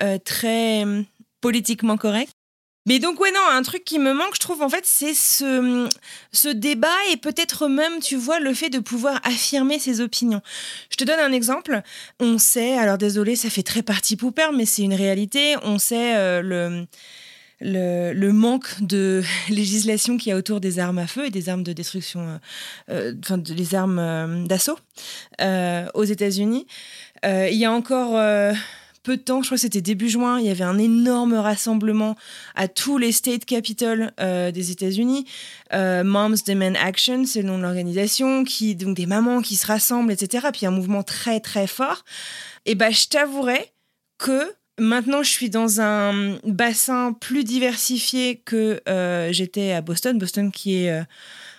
euh, 0.00 0.18
très 0.18 0.84
euh, 0.84 1.02
politiquement 1.40 1.96
correct. 1.96 2.32
Mais 2.86 3.00
donc, 3.00 3.20
ouais, 3.20 3.30
non, 3.32 3.40
un 3.50 3.62
truc 3.62 3.84
qui 3.84 3.98
me 3.98 4.14
manque, 4.14 4.34
je 4.34 4.40
trouve, 4.40 4.62
en 4.62 4.70
fait, 4.70 4.86
c'est 4.86 5.12
ce, 5.12 5.86
ce 6.32 6.48
débat 6.48 6.96
et 7.12 7.18
peut-être 7.18 7.68
même, 7.68 8.00
tu 8.00 8.16
vois, 8.16 8.40
le 8.40 8.54
fait 8.54 8.70
de 8.70 8.78
pouvoir 8.78 9.20
affirmer 9.24 9.78
ses 9.78 10.00
opinions. 10.00 10.40
Je 10.90 10.96
te 10.96 11.04
donne 11.04 11.20
un 11.20 11.32
exemple. 11.32 11.82
On 12.18 12.38
sait, 12.38 12.78
alors 12.78 12.96
désolé, 12.96 13.36
ça 13.36 13.50
fait 13.50 13.62
très 13.62 13.82
partie 13.82 14.16
poupère, 14.16 14.52
mais 14.52 14.64
c'est 14.64 14.82
une 14.82 14.94
réalité. 14.94 15.56
On 15.64 15.78
sait 15.78 16.16
euh, 16.16 16.40
le, 16.40 16.86
le, 17.60 18.12
le 18.12 18.32
manque 18.32 18.80
de 18.82 19.22
législation 19.48 20.16
qu'il 20.16 20.30
y 20.30 20.32
a 20.32 20.36
autour 20.36 20.60
des 20.60 20.78
armes 20.78 20.98
à 20.98 21.06
feu 21.06 21.26
et 21.26 21.30
des 21.30 21.48
armes 21.48 21.62
de 21.64 21.72
destruction, 21.72 22.20
euh, 22.20 22.38
euh, 22.90 23.14
enfin, 23.24 23.38
de- 23.38 23.52
les 23.54 23.74
armes 23.74 23.98
euh, 23.98 24.44
d'assaut 24.46 24.78
euh, 25.40 25.86
aux 25.94 26.04
États-Unis. 26.04 26.66
Euh, 27.24 27.48
il 27.50 27.58
y 27.58 27.64
a 27.64 27.72
encore. 27.72 28.12
peu 29.04 29.16
de 29.16 29.22
temps, 29.22 29.40
je 29.42 29.48
crois 29.48 29.56
que 29.56 29.62
c'était 29.62 29.80
début 29.80 30.10
juin, 30.10 30.38
il 30.38 30.44
y 30.46 30.50
avait 30.50 30.64
un 30.64 30.76
énorme 30.76 31.32
rassemblement 31.32 32.14
à 32.54 32.68
tous 32.68 32.98
les 32.98 33.10
state 33.10 33.46
capitals 33.46 34.12
euh, 34.20 34.50
des 34.50 34.70
États-Unis. 34.70 35.24
Euh, 35.72 36.04
Moms 36.04 36.34
Demand 36.46 36.74
Action, 36.78 37.24
c'est 37.24 37.40
le 37.40 37.48
nom 37.48 37.56
de 37.56 37.62
l'organisation, 37.62 38.44
qui 38.44 38.76
donc 38.76 38.96
des 38.96 39.06
mamans 39.06 39.40
qui 39.40 39.56
se 39.56 39.66
rassemblent, 39.66 40.12
etc. 40.12 40.48
Puis 40.52 40.66
un 40.66 40.70
mouvement 40.70 41.02
très 41.02 41.40
très 41.40 41.66
fort. 41.66 42.04
Et 42.66 42.74
ben, 42.74 42.92
je 42.92 43.08
t'avouerai 43.08 43.72
que 44.18 44.52
maintenant 44.78 45.22
je 45.22 45.30
suis 45.30 45.50
dans 45.50 45.80
un 45.80 46.38
bassin 46.44 47.12
plus 47.12 47.44
diversifié 47.44 48.36
que 48.44 48.80
euh, 48.88 49.32
j'étais 49.32 49.72
à 49.72 49.80
Boston. 49.80 50.18
Boston 50.18 50.50
qui 50.52 50.84
est 50.84 50.90
euh, 50.90 51.02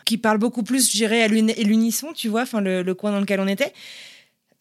qui 0.05 0.17
parle 0.17 0.39
beaucoup 0.39 0.63
plus, 0.63 0.87
je 0.91 0.97
dirais, 0.97 1.21
à 1.21 1.27
l'uni- 1.27 1.53
à 1.53 1.61
l'unisson, 1.63 2.13
tu 2.13 2.29
vois, 2.29 2.41
enfin 2.41 2.61
le, 2.61 2.83
coin 2.93 3.11
dans 3.11 3.19
lequel 3.19 3.39
on 3.39 3.47
était. 3.47 3.73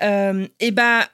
Euh, 0.02 0.46
et 0.60 0.70
bah 0.70 1.08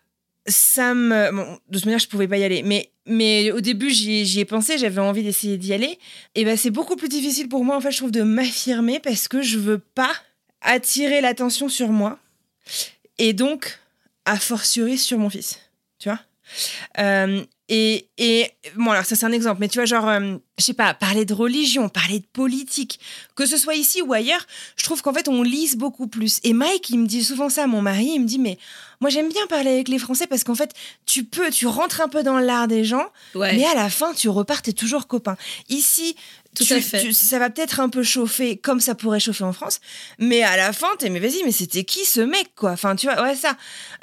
ça 0.46 0.92
me 0.92 1.30
bon, 1.32 1.58
de 1.70 1.78
toute 1.78 1.86
manière 1.86 1.98
je 1.98 2.06
pouvais 2.08 2.28
pas 2.28 2.36
y 2.36 2.44
aller 2.44 2.62
mais 2.62 2.90
mais 3.06 3.50
au 3.50 3.62
début 3.62 3.88
j'y 3.88 4.38
ai- 4.38 4.44
pensé 4.44 4.76
j'avais 4.76 5.00
envie 5.00 5.22
d'essayer 5.22 5.56
d'y 5.56 5.72
aller 5.72 5.98
et 6.34 6.44
ben 6.44 6.54
c'est 6.54 6.68
beaucoup 6.70 6.96
plus 6.96 7.08
difficile 7.08 7.48
pour 7.48 7.64
moi 7.64 7.76
en 7.76 7.80
fait 7.80 7.90
je 7.90 7.96
trouve 7.96 8.10
de 8.10 8.20
m'affirmer 8.22 9.00
parce 9.00 9.26
que 9.26 9.40
je 9.40 9.56
veux 9.58 9.78
pas 9.78 10.12
attirer 10.60 11.22
l'attention 11.22 11.70
sur 11.70 11.88
moi 11.88 12.18
et 13.16 13.32
donc 13.32 13.78
a 14.26 14.36
fortiori 14.38 14.98
sur 14.98 15.16
mon 15.18 15.30
fils 15.30 15.60
et, 17.68 18.08
et 18.18 18.50
bon 18.76 18.90
alors 18.90 19.04
ça 19.06 19.16
c'est 19.16 19.24
un 19.24 19.32
exemple 19.32 19.58
mais 19.60 19.68
tu 19.68 19.78
vois 19.78 19.86
genre 19.86 20.06
euh, 20.06 20.36
je 20.58 20.64
sais 20.64 20.74
pas 20.74 20.92
parler 20.92 21.24
de 21.24 21.32
religion 21.32 21.88
parler 21.88 22.18
de 22.18 22.26
politique 22.32 23.00
que 23.36 23.46
ce 23.46 23.56
soit 23.56 23.74
ici 23.74 24.02
ou 24.02 24.12
ailleurs 24.12 24.46
je 24.76 24.84
trouve 24.84 25.00
qu'en 25.00 25.14
fait 25.14 25.28
on 25.28 25.42
lise 25.42 25.76
beaucoup 25.76 26.06
plus 26.06 26.40
et 26.44 26.52
Mike 26.52 26.90
il 26.90 26.98
me 26.98 27.06
dit 27.06 27.24
souvent 27.24 27.48
ça 27.48 27.66
mon 27.66 27.80
mari 27.80 28.10
il 28.16 28.20
me 28.20 28.26
dit 28.26 28.38
mais 28.38 28.58
moi 29.00 29.08
j'aime 29.08 29.30
bien 29.30 29.46
parler 29.46 29.70
avec 29.70 29.88
les 29.88 29.98
Français 29.98 30.26
parce 30.26 30.44
qu'en 30.44 30.54
fait 30.54 30.72
tu 31.06 31.24
peux 31.24 31.50
tu 31.50 31.66
rentres 31.66 32.02
un 32.02 32.08
peu 32.08 32.22
dans 32.22 32.38
l'art 32.38 32.68
des 32.68 32.84
gens 32.84 33.06
Ouais. 33.34 33.56
mais 33.56 33.64
à 33.64 33.74
la 33.74 33.88
fin 33.88 34.12
tu 34.12 34.28
repars 34.28 34.60
t'es 34.60 34.74
toujours 34.74 35.06
copain 35.06 35.36
ici 35.70 36.16
Tout 36.54 36.64
tu- 36.64 36.72
à 36.74 36.80
fait. 36.80 37.00
tu- 37.02 37.12
ça 37.12 37.38
va 37.38 37.50
peut-être 37.50 37.80
un 37.80 37.88
peu 37.88 38.02
chauffer 38.02 38.56
comme 38.56 38.80
ça 38.80 38.94
pourrait 38.94 39.20
chauffer 39.20 39.44
en 39.44 39.52
France 39.52 39.80
mais 40.18 40.42
à 40.42 40.56
la 40.56 40.72
fin 40.72 40.86
t'es 40.98 41.10
mais 41.10 41.18
vas-y 41.20 41.42
mais 41.44 41.52
c'était 41.52 41.84
qui 41.84 42.04
ce 42.04 42.20
mec 42.20 42.54
quoi? 42.54 42.70
Enfin 42.72 42.94
tu 42.96 43.06
vois 43.06 43.20
ouais 43.22 43.34
ça 43.34 43.56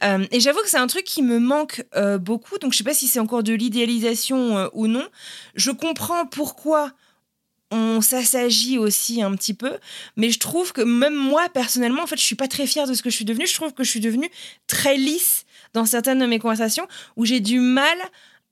Euh, 0.04 0.26
et 0.32 0.40
j'avoue 0.40 0.60
que 0.62 0.70
c'est 0.70 0.78
un 0.78 0.88
truc 0.88 1.04
qui 1.06 1.22
me 1.24 1.40
manque 1.40 1.84
euh, 1.96 2.18
beaucoup 2.18 2.58
donc 2.58 2.74
je 2.74 2.78
sais 2.78 2.84
pas 2.84 2.94
si 2.94 3.08
c'est 3.08 3.20
encore 3.20 3.44
de 3.44 3.54
l'idéalisation 3.54 4.58
euh, 4.58 4.68
ou 4.74 4.88
non 4.88 5.08
je 5.56 5.72
comprends 5.72 6.26
pourquoi 6.26 6.92
on 7.74 8.02
s'assagit 8.02 8.78
aussi 8.78 9.22
un 9.22 9.34
petit 9.34 9.54
peu, 9.54 9.78
mais 10.18 10.30
je 10.30 10.40
trouve 10.40 10.74
que 10.74 10.82
même 10.82 11.16
moi 11.16 11.48
personnellement, 11.54 12.04
en 12.04 12.06
fait, 12.06 12.18
je 12.18 12.22
suis 12.24 12.36
pas 12.36 12.50
très 12.50 12.68
fière 12.68 12.86
de 12.86 12.94
ce 12.94 13.02
que 13.02 13.10
je 13.10 13.16
suis 13.16 13.24
devenue. 13.24 13.48
Je 13.48 13.54
trouve 13.56 13.74
que 13.74 13.86
je 13.86 13.90
suis 13.90 14.02
devenue 14.02 14.30
très 14.68 14.98
lisse 14.98 15.46
dans 15.74 15.86
certaines 15.86 16.20
de 16.20 16.26
mes 16.26 16.38
conversations 16.38 16.86
où 17.16 17.24
j'ai 17.24 17.40
du 17.40 17.62
mal 17.62 17.98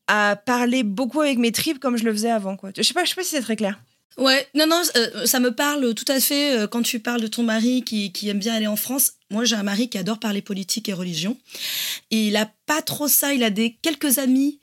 à 0.08 0.38
parler 0.38 0.84
beaucoup 0.84 1.20
avec 1.20 1.38
mes 1.38 1.52
tripes 1.52 1.80
comme 1.82 1.98
je 1.98 2.06
le 2.06 2.14
faisais 2.14 2.32
avant. 2.32 2.56
Quoi. 2.56 2.70
Je 2.78 2.82
sais 2.82 2.94
pas, 2.94 3.04
je 3.04 3.10
sais 3.10 3.16
pas 3.16 3.24
si 3.24 3.32
c'est 3.32 3.42
très 3.42 3.58
clair. 3.58 3.78
Ouais, 4.18 4.46
non, 4.54 4.68
non, 4.68 4.82
euh, 4.98 5.26
ça 5.26 5.40
me 5.40 5.54
parle 5.54 5.94
tout 5.94 6.06
à 6.10 6.20
fait 6.20 6.58
euh, 6.58 6.68
quand 6.68 6.82
tu 6.82 7.00
parles 7.00 7.22
de 7.22 7.28
ton 7.28 7.44
mari 7.44 7.84
qui, 7.84 8.12
qui 8.12 8.28
aime 8.28 8.40
bien 8.40 8.54
aller 8.54 8.68
en 8.68 8.76
France. 8.76 9.14
Moi, 9.32 9.46
j'ai 9.46 9.56
un 9.56 9.64
mari 9.64 9.88
qui 9.90 9.98
adore 9.98 10.20
parler 10.20 10.42
politique 10.42 10.90
et 10.90 10.94
religion. 10.94 11.38
Et 12.12 12.28
il 12.28 12.36
a 12.36 12.52
pas 12.66 12.82
trop 12.82 13.08
ça. 13.08 13.34
Il 13.34 13.44
a 13.44 13.50
des 13.50 13.78
quelques 13.82 14.18
amis 14.18 14.60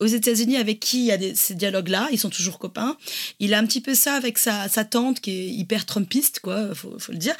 aux 0.00 0.06
États-Unis 0.06 0.56
avec 0.56 0.80
qui 0.80 1.00
il 1.00 1.04
y 1.06 1.12
a 1.12 1.16
des- 1.18 1.34
ces 1.34 1.54
dialogues-là, 1.54 2.08
ils 2.12 2.18
sont 2.18 2.30
toujours 2.30 2.58
copains. 2.58 2.96
Il 3.40 3.52
a 3.54 3.58
un 3.58 3.66
petit 3.66 3.80
peu 3.80 3.94
ça 3.94 4.14
avec 4.14 4.38
sa, 4.38 4.68
sa 4.68 4.84
tante 4.84 5.20
qui 5.20 5.30
est 5.32 5.48
hyper 5.48 5.86
trumpiste, 5.86 6.40
quoi, 6.40 6.74
faut, 6.74 6.98
faut 6.98 7.12
le 7.12 7.18
dire. 7.18 7.36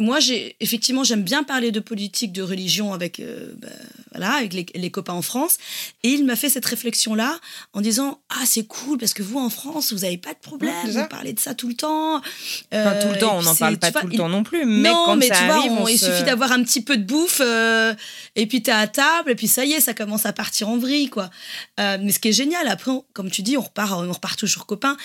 Moi, 0.00 0.20
j'ai 0.20 0.54
effectivement, 0.60 1.02
j'aime 1.02 1.22
bien 1.24 1.42
parler 1.42 1.72
de 1.72 1.80
politique, 1.80 2.30
de 2.32 2.42
religion 2.42 2.92
avec, 2.92 3.18
euh, 3.18 3.52
bah, 3.58 3.66
voilà, 4.12 4.34
avec 4.34 4.52
les, 4.54 4.64
les 4.76 4.90
copains 4.92 5.12
en 5.14 5.22
France. 5.22 5.56
Et 6.04 6.10
il 6.10 6.24
m'a 6.24 6.36
fait 6.36 6.48
cette 6.48 6.66
réflexion-là 6.66 7.38
en 7.72 7.80
disant 7.80 8.20
Ah, 8.28 8.44
c'est 8.46 8.64
cool 8.64 8.98
parce 8.98 9.12
que 9.12 9.24
vous 9.24 9.38
en 9.40 9.50
France, 9.50 9.92
vous 9.92 10.00
n'avez 10.00 10.16
pas 10.18 10.34
de 10.34 10.38
problème, 10.38 10.72
vous 11.02 11.08
parlez 11.08 11.32
de 11.32 11.40
ça 11.40 11.54
tout 11.54 11.66
le 11.66 11.74
temps. 11.74 12.16
Enfin, 12.18 12.22
tout 13.00 13.08
Euh, 13.08 13.12
le 13.12 13.18
temps, 13.18 13.38
on 13.38 13.42
n'en 13.42 13.54
parle 13.56 13.74
tu 13.74 13.80
pas 13.80 13.90
vois, 13.90 14.00
tout 14.02 14.06
le 14.06 14.12
il- 14.14 14.18
temps 14.18 14.28
non 14.28 14.44
plus, 14.44 14.64
mais 14.64 14.88
non, 14.88 15.02
quand 15.06 15.16
mais 15.16 15.26
ça 15.28 15.34
tu 15.34 15.44
vois, 15.46 15.54
arrive, 15.56 15.72
on- 15.72 15.82
on 15.82 15.88
il 15.88 15.98
suffit 15.98 16.22
d'avoir 16.22 16.52
un 16.52 16.62
petit 16.62 16.80
peu 16.82 16.96
de 16.96 17.02
bouffe, 17.04 17.40
euh, 17.44 17.92
et 18.36 18.46
puis 18.46 18.62
t'es 18.62 18.70
à 18.70 18.86
table, 18.86 19.32
et 19.32 19.34
puis 19.34 19.48
ça 19.48 19.64
y 19.64 19.72
est, 19.72 19.80
ça 19.80 19.94
commence 19.94 20.26
à 20.26 20.32
partir 20.32 20.68
en 20.68 20.78
vrille, 20.78 21.08
quoi. 21.10 21.28
Euh, 21.80 21.98
mais 22.00 22.12
ce 22.12 22.20
qui 22.20 22.28
est 22.28 22.32
génial, 22.32 22.68
après, 22.68 22.92
on- 22.92 23.04
comme 23.14 23.30
tu 23.32 23.42
dis, 23.42 23.56
on 23.56 23.62
repart, 23.62 23.92
on 23.94 24.12
repart 24.12 24.38
toujours 24.38 24.66
copains. 24.66 24.96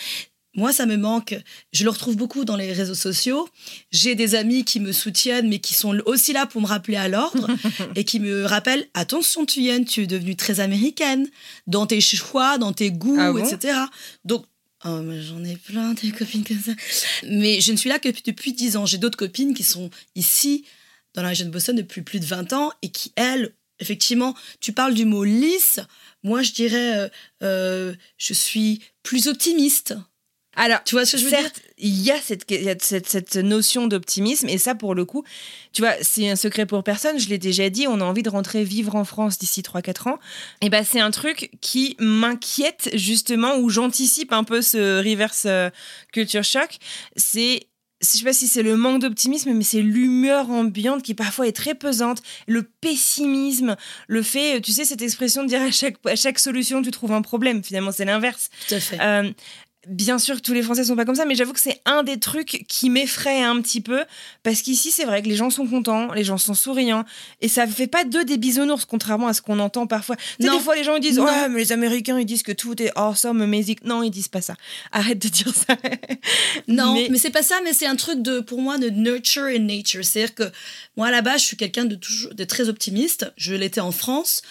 Moi, 0.55 0.71
ça 0.71 0.85
me 0.85 0.97
manque. 0.97 1.35
Je 1.71 1.83
le 1.83 1.89
retrouve 1.89 2.15
beaucoup 2.15 2.45
dans 2.45 2.55
les 2.55 2.71
réseaux 2.71 2.93
sociaux. 2.95 3.49
J'ai 3.91 4.13
des 4.13 4.35
amis 4.35 4.63
qui 4.63 4.79
me 4.79 4.91
soutiennent, 4.91 5.49
mais 5.49 5.59
qui 5.59 5.73
sont 5.73 5.97
aussi 6.05 6.31
là 6.31 6.45
pour 6.45 6.61
me 6.61 6.67
rappeler 6.67 6.97
à 6.97 7.07
l'ordre 7.07 7.47
et 7.95 8.03
qui 8.03 8.19
me 8.19 8.45
rappellent 8.45 8.87
attention, 8.93 9.45
Tuyenne, 9.45 9.85
tu 9.85 10.03
es 10.03 10.07
devenue 10.07 10.35
très 10.35 10.59
américaine 10.59 11.27
dans 11.65 11.87
tes 11.87 12.01
choix, 12.01 12.57
dans 12.59 12.71
tes 12.71 12.91
goûts, 12.91 13.17
Ah 13.19 13.31
bon 13.31 13.43
etc. 13.43 13.79
Donc, 14.25 14.45
oh, 14.85 15.01
j'en 15.21 15.43
ai 15.43 15.55
plein 15.55 15.93
des 15.93 16.11
copines 16.11 16.43
comme 16.43 16.61
ça. 16.61 16.73
Mais 17.27 17.59
je 17.59 17.71
ne 17.71 17.77
suis 17.77 17.89
là 17.89 17.97
que 17.97 18.09
depuis 18.25 18.53
10 18.53 18.77
ans. 18.77 18.85
J'ai 18.85 18.99
d'autres 18.99 19.17
copines 19.17 19.55
qui 19.55 19.63
sont 19.63 19.89
ici, 20.15 20.65
dans 21.15 21.23
la 21.23 21.29
région 21.29 21.47
de 21.47 21.51
Boston, 21.51 21.75
depuis 21.75 22.03
plus 22.03 22.19
de 22.19 22.25
20 22.25 22.53
ans 22.53 22.71
et 22.83 22.89
qui, 22.89 23.11
elles, 23.15 23.53
effectivement, 23.79 24.35
tu 24.59 24.71
parles 24.71 24.93
du 24.93 25.05
mot 25.05 25.23
lisse. 25.23 25.79
Moi, 26.21 26.43
je 26.43 26.51
dirais, 26.51 26.97
euh, 26.97 27.09
euh, 27.41 27.93
je 28.17 28.33
suis 28.33 28.81
plus 29.01 29.27
optimiste. 29.27 29.95
Alors, 30.55 30.83
Tu 30.85 30.95
vois 30.95 31.05
ce 31.05 31.13
que 31.13 31.17
je 31.17 31.23
veux 31.25 31.29
dire? 31.31 31.39
certes, 31.41 31.61
il 31.77 32.01
y 32.01 32.11
a, 32.11 32.19
cette, 32.21 32.43
il 32.49 32.63
y 32.63 32.69
a 32.69 32.75
cette, 32.79 33.09
cette 33.09 33.35
notion 33.37 33.87
d'optimisme, 33.87 34.47
et 34.49 34.57
ça, 34.57 34.75
pour 34.75 34.93
le 34.95 35.03
coup, 35.05 35.23
tu 35.73 35.81
vois, 35.81 35.93
c'est 36.01 36.29
un 36.29 36.35
secret 36.35 36.65
pour 36.65 36.83
personne. 36.83 37.19
Je 37.19 37.27
l'ai 37.29 37.37
déjà 37.39 37.69
dit, 37.69 37.87
on 37.87 37.99
a 37.99 38.03
envie 38.03 38.23
de 38.23 38.29
rentrer 38.29 38.63
vivre 38.63 38.95
en 38.95 39.03
France 39.05 39.37
d'ici 39.39 39.61
3-4 39.61 40.09
ans. 40.09 40.19
Et 40.61 40.69
ben, 40.69 40.83
c'est 40.83 40.99
un 40.99 41.11
truc 41.11 41.49
qui 41.61 41.95
m'inquiète, 41.99 42.91
justement, 42.93 43.57
où 43.57 43.69
j'anticipe 43.69 44.31
un 44.31 44.43
peu 44.43 44.61
ce 44.61 44.99
reverse 44.99 45.43
euh, 45.47 45.69
culture 46.11 46.43
shock. 46.43 46.77
C'est. 47.15 47.67
Je 48.01 48.07
sais 48.17 48.25
pas 48.25 48.33
si 48.33 48.49
c'est 48.49 48.63
le 48.63 48.75
manque 48.75 49.01
d'optimisme, 49.01 49.53
mais 49.53 49.63
c'est 49.63 49.81
l'humeur 49.81 50.49
ambiante 50.49 51.03
qui 51.03 51.13
parfois 51.13 51.47
est 51.47 51.53
très 51.53 51.73
pesante, 51.73 52.21
le 52.47 52.63
pessimisme, 52.63 53.77
le 54.07 54.21
fait, 54.21 54.59
tu 54.59 54.73
sais, 54.73 54.83
cette 54.83 55.01
expression 55.01 55.43
de 55.43 55.47
dire 55.47 55.61
à 55.61 55.71
chaque, 55.71 55.95
à 56.05 56.17
chaque 56.17 56.37
solution 56.37 56.81
tu 56.81 56.91
trouves 56.91 57.13
un 57.13 57.21
problème. 57.21 57.63
Finalement, 57.63 57.93
c'est 57.93 58.03
l'inverse. 58.03 58.49
Tout 58.67 58.75
à 58.75 58.79
fait. 58.81 58.99
Euh, 58.99 59.31
Bien 59.87 60.17
sûr 60.17 60.37
que 60.37 60.41
tous 60.41 60.53
les 60.53 60.63
Français 60.63 60.85
sont 60.85 60.95
pas 60.95 61.03
comme 61.03 61.15
ça, 61.15 61.25
mais 61.25 61.35
j'avoue 61.35 61.51
que 61.51 61.59
c'est 61.59 61.81
un 61.85 62.03
des 62.03 62.17
trucs 62.17 62.63
qui 62.69 62.89
m'effraie 62.89 63.41
un 63.43 63.61
petit 63.61 63.81
peu 63.81 64.05
parce 64.41 64.61
qu'ici 64.61 64.91
c'est 64.91 65.03
vrai 65.03 65.21
que 65.21 65.27
les 65.27 65.35
gens 65.35 65.49
sont 65.49 65.67
contents, 65.67 66.13
les 66.13 66.23
gens 66.23 66.37
sont 66.37 66.53
souriants 66.53 67.03
et 67.41 67.49
ça 67.49 67.67
fait 67.67 67.87
pas 67.87 68.05
d'eux 68.05 68.23
des 68.23 68.37
bisounours 68.37 68.85
contrairement 68.85 69.27
à 69.27 69.33
ce 69.33 69.41
qu'on 69.41 69.59
entend 69.59 69.85
parfois. 69.85 70.15
Tu 70.15 70.23
sais, 70.39 70.47
Non. 70.47 70.57
des 70.57 70.63
fois 70.63 70.75
les 70.77 70.85
gens 70.85 70.95
ils 70.95 71.01
disent 71.01 71.17
Non. 71.17 71.25
ouais 71.25 71.49
mais 71.49 71.59
les 71.59 71.71
Américains 71.73 72.17
ils 72.17 72.25
disent 72.25 72.43
que 72.43 72.53
tout 72.53 72.81
est 72.81 72.91
awesome, 72.95 73.41
amazing. 73.41 73.75
Non 73.83 74.03
ils 74.03 74.09
disent 74.11 74.29
pas 74.29 74.41
ça. 74.41 74.55
Arrête 74.93 75.19
de 75.19 75.27
dire 75.27 75.53
ça. 75.53 75.75
Non, 76.67 76.93
Mais- 76.93 77.07
mais, 77.09 77.17
c'est 77.17 77.29
pas 77.29 77.43
ça, 77.43 77.55
mais 77.63 77.73
c'est 77.73 77.85
un 77.85 77.95
truc 77.95 78.21
de, 78.21 78.39
pour 78.39 78.61
moi, 78.61 78.77
de 78.77 78.89
nurture 78.89 79.43
and 79.53 79.59
nature. 79.63 80.03
C'est-à-dire 80.05 80.33
que 80.35 80.43
moi, 80.95 81.07
à 81.07 81.11
la 81.11 81.21
base, 81.21 81.41
je 81.41 81.45
suis 81.47 81.57
quelqu'un 81.57 81.85
de, 81.85 81.95
toujours, 81.95 82.33
de 82.33 82.43
très 82.45 82.69
optimiste. 82.69 83.31
Je 83.37 83.53
l'étais 83.53 83.81
en 83.81 83.91
France. 83.91 84.41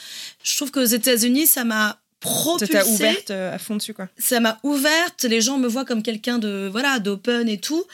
Je 0.45 0.55
trouve 0.57 0.71
qu'aux 0.71 0.85
États-Unis, 0.85 1.47
ça 1.47 1.65
m'a 1.65 1.99
Ça 2.23 2.67
propulsé. 2.67 2.69
t'a 2.73 2.87
ouverte 2.87 3.31
euh, 3.31 3.55
à 3.55 3.59
fond 3.59 3.77
dessus 3.77 3.95
quoi. 3.95 4.09
ça 4.19 4.41
m'a 4.41 4.59
ouverte. 4.63 5.25
Les 5.25 5.41
gens 5.41 5.59
me 5.59 5.69
voient 5.69 5.85
comme 5.85 6.03
quelqu'un 6.03 6.39
de 6.39 6.69
voilà 6.71 6.99
d'open 6.99 7.49
et 7.49 7.59
tout. 7.59 7.85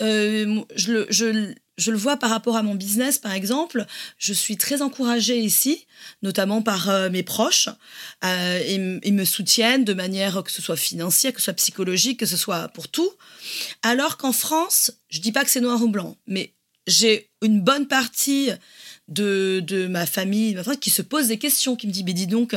Euh, 0.00 0.60
je, 0.76 0.92
le, 0.92 1.06
je, 1.10 1.52
je 1.78 1.90
le 1.90 1.96
vois 1.96 2.16
par 2.16 2.30
rapport 2.30 2.56
à 2.56 2.62
mon 2.62 2.74
business, 2.74 3.18
par 3.18 3.32
exemple. 3.32 3.86
Je 4.18 4.32
suis 4.32 4.56
très 4.56 4.82
encouragée 4.82 5.38
ici, 5.38 5.86
notamment 6.22 6.62
par 6.62 6.88
euh, 6.90 7.10
mes 7.10 7.22
proches. 7.22 7.68
Euh, 8.24 8.62
ils, 8.68 9.00
ils 9.04 9.14
me 9.14 9.24
soutiennent 9.24 9.84
de 9.84 9.94
manière 9.94 10.42
que 10.44 10.50
ce 10.52 10.62
soit 10.62 10.76
financière, 10.76 11.32
que 11.32 11.40
ce 11.40 11.44
soit 11.44 11.54
psychologique, 11.54 12.20
que 12.20 12.26
ce 12.26 12.36
soit 12.36 12.68
pour 12.68 12.88
tout. 12.88 13.10
Alors 13.82 14.16
qu'en 14.16 14.32
France, 14.32 14.92
je 15.08 15.20
dis 15.20 15.32
pas 15.32 15.44
que 15.44 15.50
c'est 15.50 15.60
noir 15.60 15.82
ou 15.82 15.88
blanc, 15.88 16.16
mais 16.26 16.52
j'ai 16.86 17.30
une 17.42 17.60
bonne 17.60 17.86
partie 17.88 18.50
de, 19.08 19.60
de 19.64 19.86
ma 19.86 20.04
famille 20.06 20.54
ma 20.54 20.62
famille 20.64 20.80
qui 20.80 20.90
se 20.90 21.02
pose 21.02 21.28
des 21.28 21.38
questions, 21.38 21.74
qui 21.76 21.86
me 21.86 21.92
dit, 21.92 22.04
mais 22.04 22.12
dis 22.12 22.26
donc, 22.26 22.54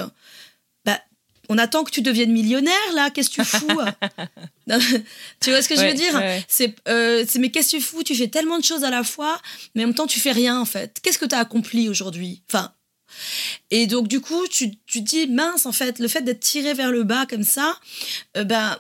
on 1.50 1.58
attend 1.58 1.84
que 1.84 1.92
tu 1.92 2.02
deviennes 2.02 2.32
millionnaire, 2.32 2.74
là, 2.94 3.10
qu'est-ce 3.10 3.30
que 3.30 3.42
tu 3.42 3.46
fous 3.46 3.68
Tu 5.40 5.50
vois 5.50 5.62
ce 5.62 5.70
que 5.70 5.76
je 5.76 5.86
veux 5.86 5.94
dire 5.94 6.16
ouais. 6.16 6.44
C'est, 6.48 6.76
euh, 6.88 7.24
c'est, 7.28 7.40
mais 7.40 7.52
qu'est-ce 7.52 7.72
que 7.72 7.78
tu 7.78 7.84
fous? 7.84 8.04
Tu 8.04 8.16
fais 8.16 8.28
tellement 8.28 8.58
de 8.60 8.64
choses 8.64 8.84
à 8.84 8.90
la 8.90 9.04
fois, 9.04 9.40
mais 9.76 9.84
en 9.84 9.88
même 9.88 9.96
temps, 9.96 10.08
tu 10.08 10.20
fais 10.20 10.32
rien, 10.32 10.60
en 10.60 10.66
fait. 10.66 11.00
Qu'est-ce 11.02 11.20
que 11.20 11.26
tu 11.26 11.36
as 11.36 11.40
accompli 11.40 11.90
aujourd'hui? 11.90 12.42
Enfin, 12.50 12.72
et 13.72 13.88
donc, 13.88 14.08
du 14.08 14.22
coup, 14.22 14.48
tu, 14.48 14.78
tu 14.86 15.02
dis, 15.02 15.28
mince, 15.28 15.66
en 15.66 15.72
fait, 15.72 16.00
le 16.00 16.08
fait 16.08 16.22
d'être 16.22 16.40
tiré 16.40 16.74
vers 16.74 16.92
le 16.92 17.04
bas 17.04 17.26
comme 17.26 17.44
ça, 17.44 17.80
euh, 18.38 18.44
ben, 18.44 18.78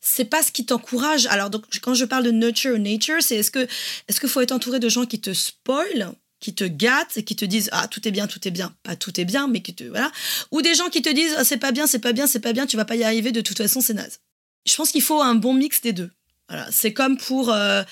c'est 0.00 0.24
pas 0.24 0.42
ce 0.42 0.52
qui 0.52 0.64
t'encourage. 0.64 1.26
Alors, 1.26 1.50
donc, 1.50 1.64
quand 1.82 1.94
je 1.94 2.04
parle 2.04 2.24
de 2.24 2.30
nurture 2.30 2.78
nature, 2.78 3.22
c'est 3.22 3.36
est-ce 3.36 3.50
que 3.50 3.66
est-ce 4.08 4.20
qu'il 4.20 4.28
faut 4.28 4.40
être 4.40 4.52
entouré 4.52 4.80
de 4.80 4.88
gens 4.88 5.06
qui 5.06 5.20
te 5.20 5.32
spoilent? 5.32 6.12
Qui 6.40 6.54
te 6.54 6.64
gâtent 6.64 7.16
et 7.16 7.24
qui 7.24 7.34
te 7.36 7.44
disent 7.44 7.68
ah 7.72 7.88
tout 7.88 8.06
est 8.06 8.10
bien 8.10 8.26
tout 8.26 8.46
est 8.46 8.50
bien. 8.50 8.74
Pas 8.82 8.96
tout 8.96 9.20
est 9.20 9.24
bien 9.24 9.48
mais 9.48 9.60
qui 9.60 9.74
te 9.74 9.84
voilà. 9.84 10.10
Ou 10.52 10.62
des 10.62 10.74
gens 10.74 10.88
qui 10.88 11.02
te 11.02 11.08
disent 11.08 11.34
ah, 11.36 11.44
c'est 11.44 11.56
pas 11.58 11.72
bien 11.72 11.86
c'est 11.86 11.98
pas 11.98 12.12
bien 12.12 12.26
c'est 12.26 12.40
pas 12.40 12.52
bien 12.52 12.66
tu 12.66 12.76
vas 12.76 12.84
pas 12.84 12.96
y 12.96 13.04
arriver 13.04 13.32
de 13.32 13.40
toute 13.40 13.58
façon 13.58 13.80
c'est 13.80 13.94
naze. 13.94 14.20
Je 14.66 14.74
pense 14.76 14.90
qu'il 14.90 15.02
faut 15.02 15.20
un 15.20 15.34
bon 15.34 15.54
mix 15.54 15.80
des 15.80 15.92
deux. 15.92 16.10
Voilà. 16.48 16.66
C'est 16.70 16.92
comme 16.92 17.16
pour 17.16 17.50
euh, 17.52 17.82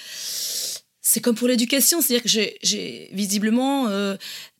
c'est 1.00 1.20
comme 1.20 1.34
pour 1.34 1.48
l'éducation. 1.48 2.00
C'est 2.00 2.14
à 2.14 2.20
dire 2.20 2.22
que 2.22 2.56
j'ai- 2.62 3.10
visiblement 3.12 3.88
euh, 3.88 4.16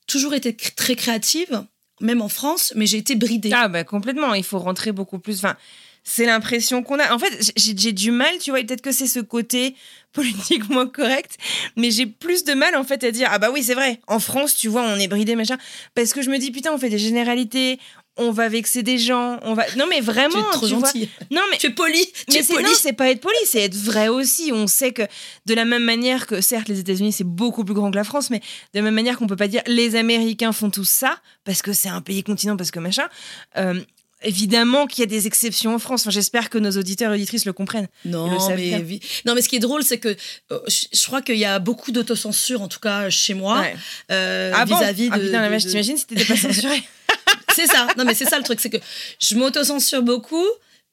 toujours 0.07 0.35
été 0.35 0.55
très 0.57 0.96
créative 0.96 1.64
même 2.01 2.20
en 2.20 2.29
France 2.29 2.72
mais 2.77 2.87
j'ai 2.87 2.99
été 2.99 3.14
bridée. 3.14 3.51
Ah 3.55 3.68
bah 3.68 3.85
complètement, 3.85 4.35
il 4.35 4.44
faut 4.44 4.59
rentrer 4.59 4.92
beaucoup 4.92 5.18
plus. 5.18 5.38
Enfin, 5.38 5.57
c'est 6.09 6.25
l'impression 6.25 6.85
qu'on 6.85 7.01
a. 7.01 7.12
En 7.12 7.19
fait, 7.19 7.53
j'ai 7.57 7.92
du 7.92 8.12
mal, 8.12 8.38
tu 8.38 8.51
vois, 8.51 8.61
et 8.61 8.64
peut-être 8.64 8.81
que 8.81 8.92
c'est 8.92 9.09
ce 9.09 9.19
côté 9.19 9.75
politiquement 10.12 10.87
correct, 10.87 11.33
mais 11.77 11.90
j'ai 11.90 12.07
plus 12.07 12.45
de 12.45 12.55
mal 12.55 12.75
en 12.77 12.85
fait 12.85 13.03
à 13.05 13.11
dire 13.11 13.29
ah 13.31 13.38
bah 13.38 13.51
oui 13.53 13.62
c'est 13.64 13.75
vrai. 13.75 14.01
En 14.07 14.21
France, 14.21 14.55
tu 14.55 14.69
vois, 14.69 14.83
on 14.83 14.97
est 14.99 15.09
bridé 15.09 15.35
machin, 15.35 15.59
parce 15.95 16.12
que 16.12 16.23
je 16.23 16.31
me 16.31 16.38
dis 16.38 16.53
putain, 16.53 16.73
on 16.73 16.79
fait 16.79 16.88
des 16.90 16.99
généralités, 16.99 17.79
on 18.16 18.31
va 18.31 18.49
vexer 18.49 18.83
des 18.85 18.99
gens, 18.99 19.38
on 19.42 19.53
va. 19.55 19.64
Non 19.77 19.85
mais 19.90 19.97
tu 19.97 20.05
vraiment, 20.05 20.38
es 20.38 20.53
trop 20.53 20.66
tu 20.69 20.75
vois. 20.75 20.87
gentille 20.88 21.11
Non 21.33 21.42
mais 21.51 21.59
tu 21.59 21.66
es 21.66 21.71
poli 21.71 22.07
tu 22.07 22.25
mais 22.31 22.37
es 22.38 22.42
c'est 22.45 22.55
poli 22.55 22.64
non, 22.64 22.71
c'est 22.75 22.92
pas 22.95 23.11
être 23.11 23.21
poli, 23.21 23.37
c'est 23.45 23.61
être 23.62 23.77
vrai 23.77 24.07
aussi. 24.09 24.53
On 24.55 24.69
sait 24.69 24.92
que 24.92 25.03
de 25.47 25.55
la 25.55 25.64
même 25.66 25.83
manière 25.85 26.27
que 26.29 26.40
certes 26.40 26.69
les 26.69 26.79
États-Unis 26.79 27.12
c'est 27.12 27.25
beaucoup 27.25 27.64
plus 27.64 27.75
grand 27.75 27.90
que 27.90 27.97
la 27.97 28.05
France, 28.05 28.31
mais 28.31 28.38
de 28.38 28.79
la 28.79 28.83
même 28.83 28.95
manière 28.95 29.19
qu'on 29.19 29.27
peut 29.27 29.37
pas 29.37 29.49
dire 29.49 29.62
les 29.66 29.97
Américains 29.97 30.53
font 30.53 30.71
tout 30.71 30.85
ça 30.85 31.19
parce 31.45 31.61
que 31.62 31.73
c'est 31.73 31.88
un 31.90 32.01
pays 32.01 32.23
continent 32.23 32.57
parce 32.57 32.71
que 32.71 32.79
machin. 32.79 33.07
euh, 33.59 33.81
évidemment 34.22 34.87
qu'il 34.87 35.00
y 35.00 35.02
a 35.02 35.07
des 35.07 35.26
exceptions 35.26 35.74
en 35.74 35.79
France. 35.79 36.02
Enfin, 36.02 36.11
j'espère 36.11 36.50
que 36.50 36.59
nos 36.59 36.70
auditeurs 36.72 37.12
et 37.12 37.16
auditrices 37.16 37.44
le 37.44 37.52
comprennent. 37.52 37.88
Le 38.05 38.11
Non, 38.11 38.48
mais, 38.50 38.79
bien. 38.81 38.98
non, 39.26 39.35
mais 39.35 39.42
ce 39.42 39.48
qui 39.48 39.57
est 39.57 39.61
drôle, 39.61 39.83
c'est 39.83 39.98
que 39.98 40.16
euh, 40.52 40.59
je, 40.68 41.05
crois 41.07 41.22
qu'il 41.22 41.37
y 41.37 41.44
a 41.44 41.59
beaucoup 41.59 41.92
d'autocensure, 41.92 42.62
en 42.62 42.68
tout 42.68 42.81
cas 42.81 43.11
chez 43.11 43.35
moi, 43.35 43.61
Ouais. 43.61 43.76
euh, 44.12 44.52
ah 44.55 44.64
bon 44.64 44.79
vis-à-vis 44.79 45.09
Ah 45.12 45.18
de. 45.18 45.24
putain 45.26 45.40
la 45.40 45.46
de- 45.48 45.52
vache, 45.52 45.64
de- 45.64 45.70
t'imagines 45.70 45.96
si 45.96 46.07
t'étais 46.07 46.24
pas 46.24 46.37
censuré 46.37 46.83
C'est 47.55 47.66
ça. 47.66 47.87
Non, 47.96 48.05
mais 48.05 48.14
c'est 48.14 48.26
ça 48.26 48.38
le 48.38 48.44
truc, 48.44 48.61
c'est 48.61 48.70
que 48.70 48.76
je 49.20 49.35
m'autocensure 49.37 50.02
beaucoup. 50.02 50.44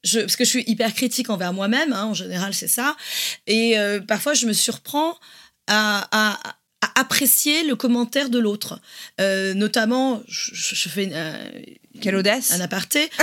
Je, 0.03 0.19
parce 0.19 0.35
que 0.35 0.43
je 0.43 0.49
suis 0.49 0.63
hyper 0.67 0.93
critique 0.93 1.29
envers 1.29 1.53
moi-même, 1.53 1.93
hein, 1.93 2.05
en 2.05 2.13
général, 2.13 2.53
c'est 2.53 2.67
ça. 2.67 2.95
Et 3.47 3.77
euh, 3.77 4.01
parfois, 4.01 4.33
je 4.33 4.45
me 4.45 4.53
surprends 4.53 5.17
à, 5.67 6.07
à- 6.11 6.39
à 6.81 6.99
apprécier 6.99 7.63
le 7.63 7.75
commentaire 7.77 8.29
de 8.29 8.37
l'autre. 8.37 8.79
Euh, 9.21 9.53
notamment, 9.53 10.21
je, 10.27 10.51
je- 10.53 10.89
fais 10.89 11.05
une- 11.05 11.13
un- 11.13 11.37
Quelle 12.01 12.15
audace 12.15 12.51
un 12.51 12.61
aparté. 12.61 13.09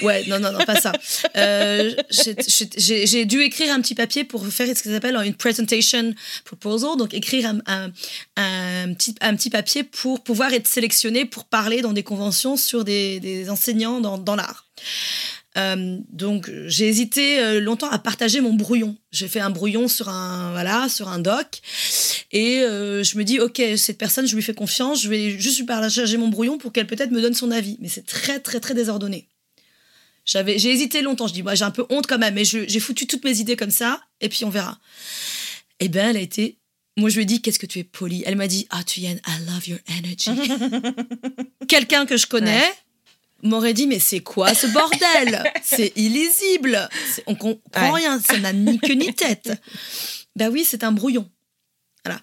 Ouais, 0.00 0.24
non, 0.28 0.38
non, 0.38 0.52
non, 0.52 0.64
pas 0.64 0.80
ça. 0.80 0.92
Euh, 1.36 1.92
j'ai- 2.08 3.24
dû 3.24 3.40
écrire 3.42 3.74
un 3.74 3.80
petit 3.80 3.96
papier 3.96 4.22
pour 4.22 4.46
faire 4.46 4.68
ce 4.76 4.80
qu'ils 4.82 4.94
appellent 4.94 5.16
une 5.24 5.34
presentation 5.34 6.14
proposal, 6.44 6.96
donc 6.96 7.14
écrire 7.14 7.46
un, 7.48 7.58
un, 7.66 7.90
un 8.36 8.94
petit, 8.94 9.14
un 9.20 9.34
petit 9.34 9.50
papier 9.50 9.82
pour 9.82 10.22
pouvoir 10.22 10.52
être 10.52 10.68
sélectionné 10.68 11.24
pour 11.24 11.46
parler 11.46 11.80
dans 11.82 11.92
des 11.92 12.04
conventions 12.04 12.56
sur 12.56 12.84
des, 12.84 13.18
des 13.18 13.50
enseignants 13.50 14.00
dans, 14.00 14.18
dans 14.18 14.36
l'art. 14.36 14.66
Euh, 15.58 15.98
donc 16.10 16.50
j'ai 16.66 16.86
hésité 16.86 17.40
euh, 17.40 17.60
longtemps 17.60 17.90
à 17.90 17.98
partager 17.98 18.40
mon 18.40 18.54
brouillon. 18.54 18.96
J'ai 19.10 19.28
fait 19.28 19.40
un 19.40 19.50
brouillon 19.50 19.88
sur 19.88 20.08
un 20.08 20.52
voilà 20.52 20.88
sur 20.88 21.08
un 21.08 21.18
doc 21.18 21.60
et 22.30 22.60
euh, 22.60 23.02
je 23.02 23.18
me 23.18 23.24
dis 23.24 23.40
ok 23.40 23.60
cette 23.76 23.98
personne 23.98 24.26
je 24.26 24.36
lui 24.36 24.42
fais 24.42 24.54
confiance, 24.54 25.02
je 25.02 25.08
vais 25.08 25.38
juste 25.38 25.58
lui 25.58 25.66
partager 25.66 26.16
mon 26.16 26.28
brouillon 26.28 26.58
pour 26.58 26.72
qu'elle 26.72 26.86
peut-être 26.86 27.10
me 27.10 27.20
donne 27.20 27.34
son 27.34 27.50
avis. 27.50 27.76
Mais 27.80 27.88
c'est 27.88 28.06
très 28.06 28.38
très 28.38 28.60
très 28.60 28.74
désordonné. 28.74 29.28
J'avais 30.24 30.58
j'ai 30.58 30.70
hésité 30.70 31.02
longtemps. 31.02 31.26
Je 31.26 31.34
dis 31.34 31.42
bah 31.42 31.54
j'ai 31.54 31.64
un 31.64 31.70
peu 31.70 31.86
honte 31.90 32.06
quand 32.06 32.18
même, 32.18 32.34
mais 32.34 32.44
j'ai 32.44 32.80
foutu 32.80 33.06
toutes 33.06 33.24
mes 33.24 33.38
idées 33.40 33.56
comme 33.56 33.70
ça 33.70 34.00
et 34.20 34.28
puis 34.28 34.44
on 34.44 34.50
verra. 34.50 34.78
Et 35.80 35.88
ben 35.88 36.10
elle 36.10 36.16
a 36.16 36.20
été 36.20 36.58
moi, 36.98 37.10
je 37.10 37.14
lui 37.14 37.22
ai 37.22 37.26
dit, 37.26 37.40
qu'est-ce 37.40 37.60
que 37.60 37.66
tu 37.66 37.78
es 37.78 37.84
poli 37.84 38.24
Elle 38.26 38.34
m'a 38.34 38.48
dit, 38.48 38.66
ah, 38.70 38.82
Tuyenne, 38.82 39.20
I 39.24 39.46
love 39.46 39.68
your 39.68 39.78
energy. 39.86 40.32
Quelqu'un 41.68 42.06
que 42.06 42.16
je 42.16 42.26
connais, 42.26 42.64
m'aurait 43.42 43.74
dit 43.74 43.86
mais 43.86 43.98
c'est 43.98 44.20
quoi 44.20 44.54
ce 44.54 44.66
bordel 44.68 45.44
C'est 45.62 45.92
illisible. 45.96 46.88
On 47.26 47.34
comprend 47.34 47.92
Ouais. 47.92 48.00
rien. 48.00 48.20
Ça 48.20 48.38
n'a 48.38 48.52
ni 48.52 48.78
queue 48.78 48.94
ni 48.94 49.14
tête. 49.14 49.52
Ben 50.36 50.50
oui, 50.50 50.64
c'est 50.64 50.84
un 50.84 50.92
brouillon. 50.92 51.28
Voilà. 52.04 52.20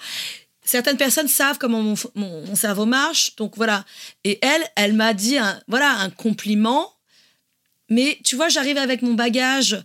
Certaines 0.63 0.97
personnes 0.97 1.27
savent 1.27 1.57
comment 1.59 1.81
mon, 1.83 1.93
mon- 2.15 2.45
mon 2.47 2.55
cerveau 2.55 2.85
marche, 2.85 3.35
donc 3.35 3.55
voilà. 3.55 3.85
Et 4.23 4.39
elle, 4.41 4.63
elle 4.75 4.93
m'a 4.93 5.13
dit 5.13 5.37
un, 5.37 5.61
voilà 5.67 5.91
un 5.99 6.09
compliment. 6.09 6.91
Mais 7.89 8.17
tu 8.23 8.35
vois, 8.35 8.49
j'arrive 8.49 8.77
avec 8.77 9.03
mon 9.03 9.13
bagage 9.13 9.77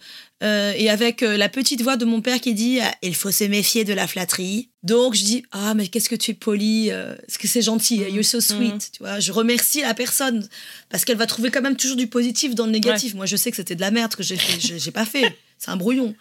euh, 0.43 0.73
et 0.77 0.89
avec 0.89 1.23
euh, 1.23 1.37
la 1.37 1.49
petite 1.49 1.83
voix 1.83 1.97
de 1.97 2.05
mon 2.05 2.21
père 2.23 2.41
qui 2.41 2.55
dit 2.55 2.81
ah, 2.81 2.95
il 3.03 3.15
faut 3.15 3.31
se 3.31 3.45
méfier 3.45 3.85
de 3.85 3.93
la 3.93 4.07
flatterie. 4.07 4.71
Donc 4.83 5.15
je 5.15 5.25
dis 5.25 5.45
ah 5.53 5.75
mais 5.75 5.89
qu'est-ce 5.89 6.09
que 6.09 6.15
tu 6.17 6.31
es 6.31 6.35
poli, 6.35 6.91
euh, 6.91 7.15
est-ce 7.29 7.39
que 7.39 7.47
c'est 7.49 7.63
gentil, 7.63 7.97
you're 7.97 8.25
so 8.25 8.41
sweet, 8.41 8.93
tu 8.93 8.99
vois. 9.03 9.21
Je 9.21 9.33
remercie 9.33 9.83
la 9.83 9.93
personne 9.95 10.49
parce 10.89 11.05
qu'elle 11.05 11.19
va 11.19 11.27
trouver 11.27 11.51
quand 11.51 11.61
même 11.63 11.77
toujours 11.77 11.97
du 11.97 12.07
positif 12.07 12.55
dans 12.55 12.65
le 12.67 12.73
négatif. 12.73 13.15
Moi 13.15 13.27
je 13.27 13.37
sais 13.37 13.51
que 13.51 13.57
c'était 13.57 13.75
de 13.77 13.81
la 13.83 13.91
merde 13.91 14.15
que 14.15 14.23
j'ai 14.23 14.37
fait, 14.37 14.59
je- 14.61 14.79
j'ai 14.79 14.91
pas 14.91 15.05
fait, 15.05 15.37
c'est 15.59 15.71
un 15.71 15.77
brouillon. 15.77 16.15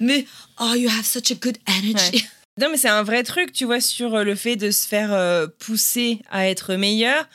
Mais 0.00 0.26
oh 0.60 0.74
you 0.74 0.88
have 0.88 1.04
such 1.06 1.30
a 1.30 1.34
good 1.34 1.56
energy. 1.68 2.16
Ouais. 2.16 2.22
Non, 2.60 2.68
mais 2.70 2.76
c'est 2.76 2.88
un 2.88 3.02
vrai 3.02 3.22
truc, 3.22 3.50
tu 3.52 3.64
vois, 3.64 3.80
sur 3.80 4.14
euh, 4.14 4.24
le 4.24 4.34
fait 4.34 4.56
de 4.56 4.70
se 4.70 4.86
faire 4.86 5.12
pousser 5.58 6.18
à 6.30 6.48
être 6.48 6.74
meilleur. 6.74 7.26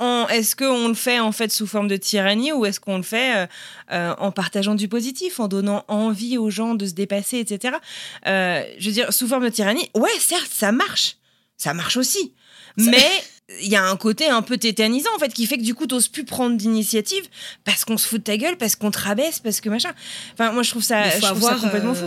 Est-ce 0.00 0.56
qu'on 0.56 0.88
le 0.88 0.94
fait 0.94 1.18
en 1.18 1.32
fait 1.32 1.50
sous 1.52 1.66
forme 1.66 1.88
de 1.88 1.96
tyrannie 1.96 2.52
ou 2.52 2.66
est-ce 2.66 2.80
qu'on 2.80 2.96
le 2.96 3.02
fait 3.02 3.36
euh, 3.36 3.46
euh, 3.92 4.14
en 4.18 4.30
partageant 4.30 4.74
du 4.74 4.88
positif, 4.88 5.40
en 5.40 5.48
donnant 5.48 5.84
envie 5.88 6.38
aux 6.38 6.50
gens 6.50 6.74
de 6.74 6.86
se 6.86 6.92
dépasser, 6.92 7.38
etc. 7.38 7.76
Euh, 8.26 8.62
je 8.78 8.86
veux 8.86 8.92
dire, 8.92 9.12
sous 9.12 9.26
forme 9.26 9.44
de 9.44 9.48
tyrannie, 9.48 9.90
ouais, 9.94 10.10
certes, 10.18 10.50
ça 10.52 10.72
marche. 10.72 11.16
Ça 11.56 11.72
marche 11.72 11.96
aussi. 11.96 12.34
Mais 12.76 13.08
il 13.62 13.68
y 13.68 13.76
a 13.76 13.84
un 13.84 13.96
côté 13.96 14.28
un 14.28 14.42
peu 14.42 14.58
tétanisant 14.58 15.08
en 15.14 15.18
fait 15.18 15.32
qui 15.32 15.46
fait 15.46 15.56
que 15.56 15.62
du 15.62 15.74
coup 15.74 15.86
t'oses 15.86 16.08
plus 16.08 16.24
prendre 16.24 16.56
d'initiative 16.56 17.24
parce 17.64 17.84
qu'on 17.86 17.96
se 17.96 18.06
fout 18.06 18.18
de 18.18 18.24
ta 18.24 18.36
gueule, 18.36 18.58
parce 18.58 18.76
qu'on 18.76 18.90
te 18.90 18.98
rabaisse, 18.98 19.38
parce 19.38 19.62
que 19.62 19.70
machin. 19.70 19.92
Enfin, 20.34 20.52
moi 20.52 20.62
je 20.62 20.70
trouve 20.70 20.82
ça, 20.82 21.08
je 21.08 21.20
ça 21.20 21.32
complètement 21.32 21.94
fou. 21.94 22.04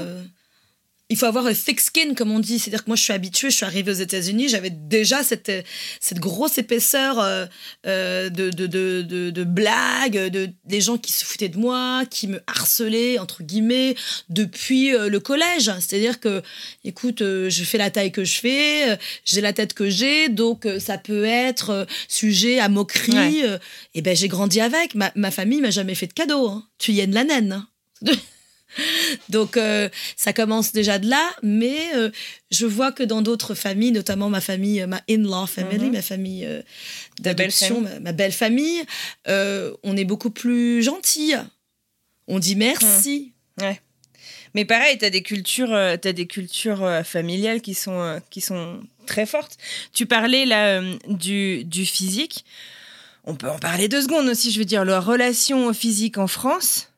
Il 1.11 1.17
faut 1.17 1.25
avoir 1.25 1.47
un 1.47 1.53
thick 1.53 1.79
skin, 1.79 2.13
comme 2.13 2.31
on 2.31 2.39
dit. 2.39 2.59
C'est-à-dire 2.59 2.83
que 2.83 2.89
moi, 2.89 2.95
je 2.95 3.01
suis 3.01 3.13
habituée, 3.13 3.49
je 3.49 3.55
suis 3.55 3.65
arrivée 3.65 3.91
aux 3.91 3.95
États-Unis, 3.95 4.47
j'avais 4.47 4.69
déjà 4.69 5.23
cette, 5.23 5.51
cette 5.99 6.19
grosse 6.19 6.59
épaisseur 6.59 7.19
euh, 7.19 7.47
euh, 7.87 8.29
de, 8.29 8.51
de, 8.51 8.67
de, 8.67 9.01
de, 9.01 9.29
de 9.31 9.43
blagues, 9.43 10.27
de, 10.29 10.49
des 10.65 10.81
gens 10.81 10.99
qui 10.99 11.11
se 11.11 11.25
foutaient 11.25 11.49
de 11.49 11.57
moi, 11.57 12.03
qui 12.11 12.27
me 12.27 12.39
harcelaient, 12.45 13.17
entre 13.17 13.41
guillemets, 13.41 13.95
depuis 14.29 14.93
euh, 14.93 15.09
le 15.09 15.19
collège. 15.19 15.71
C'est-à-dire 15.79 16.19
que, 16.19 16.43
écoute, 16.83 17.23
euh, 17.23 17.49
je 17.49 17.63
fais 17.63 17.79
la 17.79 17.89
taille 17.89 18.11
que 18.11 18.23
je 18.23 18.39
fais, 18.39 18.97
j'ai 19.25 19.41
la 19.41 19.51
tête 19.53 19.73
que 19.73 19.89
j'ai, 19.89 20.29
donc 20.29 20.67
ça 20.79 20.99
peut 20.99 21.25
être 21.25 21.87
sujet 22.07 22.59
à 22.59 22.69
moquerie. 22.69 23.43
Ouais. 23.43 23.59
et 23.95 24.01
ben, 24.03 24.15
j'ai 24.15 24.27
grandi 24.27 24.61
avec. 24.61 24.93
Ma, 24.93 25.11
ma 25.15 25.31
famille 25.31 25.59
m'a 25.61 25.71
jamais 25.71 25.95
fait 25.95 26.07
de 26.07 26.13
cadeau. 26.13 26.49
Hein. 26.49 26.67
Tu 26.77 26.91
y 26.91 26.99
es 26.99 27.07
de 27.07 27.15
la 27.15 27.23
naine. 27.23 27.65
hein. 28.05 28.11
Donc 29.29 29.57
euh, 29.57 29.89
ça 30.15 30.33
commence 30.33 30.71
déjà 30.71 30.99
de 30.99 31.09
là, 31.09 31.29
mais 31.43 31.77
euh, 31.95 32.09
je 32.51 32.65
vois 32.65 32.91
que 32.91 33.03
dans 33.03 33.21
d'autres 33.21 33.55
familles, 33.55 33.91
notamment 33.91 34.29
ma 34.29 34.41
famille, 34.41 34.81
euh, 34.81 34.87
ma 34.87 35.01
in-law 35.09 35.45
family, 35.47 35.85
Mhm. 35.85 35.93
ma 35.93 36.01
famille 36.01 36.45
euh, 36.45 36.61
d'adoption, 37.19 37.81
ma, 37.81 37.99
ma 37.99 38.11
belle 38.11 38.31
famille, 38.31 38.83
on 39.27 39.97
est 39.97 40.05
beaucoup 40.05 40.29
plus 40.31 40.83
gentil. 40.83 41.33
On 42.27 42.39
dit 42.39 42.55
merci. 42.55 43.33
Mais 44.55 44.65
pareil, 44.65 44.97
tu 44.97 45.05
as 45.05 45.09
des 45.11 45.21
cultures, 45.21 45.69
t'as 46.01 46.11
des 46.11 46.25
cultures 46.25 47.01
familiales 47.03 47.61
qui 47.61 47.75
sont, 47.75 48.19
qui 48.31 48.41
sont 48.41 48.81
très 49.05 49.25
fortes. 49.27 49.57
Tu 49.93 50.05
parlais 50.07 50.45
là 50.45 50.81
du, 51.07 51.63
du 51.65 51.85
physique. 51.85 52.45
On 53.25 53.35
peut 53.35 53.49
en 53.49 53.59
parler 53.59 53.87
deux 53.87 54.01
secondes 54.01 54.27
aussi. 54.27 54.51
Je 54.51 54.57
veux 54.57 54.65
dire, 54.65 54.85
la 54.85 54.99
relation 54.99 55.67
au 55.67 55.73
physique 55.73 56.17
en 56.17 56.25
France, 56.27 56.88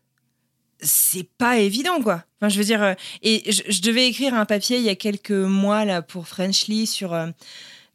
c'est 0.81 1.27
pas 1.37 1.59
évident, 1.59 2.01
quoi. 2.01 2.23
Enfin, 2.39 2.49
je 2.49 2.57
veux 2.57 2.63
dire, 2.63 2.81
euh, 2.81 2.93
et 3.21 3.51
je, 3.51 3.81
devais 3.81 4.07
écrire 4.07 4.33
un 4.33 4.45
papier 4.45 4.77
il 4.77 4.83
y 4.83 4.89
a 4.89 4.95
quelques 4.95 5.31
mois 5.31 5.85
là 5.85 6.01
pour 6.01 6.27
Frenchly 6.27 6.87
sur 6.87 7.13
euh, 7.13 7.27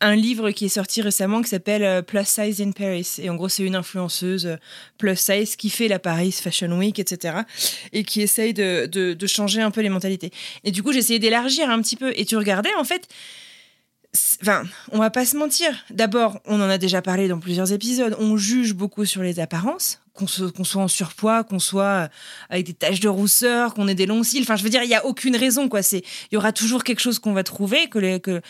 un 0.01 0.15
livre 0.15 0.51
qui 0.51 0.67
est 0.67 0.71
sorti 0.71 1.03
récemment 1.03 1.43
qui 1.43 1.49
s'appelle 1.49 1.83
euh, 1.83 2.03
Plus 2.03 2.27
Size 2.27 2.61
in 2.61 2.71
Paris. 2.71 3.17
Et 3.19 3.29
en 3.29 3.35
gros, 3.35 3.49
c'est 3.49 3.65
une 3.65 3.75
influenceuse 3.75 4.57
plus 4.99 5.17
size 5.17 5.57
qui 5.57 5.71
fait 5.71 5.89
la 5.89 5.99
Paris 5.99 6.33
Fashion 6.33 6.71
Week, 6.79 6.99
etc. 6.99 7.39
Et 7.93 8.05
qui 8.05 8.23
essaye 8.23 8.55
de, 8.55 8.87
de, 8.87 9.27
changer 9.27 9.63
un 9.63 9.71
peu 9.71 9.81
les 9.81 9.89
mentalités. 9.89 10.31
Et 10.63 10.71
du 10.71 10.83
coup, 10.83 10.93
essayé 10.93 11.19
d'élargir 11.19 11.69
un 11.69 11.81
petit 11.83 11.97
peu. 11.97 12.13
Et 12.17 12.25
tu 12.25 12.37
regardais, 12.37 12.75
en 12.79 12.85
fait, 12.85 13.09
Enfin, 14.41 14.65
on 14.93 14.99
va 14.99 15.11
pas 15.11 15.27
se 15.27 15.37
mentir. 15.37 15.85
D'abord, 15.91 16.41
on 16.47 16.61
en 16.61 16.71
a 16.71 16.79
déjà 16.79 17.03
parlé 17.03 17.29
dans 17.29 17.39
plusieurs 17.39 17.73
épisodes. 17.73 18.17
On 18.19 18.39
juge 18.39 18.73
beaucoup 18.73 19.05
sur 19.05 19.23
les 19.23 19.41
apparences, 19.41 20.01
qu'on 20.17 20.65
soit 20.65 20.83
en 20.83 20.89
surpoids, 20.89 21.45
qu'on 21.45 21.59
soit 21.59 22.09
avec 22.49 22.67
des 22.67 22.75
taches 22.75 23.01
de 23.01 23.09
rousseur, 23.09 23.75
qu'on 23.75 23.87
ait 23.89 23.95
des 23.95 24.07
longs 24.07 24.23
cils. 24.23 24.43
Enfin, 24.43 24.57
je 24.57 24.63
veux 24.63 24.71
dire, 24.71 24.83
il 24.83 24.91
y 24.91 24.95
a 24.95 25.05
aucune 25.05 25.37
raison, 25.37 25.69
quoi. 25.69 25.81
Il 25.93 26.03
y 26.33 26.37
aura 26.37 26.53
toujours 26.53 26.83
quelque 26.85 27.01
chose 27.01 27.19
qu'on 27.19 27.33
va 27.33 27.45
trouver, 27.45 27.89
que, 27.89 28.41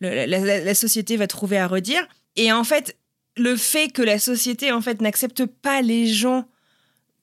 la, 0.00 0.74
société 0.74 1.16
va 1.16 1.26
trouver 1.26 1.58
à 1.58 1.66
redire. 1.66 2.06
Et 2.36 2.52
en 2.52 2.64
fait, 2.64 2.96
le 3.36 3.56
fait 3.56 3.88
que 3.88 4.02
la 4.02 4.18
société, 4.18 4.72
en 4.72 4.80
fait, 4.80 5.00
n'accepte 5.00 5.44
pas 5.46 5.82
les 5.82 6.06
gens, 6.06 6.48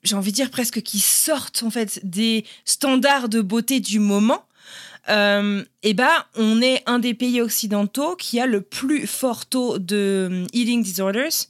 j'ai 0.04 0.16
envie 0.16 0.32
de 0.32 0.36
dire 0.36 0.51
presque 0.51 0.82
qui 0.82 0.99
sortent, 0.99 1.64
en 1.64 1.70
fait, 1.72 1.99
des 2.04 2.45
standards 2.66 3.30
de 3.30 3.41
beauté 3.41 3.80
du 3.80 3.99
moment. 3.99 4.45
Euh, 5.10 5.64
et 5.82 5.93
ben, 5.93 6.12
on 6.36 6.62
est 6.62 6.82
un 6.86 6.99
des 6.99 7.14
pays 7.14 7.41
occidentaux 7.41 8.16
qui 8.16 8.39
a 8.39 8.45
le 8.45 8.62
plus 8.62 9.06
fort 9.06 9.45
taux 9.45 9.78
de 9.78 10.30
euh, 10.32 10.45
eating 10.54 10.82
disorders, 10.82 11.47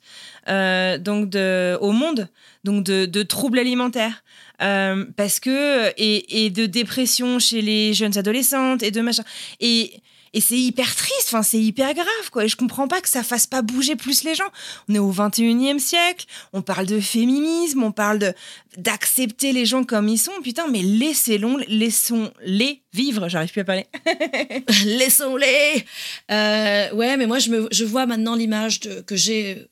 euh, 0.47 0.97
donc 0.97 1.29
de, 1.29 1.77
au 1.81 1.91
monde, 1.91 2.27
donc 2.63 2.83
de, 2.83 3.05
de 3.05 3.23
troubles 3.23 3.59
alimentaires. 3.59 4.23
Euh, 4.61 5.05
parce 5.17 5.39
que 5.39 5.89
et, 5.97 6.45
et 6.45 6.49
de 6.49 6.67
dépression 6.67 7.39
chez 7.39 7.61
les 7.61 7.93
jeunes 7.93 8.17
adolescentes 8.17 8.83
et 8.83 8.91
de 8.91 9.01
machin 9.01 9.23
et 9.59 10.03
et 10.33 10.41
c'est 10.41 10.57
hyper 10.57 10.95
triste, 10.95 11.27
enfin 11.27 11.43
c'est 11.43 11.59
hyper 11.59 11.93
grave 11.93 12.29
quoi. 12.31 12.45
Et 12.45 12.47
je 12.47 12.55
comprends 12.55 12.87
pas 12.87 13.01
que 13.01 13.09
ça 13.09 13.21
fasse 13.23 13.45
pas 13.45 13.61
bouger 13.61 13.95
plus 13.95 14.23
les 14.23 14.33
gens. 14.33 14.49
On 14.89 14.95
est 14.95 14.99
au 14.99 15.11
21e 15.11 15.77
siècle, 15.77 16.25
on 16.53 16.63
parle 16.63 16.87
de 16.87 16.99
féminisme, 16.99 17.83
on 17.83 17.91
parle 17.91 18.19
de 18.19 18.33
d'accepter 18.77 19.51
les 19.51 19.67
gens 19.67 19.83
comme 19.83 20.09
ils 20.09 20.17
sont. 20.17 20.31
Putain, 20.43 20.67
mais 20.67 20.81
laissez-les 20.81 21.47
laissons-les 21.67 22.81
vivre. 22.93 23.29
J'arrive 23.29 23.51
plus 23.51 23.61
à 23.61 23.65
parler. 23.65 23.85
Laissons-les. 24.85 25.85
Euh, 26.31 26.91
ouais, 26.95 27.17
mais 27.17 27.27
moi, 27.27 27.37
je, 27.37 27.49
me, 27.51 27.67
je 27.71 27.85
vois 27.85 28.07
maintenant 28.07 28.35
l'image 28.35 28.79
que 28.79 29.15
j'ai. 29.15 29.67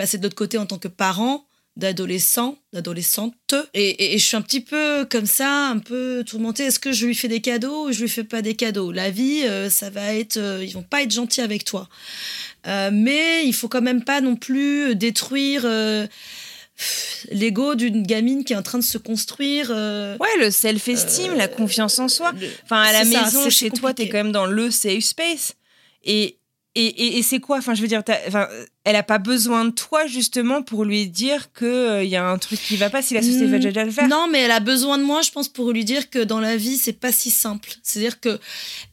Passée 0.00 0.18
de 0.18 0.22
l'autre 0.22 0.34
côté 0.36 0.56
en 0.58 0.64
tant 0.66 0.78
que 0.78 0.88
parent 0.88 1.44
d'adolescent, 1.76 2.58
d'adolescente. 2.72 3.34
Et, 3.74 3.88
et- 3.90 4.14
et 4.14 4.18
je 4.18 4.24
suis 4.26 4.36
un 4.36 4.42
petit 4.42 4.60
peu 4.60 5.06
comme 5.10 5.26
ça, 5.26 5.68
un 5.68 5.78
peu 5.78 6.24
tourmentée. 6.26 6.64
Est-ce 6.64 6.78
que 6.80 6.92
je 6.92 7.06
lui 7.06 7.14
fais 7.14 7.28
des 7.28 7.40
cadeaux 7.40 7.88
ou 7.88 7.92
je 7.92 8.00
lui 8.02 8.08
fais 8.08 8.24
pas 8.24 8.42
des 8.42 8.54
cadeaux? 8.54 8.92
La 8.92 9.10
vie, 9.10 9.42
euh, 9.44 9.70
ça 9.70 9.88
va 9.90 10.14
être. 10.14 10.36
euh, 10.36 10.64
ils 10.64 10.72
vont 10.72 10.82
pas 10.82 11.02
être 11.02 11.10
gentils 11.12 11.40
avec 11.42 11.64
toi. 11.64 11.88
Euh, 12.66 12.90
mais 12.92 13.46
il 13.46 13.52
faut 13.54 13.68
quand 13.68 13.82
même 13.82 14.02
pas 14.04 14.20
non 14.20 14.36
plus 14.36 14.94
détruire. 14.96 15.64
l'ego 17.30 17.74
d'une 17.74 18.02
gamine 18.04 18.42
qui 18.42 18.54
est 18.54 18.56
en 18.56 18.62
train 18.62 18.78
de 18.78 18.84
se 18.84 18.96
construire 18.98 19.68
euh, 19.70 20.16
Ouais, 20.18 20.36
le 20.38 20.50
self-esteem, 20.50 21.34
la 21.36 21.46
confiance 21.46 21.98
en 21.98 22.08
soi. 22.08 22.32
le- 22.32 22.48
Enfin, 22.64 22.80
à 22.80 22.92
la 22.92 23.04
ça, 23.04 23.24
maison, 23.24 23.44
chez 23.50 23.68
c'est 23.68 23.76
toi, 23.76 23.92
t'es 23.92 24.04
compliqué. 24.04 24.08
quand 24.10 24.24
même 24.24 24.32
dans 24.32 24.46
le 24.46 24.70
safe 24.70 25.04
space. 25.04 25.54
Et, 26.04 26.38
et, 26.76 26.86
et, 26.86 27.18
et 27.18 27.22
c'est 27.22 27.40
quoi 27.40 27.58
Enfin, 27.58 27.74
je 27.74 27.82
veux 27.82 27.88
dire, 27.88 28.02
enfin, 28.28 28.48
elle 28.84 28.94
a 28.94 29.02
pas 29.02 29.18
besoin 29.18 29.64
de 29.64 29.70
toi, 29.70 30.06
justement, 30.06 30.62
pour 30.62 30.84
lui 30.84 31.08
dire 31.08 31.52
qu'il 31.52 32.04
y 32.04 32.14
a 32.14 32.24
un 32.24 32.38
truc 32.38 32.60
qui 32.60 32.76
va 32.76 32.90
pas 32.90 33.02
si 33.02 33.14
la 33.14 33.22
société 33.22 33.46
va 33.46 33.58
déjà 33.58 33.84
le 33.84 33.90
faire. 33.90 34.06
Non, 34.08 34.28
mais 34.30 34.40
elle 34.40 34.52
a 34.52 34.60
besoin 34.60 34.96
de 34.96 35.02
moi, 35.02 35.22
je 35.22 35.32
pense, 35.32 35.48
pour 35.48 35.72
lui 35.72 35.84
dire 35.84 36.10
que 36.10 36.20
dans 36.20 36.38
la 36.38 36.56
vie, 36.56 36.76
c'est 36.76 36.92
pas 36.92 37.10
si 37.10 37.30
simple. 37.30 37.72
C'est-à-dire 37.82 38.20
que, 38.20 38.38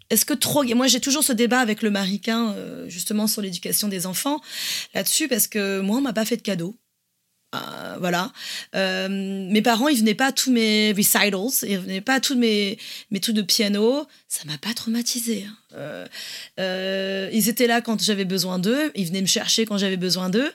est-ce 0.09 0.25
que 0.25 0.34
trop. 0.34 0.63
Moi, 0.63 0.88
j'ai 0.88 0.99
toujours 0.99 1.23
ce 1.23 1.34
débat 1.34 1.59
avec 1.59 1.84
le 1.84 1.91
Maricain, 1.91 2.51
euh, 2.53 2.89
justement, 2.89 3.28
sur 3.28 3.43
l'éducation 3.43 3.88
des 3.88 4.07
enfants, 4.07 4.41
là-dessus, 4.95 5.28
parce 5.28 5.47
que 5.47 5.80
moi, 5.82 5.97
on 5.97 6.01
m'a 6.01 6.13
pas 6.13 6.25
fait 6.25 6.38
de 6.38 6.41
cadeau. 6.41 6.75
Euh, 7.74 7.95
voilà. 7.99 8.32
Euh, 8.76 9.08
mes 9.10 9.62
parents, 9.62 9.88
ils 9.88 9.99
venaient 9.99 10.14
pas 10.14 10.28
à 10.28 10.32
tous 10.32 10.51
mes 10.51 10.93
recitals, 10.93 11.34
ils 11.68 11.78
venaient 11.78 12.01
pas 12.01 12.16
à 12.16 12.20
tous 12.20 12.36
mes, 12.36 12.78
mes 13.12 13.20
trucs 13.20 13.36
de 13.36 13.41
piano. 13.41 14.05
Ça 14.28 14.43
m'a 14.45 14.58
pas 14.58 14.74
traumatisé. 14.74 15.45
hein. 15.47 15.55
Euh, 15.76 16.08
euh, 16.60 17.30
ils 17.34 17.49
étaient 17.49 17.68
là 17.68 17.82
quand 17.82 18.01
j'avais 18.01 18.26
besoin 18.26 18.58
d'eux, 18.58 18.91
ils 18.95 19.05
venaient 19.05 19.22
me 19.22 19.28
chercher 19.28 19.66
quand 19.66 19.78
j'avais 19.78 19.97
besoin 19.97 20.30
d'eux. 20.30 20.51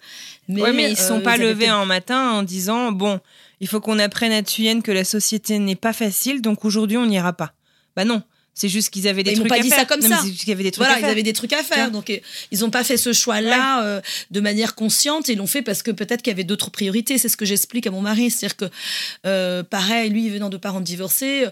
Mais, 0.48 0.62
ouais, 0.62 0.72
mais 0.72 0.90
ils 0.90 0.96
se 0.96 1.06
sont 1.06 1.20
pas 1.20 1.36
levés 1.36 1.68
un 1.68 1.84
matin 1.84 2.30
en 2.32 2.42
disant 2.42 2.92
bon, 2.92 3.20
il 3.60 3.68
faut 3.68 3.80
qu'on 3.80 3.98
apprenne 3.98 4.32
à 4.32 4.42
Thuyen 4.42 4.80
que 4.80 4.90
la 4.90 5.04
société 5.04 5.58
n'est 5.58 5.76
pas 5.76 5.92
facile, 5.92 6.42
donc 6.42 6.64
aujourd'hui 6.64 6.96
on 6.96 7.06
n'ira 7.06 7.32
pas. 7.32 7.52
Bah 7.94 8.04
non, 8.04 8.22
c'est 8.54 8.68
juste 8.68 8.90
qu'ils 8.90 9.08
avaient 9.08 9.22
des 9.22 9.30
ils 9.32 9.36
trucs 9.36 9.48
pas 9.48 9.56
à 9.56 9.60
dit 9.60 9.70
faire. 9.70 9.78
ça 9.78 9.84
comme 9.86 10.00
Non, 10.00 10.08
mais 10.10 10.16
ça. 10.16 10.22
juste 10.26 10.40
qu'il 10.40 10.50
y 10.50 10.52
avait 10.52 10.62
des 10.62 10.70
trucs 10.72 10.86
Voilà, 10.86 11.00
ils 11.00 11.10
avaient 11.10 11.22
des 11.22 11.32
trucs 11.32 11.54
à 11.54 11.62
faire. 11.62 11.90
Donc, 11.90 12.10
euh, 12.10 12.18
ils 12.50 12.60
n'ont 12.60 12.70
pas 12.70 12.84
fait 12.84 12.98
ce 12.98 13.12
choix-là 13.14 13.82
euh, 13.84 14.00
de 14.30 14.40
manière 14.40 14.74
consciente. 14.74 15.28
Ils 15.28 15.38
l'ont 15.38 15.46
fait 15.46 15.62
parce 15.62 15.82
que 15.82 15.90
peut-être 15.90 16.20
qu'il 16.20 16.30
y 16.30 16.34
avait 16.34 16.44
d'autres 16.44 16.70
priorités. 16.70 17.16
C'est 17.16 17.30
ce 17.30 17.38
que 17.38 17.46
j'explique 17.46 17.86
à 17.86 17.90
mon 17.90 18.02
mari. 18.02 18.30
C'est-à-dire 18.30 18.56
que, 18.58 18.64
euh, 19.26 19.62
pareil, 19.62 20.10
lui, 20.10 20.28
venant 20.28 20.50
de 20.50 20.58
parents 20.58 20.82
divorcés, 20.82 21.46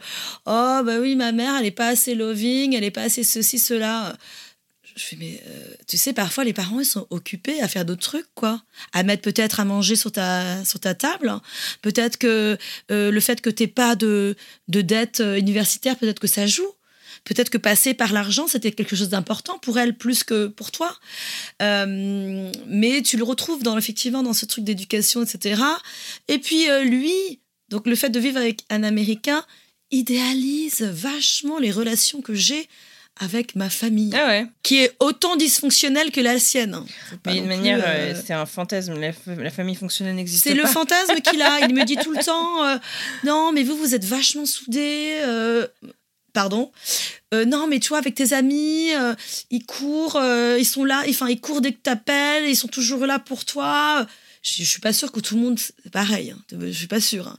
oh, 0.44 0.80
bah 0.84 0.98
oui, 1.00 1.16
ma 1.16 1.32
mère, 1.32 1.54
elle 1.56 1.62
n'est 1.62 1.70
pas 1.70 1.88
assez 1.88 2.14
loving, 2.14 2.74
elle 2.74 2.82
n'est 2.82 2.90
pas 2.90 3.04
assez 3.04 3.24
ceci, 3.24 3.58
cela. 3.58 4.14
Je 4.94 5.02
fais, 5.02 5.16
mais 5.18 5.40
euh, 5.46 5.74
tu 5.86 5.96
sais, 5.96 6.12
parfois 6.12 6.44
les 6.44 6.52
parents 6.52 6.80
ils 6.80 6.84
sont 6.84 7.06
occupés 7.10 7.62
à 7.62 7.68
faire 7.68 7.86
d'autres 7.86 8.02
trucs, 8.02 8.26
quoi. 8.34 8.60
À 8.92 9.04
mettre 9.04 9.22
peut-être 9.22 9.58
à 9.60 9.64
manger 9.64 9.96
sur 9.96 10.12
ta, 10.12 10.62
sur 10.66 10.80
ta 10.80 10.94
table. 10.94 11.32
Peut-être 11.80 12.18
que 12.18 12.58
le 12.90 13.20
fait 13.20 13.40
que 13.40 13.48
tu 13.48 13.68
pas 13.68 13.96
de, 13.96 14.36
de 14.68 14.80
dette 14.82 15.22
universitaire, 15.38 15.96
peut-être 15.96 16.20
que 16.20 16.26
ça 16.26 16.46
joue. 16.46 16.70
Peut-être 17.24 17.50
que 17.50 17.58
passer 17.58 17.94
par 17.94 18.12
l'argent, 18.12 18.46
c'était 18.46 18.72
quelque 18.72 18.96
chose 18.96 19.08
d'important 19.08 19.58
pour 19.58 19.78
elle 19.78 19.96
plus 19.96 20.24
que 20.24 20.46
pour 20.46 20.70
toi. 20.70 20.96
Euh, 21.62 22.50
mais 22.66 23.02
tu 23.02 23.16
le 23.16 23.24
retrouves 23.24 23.62
dans, 23.62 23.76
effectivement 23.78 24.22
dans 24.22 24.32
ce 24.32 24.46
truc 24.46 24.64
d'éducation, 24.64 25.22
etc. 25.22 25.62
Et 26.28 26.38
puis 26.38 26.68
euh, 26.70 26.82
lui, 26.82 27.40
donc 27.68 27.86
le 27.86 27.94
fait 27.94 28.10
de 28.10 28.18
vivre 28.20 28.38
avec 28.38 28.64
un 28.70 28.82
Américain, 28.82 29.44
idéalise 29.90 30.82
vachement 30.82 31.58
les 31.58 31.70
relations 31.70 32.20
que 32.20 32.34
j'ai 32.34 32.68
avec 33.20 33.54
ma 33.54 33.68
famille, 33.68 34.12
Ah 34.14 34.28
ouais. 34.28 34.46
qui 34.62 34.78
est 34.78 34.92
autant 34.98 35.36
dysfonctionnelle 35.36 36.10
que 36.10 36.22
la 36.22 36.38
sienne. 36.38 36.80
Mais 37.26 37.34
d'une 37.34 37.46
manière, 37.46 37.82
euh, 37.86 38.14
c'est 38.24 38.32
un 38.32 38.46
fantasme. 38.46 38.98
La, 38.98 39.50
famille 39.50 39.74
fonctionnelle 39.74 40.14
n'existe 40.14 40.44
pas. 40.44 40.50
c'est 40.50 40.56
le 40.56 40.66
fantasme 40.66 41.20
qu'il 41.20 41.42
a. 41.42 41.60
Il 41.60 41.74
me 41.74 41.84
dit 41.84 41.96
tout 41.96 42.12
le 42.12 42.24
temps 42.24 42.64
euh, 42.64 42.78
Non, 43.24 43.52
mais 43.52 43.62
vous, 43.62 43.76
vous 43.76 43.94
êtes 43.94 44.06
vachement 44.06 44.46
soudés. 44.46 45.18
euh, 45.22 45.66
pardon. 46.32 46.70
Euh, 47.34 47.44
non, 47.44 47.66
mais 47.66 47.78
tu 47.80 47.88
vois, 47.90 47.98
avec 47.98 48.14
tes 48.14 48.32
amis, 48.32 48.92
euh, 48.94 49.14
ils 49.50 49.64
courent, 49.64 50.16
euh, 50.16 50.56
ils 50.58 50.64
sont 50.64 50.84
là, 50.84 51.02
enfin, 51.08 51.28
ils 51.28 51.40
courent 51.40 51.60
dès 51.60 51.72
que 51.72 51.78
t'appelles, 51.82 52.48
ils 52.48 52.56
sont 52.56 52.68
toujours 52.68 53.06
là 53.06 53.18
pour 53.18 53.44
toi. 53.44 54.06
Je, 54.42 54.62
je 54.62 54.68
suis 54.68 54.80
pas 54.80 54.92
sûre 54.92 55.12
que 55.12 55.20
tout 55.20 55.34
le 55.36 55.40
monde, 55.42 55.58
c'est 55.58 55.90
pareil. 55.92 56.32
hein. 56.32 56.38
Je 56.60 56.70
suis 56.70 56.86
pas 56.86 57.00
sûre. 57.00 57.28
hein. 57.28 57.38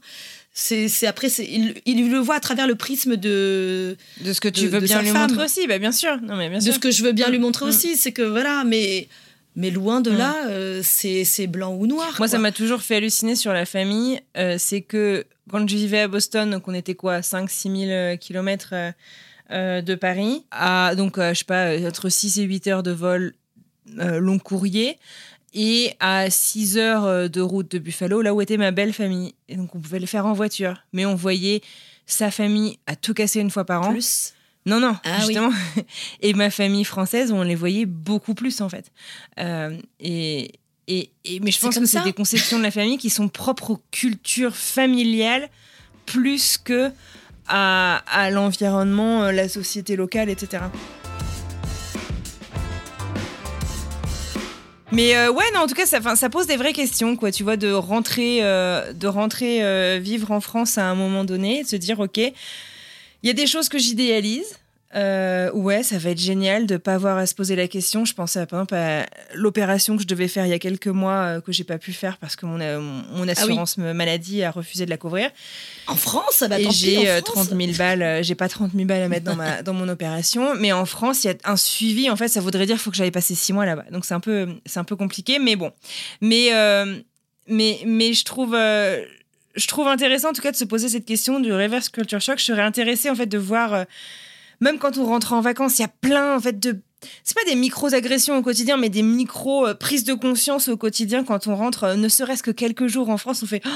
C'est, 0.54 0.88
c'est 0.88 1.06
après, 1.06 1.30
c'est, 1.30 1.46
il, 1.46 1.74
il 1.86 2.10
le 2.10 2.18
voit 2.18 2.34
à 2.34 2.40
travers 2.40 2.66
le 2.66 2.74
prisme 2.74 3.16
de, 3.16 3.96
De 4.20 4.32
ce 4.34 4.40
que 4.40 4.48
tu 4.48 4.64
de- 4.64 4.68
veux 4.68 4.80
de 4.80 4.84
bien 4.86 5.00
lui 5.00 5.08
femme. 5.08 5.30
montrer 5.30 5.46
aussi, 5.46 5.66
bah 5.66 5.78
bien 5.78 5.92
sûr. 5.92 6.20
Non 6.20 6.36
mais 6.36 6.50
bien 6.50 6.58
de 6.58 6.62
sûr. 6.64 6.74
ce 6.74 6.78
que 6.78 6.90
je 6.90 7.02
veux 7.02 7.12
bien 7.12 7.30
lui 7.30 7.38
montrer 7.38 7.64
Mm. 7.64 7.68
aussi. 7.68 7.96
C'est 7.96 8.12
que 8.12 8.20
voilà, 8.22 8.62
mais, 8.64 9.08
mais 9.54 9.70
loin 9.70 10.00
de 10.00 10.10
Mm. 10.10 10.16
là, 10.16 10.34
euh, 10.48 10.80
c'est, 10.82 11.46
blanc 11.46 11.74
ou 11.74 11.86
noir. 11.86 12.14
Moi, 12.18 12.28
ça 12.28 12.38
m'a 12.38 12.52
toujours 12.52 12.82
fait 12.82 12.96
halluciner 12.96 13.36
sur 13.36 13.52
la 13.52 13.66
famille. 13.66 14.20
euh, 14.36 14.56
c'est 14.58 14.80
que 14.80 15.24
quand 15.50 15.66
je 15.68 15.76
vivais 15.76 16.00
à 16.00 16.08
Boston, 16.08 16.50
donc 16.50 16.68
on 16.68 16.74
était 16.74 16.94
quoi, 16.94 17.20
5-6 17.20 17.86
000 17.86 18.16
kilomètres 18.18 18.70
euh, 18.72 18.92
euh, 19.50 19.82
de 19.82 19.94
Paris, 19.94 20.44
à, 20.50 20.94
donc 20.94 21.18
je 21.18 21.34
sais 21.34 21.44
pas, 21.44 21.76
entre 21.86 22.08
6 22.08 22.38
et 22.38 22.44
8 22.44 22.66
heures 22.68 22.82
de 22.82 22.92
vol 22.92 23.34
long 23.96 24.38
courrier, 24.38 24.98
et 25.52 25.92
à 26.00 26.30
6 26.30 26.78
heures 26.78 27.28
de 27.28 27.40
route 27.42 27.70
de 27.72 27.78
Buffalo, 27.78 28.22
là 28.22 28.32
où 28.32 28.40
était 28.40 28.56
ma 28.56 28.70
belle 28.70 28.94
famille. 28.94 29.34
Et 29.48 29.56
donc 29.56 29.74
on 29.74 29.80
pouvait 29.80 29.98
le 29.98 30.06
faire 30.06 30.24
en 30.24 30.32
voiture, 30.32 30.78
mais 30.94 31.04
on 31.04 31.14
voyait 31.14 31.60
sa 32.06 32.30
famille 32.30 32.78
à 32.86 32.96
tout 32.96 33.12
casser 33.12 33.40
une 33.40 33.50
fois 33.50 33.64
par 33.64 33.82
an. 33.82 33.90
plus. 33.90 34.32
Non, 34.64 34.78
non, 34.78 34.96
Ah 35.04 35.16
oui. 35.20 35.26
justement. 35.34 35.50
Et 36.20 36.34
ma 36.34 36.50
famille 36.50 36.84
française, 36.84 37.32
on 37.32 37.42
les 37.42 37.54
voyait 37.56 37.86
beaucoup 37.86 38.34
plus, 38.34 38.60
en 38.60 38.68
fait. 38.68 38.92
Euh, 39.40 39.76
et, 39.98 40.52
et, 40.86 41.10
et- 41.24 41.40
mais 41.40 41.50
je 41.50 41.58
pense 41.58 41.78
que 41.78 41.84
c'est 41.86 42.02
des 42.04 42.12
conceptions 42.12 42.58
de 42.58 42.62
la 42.62 42.70
famille 42.70 42.98
qui 42.98 43.10
sont 43.10 43.28
propres 43.28 43.70
aux 43.72 43.80
cultures 43.90 44.54
familiales 44.56 45.48
plus 46.06 46.58
que 46.58 46.90
à, 47.48 48.02
à 48.10 48.30
l'environnement, 48.30 49.24
euh, 49.24 49.32
la 49.32 49.48
société 49.48 49.96
locale, 49.96 50.30
etc. 50.30 50.62
Mais 54.92 55.16
euh, 55.16 55.32
ouais, 55.32 55.44
non, 55.54 55.60
en 55.60 55.66
tout 55.66 55.74
cas, 55.74 55.86
ça, 55.86 56.00
ça 56.16 56.28
pose 56.28 56.46
des 56.46 56.56
vraies 56.56 56.74
questions, 56.74 57.16
quoi. 57.16 57.32
Tu 57.32 57.42
vois, 57.44 57.56
de 57.56 57.72
rentrer, 57.72 58.40
euh, 58.42 58.92
de 58.92 59.06
rentrer 59.06 59.64
euh, 59.64 59.98
vivre 60.02 60.30
en 60.32 60.40
France 60.40 60.76
à 60.76 60.84
un 60.84 60.94
moment 60.94 61.24
donné, 61.24 61.62
de 61.62 61.68
se 61.68 61.76
dire, 61.76 61.98
ok, 61.98 62.20
il 63.22 63.26
y 63.28 63.30
a 63.30 63.34
des 63.34 63.46
choses 63.46 63.68
que 63.68 63.78
j'idéalise. 63.78 64.58
Euh, 64.94 65.50
ouais, 65.52 65.82
ça 65.82 65.96
va 65.96 66.10
être 66.10 66.20
génial 66.20 66.66
de 66.66 66.76
pas 66.76 66.92
avoir 66.92 67.16
à 67.16 67.24
se 67.24 67.34
poser 67.34 67.56
la 67.56 67.66
question. 67.66 68.04
Je 68.04 68.12
pensais 68.12 68.40
à, 68.40 68.46
par 68.46 68.58
exemple 68.60 68.74
à 68.74 69.06
l'opération 69.32 69.96
que 69.96 70.02
je 70.02 70.06
devais 70.06 70.28
faire 70.28 70.44
il 70.44 70.50
y 70.50 70.52
a 70.52 70.58
quelques 70.58 70.86
mois 70.88 71.14
euh, 71.14 71.40
que 71.40 71.50
j'ai 71.50 71.64
pas 71.64 71.78
pu 71.78 71.94
faire 71.94 72.18
parce 72.18 72.36
que 72.36 72.44
mon, 72.44 72.60
euh, 72.60 72.78
mon 72.78 73.26
assurance 73.26 73.78
maladie 73.78 74.42
a 74.42 74.50
refusé 74.50 74.84
de 74.84 74.90
la 74.90 74.98
couvrir. 74.98 75.30
En 75.86 75.96
France, 75.96 76.44
bah, 76.46 76.60
et 76.60 76.70
j'ai 76.70 76.98
en 76.98 77.10
euh, 77.10 77.20
France. 77.22 77.48
30 77.48 77.58
000 77.58 77.72
balles. 77.78 78.02
euh, 78.02 78.22
j'ai 78.22 78.34
pas 78.34 78.50
30 78.50 78.72
000 78.74 78.84
balles 78.84 79.00
à 79.00 79.08
mettre 79.08 79.24
dans 79.24 79.34
ma 79.34 79.62
dans 79.62 79.72
mon 79.72 79.88
opération, 79.88 80.54
mais 80.56 80.72
en 80.72 80.84
France, 80.84 81.24
il 81.24 81.28
y 81.28 81.30
a 81.30 81.36
un 81.44 81.56
suivi. 81.56 82.10
En 82.10 82.16
fait, 82.16 82.28
ça 82.28 82.42
voudrait 82.42 82.66
dire 82.66 82.76
qu'il 82.76 82.82
faut 82.82 82.90
que 82.90 82.96
j'aille 82.98 83.10
passer 83.10 83.34
six 83.34 83.54
mois 83.54 83.64
là-bas. 83.64 83.86
Donc 83.92 84.04
c'est 84.04 84.14
un 84.14 84.20
peu 84.20 84.46
c'est 84.66 84.78
un 84.78 84.84
peu 84.84 84.96
compliqué, 84.96 85.38
mais 85.38 85.56
bon. 85.56 85.72
Mais 86.20 86.52
euh, 86.52 86.98
mais 87.48 87.80
mais 87.86 88.12
je 88.12 88.24
trouve. 88.26 88.54
Je 89.54 89.66
trouve 89.66 89.88
intéressant 89.88 90.30
en 90.30 90.32
tout 90.32 90.42
cas 90.42 90.52
de 90.52 90.56
se 90.56 90.64
poser 90.64 90.88
cette 90.88 91.04
question 91.04 91.40
du 91.40 91.52
reverse 91.52 91.88
culture 91.88 92.20
shock. 92.20 92.38
Je 92.38 92.44
serais 92.44 92.62
intéressée 92.62 93.10
en 93.10 93.14
fait 93.14 93.26
de 93.26 93.38
voir, 93.38 93.74
euh, 93.74 93.84
même 94.60 94.78
quand 94.78 94.98
on 94.98 95.04
rentre 95.04 95.32
en 95.32 95.40
vacances, 95.40 95.78
il 95.78 95.82
y 95.82 95.84
a 95.84 95.92
plein 96.00 96.36
en 96.36 96.40
fait 96.40 96.58
de 96.58 96.80
c'est 97.24 97.34
pas 97.34 97.44
des 97.44 97.56
micros 97.56 97.94
agressions 97.94 98.36
au 98.36 98.42
quotidien, 98.42 98.76
mais 98.76 98.88
des 98.88 99.02
micros 99.02 99.66
euh, 99.66 99.74
de 99.74 100.14
conscience 100.14 100.68
au 100.68 100.76
quotidien 100.76 101.24
quand 101.24 101.46
on 101.46 101.56
rentre, 101.56 101.84
euh, 101.84 101.94
ne 101.96 102.08
serait-ce 102.08 102.42
que 102.42 102.50
quelques 102.50 102.86
jours 102.86 103.10
en 103.10 103.18
France, 103.18 103.42
on 103.42 103.46
fait 103.46 103.62
Oh, 103.66 103.70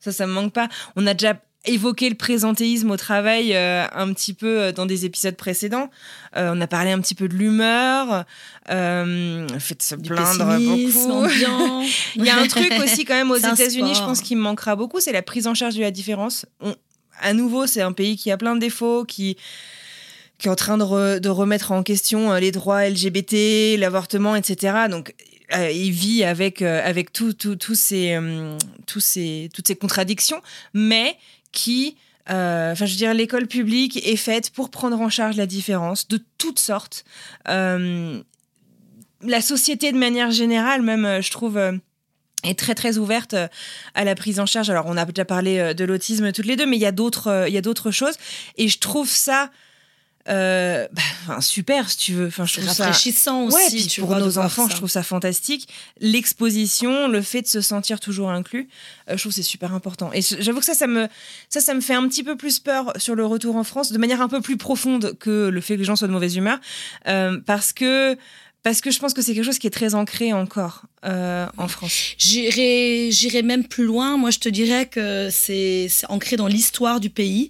ça, 0.00 0.12
ça 0.12 0.26
me 0.26 0.32
manque 0.32 0.52
pas. 0.52 0.68
On 0.96 1.06
a 1.06 1.14
déjà 1.14 1.40
évoqué 1.64 2.08
le 2.08 2.16
présentéisme 2.16 2.90
au 2.90 2.96
travail 2.96 3.54
euh, 3.54 3.84
un 3.92 4.12
petit 4.12 4.34
peu 4.34 4.60
euh, 4.60 4.72
dans 4.72 4.84
des 4.86 5.04
épisodes 5.04 5.36
précédents. 5.36 5.90
Euh, 6.36 6.52
on 6.54 6.60
a 6.60 6.66
parlé 6.66 6.90
un 6.90 7.00
petit 7.00 7.14
peu 7.14 7.28
de 7.28 7.34
l'humeur, 7.34 8.24
euh, 8.70 9.46
le 9.48 9.58
fait 9.58 9.76
de 9.78 9.82
se 9.82 9.94
Du 9.94 10.08
plaindre 10.10 10.44
beaucoup. 10.58 11.26
Il 12.16 12.24
y 12.24 12.30
a 12.30 12.36
un 12.38 12.46
truc 12.48 12.72
aussi 12.82 13.04
quand 13.04 13.14
même 13.14 13.30
aux 13.30 13.36
États-Unis, 13.54 13.94
je 13.94 14.00
pense 14.00 14.20
qu'il 14.20 14.36
me 14.38 14.42
manquera 14.42 14.74
beaucoup, 14.76 14.98
c'est 15.00 15.12
la 15.12 15.22
prise 15.22 15.46
en 15.46 15.54
charge 15.54 15.76
de 15.76 15.82
la 15.82 15.90
différence. 15.90 16.46
On- 16.60 16.74
à 17.20 17.32
nouveau, 17.34 17.66
c'est 17.68 17.82
un 17.82 17.92
pays 17.92 18.16
qui 18.16 18.30
a 18.32 18.36
plein 18.36 18.54
de 18.54 18.60
défauts, 18.60 19.04
qui 19.04 19.36
qui 20.38 20.48
est 20.48 20.50
en 20.50 20.56
train 20.56 20.76
de, 20.76 20.82
re- 20.82 21.20
de 21.20 21.28
remettre 21.28 21.70
en 21.70 21.84
question 21.84 22.32
euh, 22.32 22.40
les 22.40 22.50
droits 22.50 22.88
LGBT, 22.88 23.76
l'avortement, 23.78 24.34
etc. 24.34 24.86
Donc, 24.90 25.14
euh, 25.54 25.70
il 25.70 25.92
vit 25.92 26.24
avec 26.24 26.62
euh, 26.62 26.80
avec 26.84 27.12
tout, 27.12 27.32
tout- 27.32 27.54
tous 27.54 27.76
ces, 27.76 28.14
euh, 28.14 28.56
tous 28.88 28.98
ces, 28.98 29.50
toutes 29.54 29.68
ces 29.68 29.76
contradictions, 29.76 30.40
mais 30.74 31.16
qui 31.52 31.96
euh, 32.30 32.72
Enfin, 32.72 32.86
je 32.86 32.92
veux 32.92 32.98
dire, 32.98 33.14
l'école 33.14 33.46
publique 33.46 34.06
est 34.06 34.16
faite 34.16 34.50
pour 34.50 34.70
prendre 34.70 35.00
en 35.00 35.08
charge 35.08 35.36
la 35.36 35.46
différence 35.46 36.08
de 36.08 36.20
toutes 36.38 36.58
sortes. 36.58 37.04
Euh, 37.48 38.20
la 39.22 39.40
société, 39.40 39.92
de 39.92 39.98
manière 39.98 40.30
générale, 40.30 40.82
même, 40.82 41.04
euh, 41.04 41.20
je 41.20 41.30
trouve, 41.30 41.60
est 42.44 42.58
très 42.58 42.74
très 42.74 42.98
ouverte 42.98 43.34
à 43.94 44.04
la 44.04 44.14
prise 44.14 44.40
en 44.40 44.46
charge. 44.46 44.70
Alors, 44.70 44.86
on 44.86 44.96
a 44.96 45.04
déjà 45.04 45.24
parlé 45.24 45.74
de 45.74 45.84
l'autisme 45.84 46.32
toutes 46.32 46.46
les 46.46 46.56
deux, 46.56 46.66
mais 46.66 46.76
il 46.76 46.82
y 46.82 46.86
a 46.86 46.92
d'autres, 46.92 47.46
il 47.48 47.54
y 47.54 47.58
a 47.58 47.62
d'autres 47.62 47.90
choses. 47.90 48.14
Et 48.56 48.68
je 48.68 48.78
trouve 48.78 49.08
ça 49.08 49.50
euh, 50.28 50.86
bah, 50.92 51.40
super, 51.40 51.90
si 51.90 51.96
tu 51.96 52.12
veux. 52.12 52.26
Enfin, 52.26 52.44
je 52.44 52.54
trouve 52.54 52.72
ça 52.72 52.84
rafraîchissant 52.84 53.44
aussi. 53.44 53.56
Ouais, 53.56 53.86
tu 53.86 54.00
pour 54.00 54.14
nos 54.16 54.38
enfants, 54.38 54.66
ça. 54.66 54.72
je 54.72 54.76
trouve 54.76 54.90
ça 54.90 55.02
fantastique. 55.02 55.68
L'exposition, 56.00 57.08
le 57.08 57.22
fait 57.22 57.42
de 57.42 57.46
se 57.46 57.60
sentir 57.60 58.00
toujours 58.00 58.30
inclus, 58.30 58.68
euh, 59.08 59.16
je 59.16 59.22
trouve 59.22 59.32
c'est 59.32 59.42
super 59.42 59.74
important. 59.74 60.10
Et 60.12 60.20
j'avoue 60.22 60.60
que 60.60 60.66
ça, 60.66 60.74
ça 60.74 60.86
me, 60.86 61.08
ça, 61.48 61.60
ça 61.60 61.74
me 61.74 61.80
fait 61.80 61.94
un 61.94 62.06
petit 62.08 62.22
peu 62.22 62.36
plus 62.36 62.58
peur 62.58 62.92
sur 62.96 63.14
le 63.14 63.26
retour 63.26 63.56
en 63.56 63.64
France, 63.64 63.92
de 63.92 63.98
manière 63.98 64.20
un 64.20 64.28
peu 64.28 64.40
plus 64.40 64.56
profonde 64.56 65.16
que 65.18 65.48
le 65.48 65.60
fait 65.60 65.74
que 65.74 65.80
les 65.80 65.84
gens 65.84 65.96
soient 65.96 66.08
de 66.08 66.12
mauvaise 66.12 66.36
humeur, 66.36 66.58
euh, 67.08 67.40
parce 67.44 67.72
que 67.72 68.16
parce 68.62 68.80
que 68.80 68.90
je 68.90 68.98
pense 69.00 69.12
que 69.12 69.22
c'est 69.22 69.34
quelque 69.34 69.44
chose 69.44 69.58
qui 69.58 69.66
est 69.66 69.70
très 69.70 69.94
ancré 69.94 70.32
encore 70.32 70.82
euh, 71.04 71.46
en 71.56 71.66
France. 71.66 72.14
J'irai, 72.16 73.10
j'irai 73.10 73.42
même 73.42 73.66
plus 73.66 73.84
loin. 73.84 74.16
Moi, 74.16 74.30
je 74.30 74.38
te 74.38 74.48
dirais 74.48 74.86
que 74.86 75.30
c'est, 75.30 75.88
c'est 75.90 76.06
ancré 76.08 76.36
dans 76.36 76.46
l'histoire 76.46 77.00
du 77.00 77.10
pays. 77.10 77.48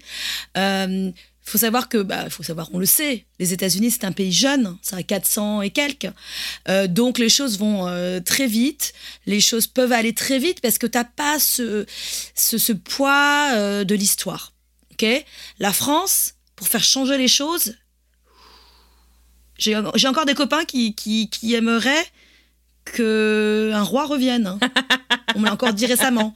Euh, 0.56 1.10
faut 1.44 1.58
savoir 1.58 1.88
que, 1.88 1.98
bah, 1.98 2.30
faut 2.30 2.42
savoir, 2.42 2.68
on 2.72 2.78
le 2.78 2.86
sait, 2.86 3.26
les 3.38 3.52
États-Unis, 3.52 3.90
c'est 3.90 4.04
un 4.04 4.12
pays 4.12 4.32
jeune, 4.32 4.76
ça 4.80 4.96
a 4.96 5.02
400 5.02 5.62
et 5.62 5.70
quelques. 5.70 6.10
Euh, 6.68 6.86
donc, 6.86 7.18
les 7.18 7.28
choses 7.28 7.58
vont 7.58 7.88
euh, 7.88 8.20
très 8.20 8.46
vite, 8.46 8.92
les 9.26 9.40
choses 9.40 9.66
peuvent 9.66 9.92
aller 9.92 10.14
très 10.14 10.38
vite 10.38 10.60
parce 10.60 10.78
que 10.78 10.86
t'as 10.86 11.04
pas 11.04 11.38
ce, 11.38 11.84
ce, 12.34 12.58
ce 12.58 12.72
poids 12.72 13.50
euh, 13.54 13.84
de 13.84 13.94
l'histoire. 13.94 14.52
Ok? 14.92 15.04
La 15.58 15.72
France, 15.72 16.34
pour 16.54 16.68
faire 16.68 16.84
changer 16.84 17.18
les 17.18 17.28
choses, 17.28 17.74
j'ai, 19.58 19.80
j'ai 19.96 20.08
encore 20.08 20.26
des 20.26 20.34
copains 20.34 20.64
qui, 20.64 20.94
qui, 20.94 21.28
qui 21.28 21.54
aimeraient 21.54 22.06
que 22.84 23.70
un 23.74 23.82
roi 23.82 24.06
revienne. 24.06 24.46
hein. 24.46 24.58
On 25.34 25.40
me 25.40 25.46
l'a 25.46 25.52
encore 25.52 25.72
dit 25.72 25.86
récemment. 25.86 26.34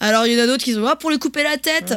Alors, 0.00 0.26
il 0.26 0.32
y 0.34 0.40
en 0.40 0.42
a 0.42 0.46
d'autres 0.46 0.64
qui 0.64 0.72
disent 0.74 0.82
ah, 0.86 0.96
pour 0.96 1.10
lui 1.10 1.18
couper 1.18 1.42
la 1.42 1.56
tête. 1.56 1.94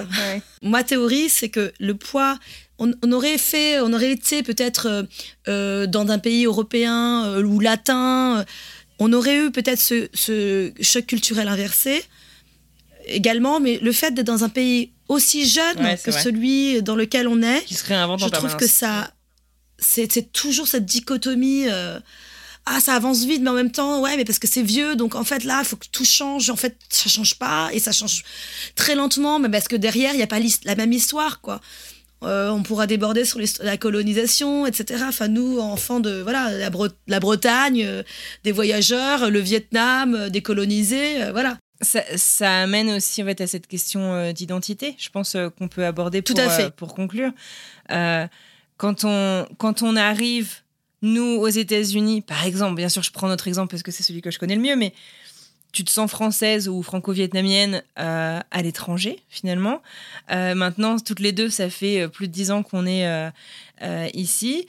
Ma 0.61 0.83
théorie, 0.83 1.29
c'est 1.29 1.49
que 1.49 1.71
le 1.79 1.95
poids, 1.95 2.37
on, 2.77 2.91
on 3.03 3.11
aurait 3.11 3.37
fait, 3.37 3.79
on 3.81 3.91
aurait 3.93 4.11
été 4.11 4.43
peut-être 4.43 4.85
euh, 4.87 5.03
euh, 5.47 5.87
dans 5.87 6.09
un 6.09 6.19
pays 6.19 6.45
européen 6.45 7.25
euh, 7.25 7.43
ou 7.43 7.59
latin, 7.59 8.45
on 8.99 9.11
aurait 9.13 9.37
eu 9.45 9.51
peut-être 9.51 9.79
ce, 9.79 10.09
ce 10.13 10.71
choc 10.81 11.05
culturel 11.05 11.47
inversé 11.47 12.03
également, 13.05 13.59
mais 13.59 13.79
le 13.81 13.91
fait 13.91 14.11
d'être 14.11 14.27
dans 14.27 14.43
un 14.43 14.49
pays 14.49 14.91
aussi 15.07 15.47
jeune 15.47 15.77
Ouais, 15.79 15.97
que 16.03 16.11
vrai. 16.11 16.21
celui 16.21 16.81
dans 16.83 16.95
lequel 16.95 17.27
on 17.27 17.41
est, 17.41 17.63
Qui 17.65 17.73
se 17.75 17.85
réinvente 17.85 18.19
je 18.19 18.25
en 18.25 18.29
trouve 18.29 18.41
permanence. 18.49 18.61
que 18.61 18.69
ça, 18.69 19.11
c'est 19.79 20.11
c'est 20.11 20.31
toujours 20.31 20.67
cette 20.67 20.85
dichotomie. 20.85 21.65
euh, 21.67 21.99
ah, 22.65 22.79
ça 22.79 22.93
avance 22.93 23.23
vite, 23.25 23.41
mais 23.41 23.49
en 23.49 23.53
même 23.55 23.71
temps, 23.71 24.01
ouais, 24.01 24.15
mais 24.17 24.25
parce 24.25 24.37
que 24.39 24.47
c'est 24.47 24.61
vieux, 24.61 24.95
donc 24.95 25.15
en 25.15 25.23
fait 25.23 25.43
là, 25.43 25.59
il 25.61 25.65
faut 25.65 25.75
que 25.75 25.87
tout 25.91 26.05
change. 26.05 26.49
En 26.49 26.55
fait, 26.55 26.77
ça 26.89 27.09
change 27.09 27.35
pas 27.39 27.69
et 27.73 27.79
ça 27.79 27.91
change 27.91 28.23
très 28.75 28.95
lentement, 28.95 29.39
mais 29.39 29.49
parce 29.49 29.67
que 29.67 29.75
derrière, 29.75 30.13
il 30.13 30.17
n'y 30.17 30.23
a 30.23 30.27
pas 30.27 30.39
la 30.65 30.75
même 30.75 30.93
histoire, 30.93 31.41
quoi. 31.41 31.61
Euh, 32.21 32.49
on 32.49 32.63
pourra 32.63 32.85
déborder 32.85 33.23
sur 33.23 33.39
la 33.61 33.77
colonisation, 33.77 34.65
etc. 34.67 35.05
Enfin, 35.07 35.29
nous, 35.29 35.57
enfants 35.59 36.01
de 36.01 36.19
voilà, 36.21 36.51
la, 36.51 36.69
Bre- 36.69 36.91
la 37.07 37.21
Bretagne, 37.21 37.81
euh, 37.85 38.03
des 38.43 38.51
voyageurs, 38.51 39.29
le 39.31 39.39
Vietnam, 39.39 40.13
euh, 40.15 40.29
décolonisé, 40.29 41.23
euh, 41.23 41.31
voilà. 41.31 41.57
Ça, 41.81 42.01
ça 42.17 42.63
amène 42.63 42.89
aussi 42.91 43.23
en 43.23 43.25
fait, 43.25 43.39
à 43.39 43.47
cette 43.47 43.67
question 43.67 44.33
d'identité, 44.33 44.95
je 44.99 45.07
pense 45.07 45.37
qu'on 45.57 45.69
peut 45.69 45.85
aborder 45.85 46.21
Tout 46.21 46.33
pour, 46.33 46.43
à 46.43 46.49
fait. 46.49 46.75
pour 46.75 46.93
conclure. 46.93 47.31
Quand, 47.87 49.03
on, 49.05 49.47
quand 49.57 49.81
on 49.81 49.95
arrive, 49.95 50.55
nous, 51.01 51.37
aux 51.39 51.47
États-Unis, 51.47 52.21
par 52.21 52.45
exemple, 52.45 52.75
bien 52.75 52.89
sûr, 52.89 53.03
je 53.03 53.11
prends 53.11 53.27
notre 53.27 53.47
exemple 53.47 53.71
parce 53.71 53.83
que 53.83 53.91
c'est 53.91 54.03
celui 54.03 54.21
que 54.21 54.31
je 54.31 54.39
connais 54.39 54.55
le 54.55 54.61
mieux, 54.61 54.75
mais 54.75 54.93
tu 55.71 55.83
te 55.83 55.91
sens 55.91 56.09
française 56.09 56.67
ou 56.67 56.81
franco-vietnamienne 56.81 57.83
euh, 57.99 58.39
à 58.49 58.61
l'étranger, 58.61 59.19
finalement. 59.29 59.81
Euh, 60.31 60.55
maintenant, 60.55 60.97
toutes 60.97 61.19
les 61.19 61.31
deux, 61.31 61.49
ça 61.49 61.69
fait 61.69 62.01
euh, 62.01 62.07
plus 62.07 62.27
de 62.27 62.33
dix 62.33 62.51
ans 62.51 62.63
qu'on 62.63 62.85
est 62.85 63.05
euh, 63.07 64.07
ici. 64.13 64.67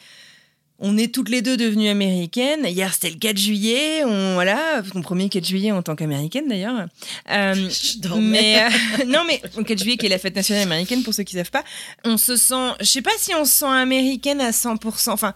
On 0.79 0.97
est 0.97 1.13
toutes 1.13 1.29
les 1.29 1.43
deux 1.43 1.59
devenues 1.59 1.89
américaines. 1.89 2.65
Hier, 2.65 2.93
c'était 2.95 3.11
le 3.11 3.17
4 3.17 3.37
juillet. 3.37 4.03
On, 4.05 4.35
voilà, 4.35 4.83
mon 4.95 5.03
premier 5.03 5.29
4 5.29 5.47
juillet 5.47 5.73
en 5.73 5.83
tant 5.83 5.95
qu'américaine, 5.95 6.49
d'ailleurs. 6.49 6.87
Je 7.27 8.15
mais 8.19 8.67
non, 9.07 9.25
mais 9.27 9.43
le 9.57 9.63
4 9.63 9.79
juillet 9.79 9.97
qui 9.99 10.07
est 10.07 10.11
la 10.11 10.19
fête 10.19 10.37
nationale 10.37 10.63
américaine 10.63 11.03
pour 11.03 11.13
ceux 11.13 11.23
qui 11.23 11.37
savent 11.37 11.51
pas, 11.51 11.65
on 12.05 12.17
se 12.17 12.37
sent, 12.37 12.73
je 12.81 12.87
sais 12.87 13.03
pas 13.03 13.11
si 13.19 13.35
on 13.35 13.45
se 13.45 13.53
sent 13.53 13.67
américaine 13.67 14.41
à 14.41 14.53
100%. 14.53 15.11
Enfin, 15.11 15.35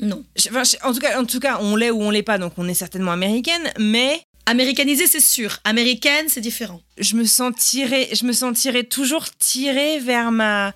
Non. 0.00 0.24
enfin, 0.50 0.62
en 0.82 0.92
tout 0.92 0.98
cas, 1.00 1.20
en 1.20 1.24
tout 1.24 1.40
cas, 1.40 1.58
on 1.60 1.76
l'est 1.76 1.90
ou 1.90 2.02
on 2.02 2.10
l'est 2.10 2.22
pas, 2.22 2.38
donc 2.38 2.52
on 2.56 2.68
est 2.68 2.74
certainement 2.74 3.12
américaine. 3.12 3.62
Mais 3.78 4.20
Américanisé, 4.46 5.06
c'est 5.06 5.20
sûr. 5.20 5.58
Américaine, 5.64 6.26
c'est 6.28 6.42
différent. 6.42 6.80
je 6.98 7.16
me 7.16 7.24
sentirais, 7.24 8.08
je 8.12 8.24
me 8.26 8.32
sentirais 8.32 8.84
toujours 8.84 9.30
tirée 9.38 9.98
vers 10.00 10.30
ma 10.32 10.74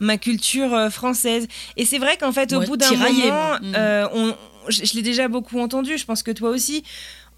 ma 0.00 0.18
culture 0.18 0.74
euh, 0.74 0.90
française. 0.90 1.46
Et 1.78 1.86
c'est 1.86 1.96
vrai 1.98 2.18
qu'en 2.18 2.30
fait, 2.32 2.52
au 2.52 2.58
Ouais, 2.58 2.66
bout 2.66 2.76
d'un 2.76 2.90
moment. 2.94 3.54
Mm. 3.62 3.72
euh, 3.74 4.06
on, 4.12 4.34
je, 4.68 4.84
je 4.84 4.94
l'ai 4.94 5.00
déjà 5.02 5.28
beaucoup 5.28 5.58
entendu. 5.58 5.96
Je 5.96 6.04
pense 6.04 6.22
que 6.22 6.30
toi 6.32 6.50
aussi. 6.50 6.82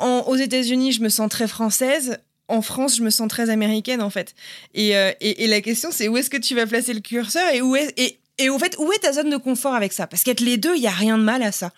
En- 0.00 0.24
aux 0.26 0.34
États-Unis, 0.34 0.90
je 0.92 1.00
me 1.00 1.08
sens 1.08 1.28
très 1.30 1.46
française. 1.46 2.18
En 2.48 2.60
France, 2.62 2.96
je 2.96 3.02
me 3.02 3.10
sens 3.10 3.28
très 3.28 3.48
américaine, 3.50 4.02
en 4.02 4.10
fait. 4.10 4.34
Et, 4.74 4.96
euh, 4.96 5.12
et, 5.20 5.44
et 5.44 5.46
la 5.46 5.60
question, 5.60 5.90
c'est 5.92 6.08
où 6.08 6.16
est-ce 6.16 6.30
que 6.30 6.36
tu 6.36 6.56
vas 6.56 6.66
placer 6.66 6.94
le 6.94 7.00
curseur 7.00 7.46
et 7.54 7.60
où 7.62 7.76
est 7.76 7.92
et 7.96 8.18
et 8.38 8.48
au 8.48 8.58
fait, 8.58 8.76
où 8.78 8.92
est 8.92 8.98
ta 8.98 9.12
zone 9.12 9.30
de 9.30 9.36
confort 9.36 9.74
avec 9.74 9.92
ça? 9.92 10.06
Parce 10.06 10.22
qu'être 10.22 10.40
les 10.40 10.56
deux, 10.56 10.76
il 10.76 10.82
y 10.82 10.86
a 10.86 10.92
rien 10.92 11.18
de 11.18 11.22
mal 11.22 11.42
à 11.42 11.52
ça, 11.52 11.72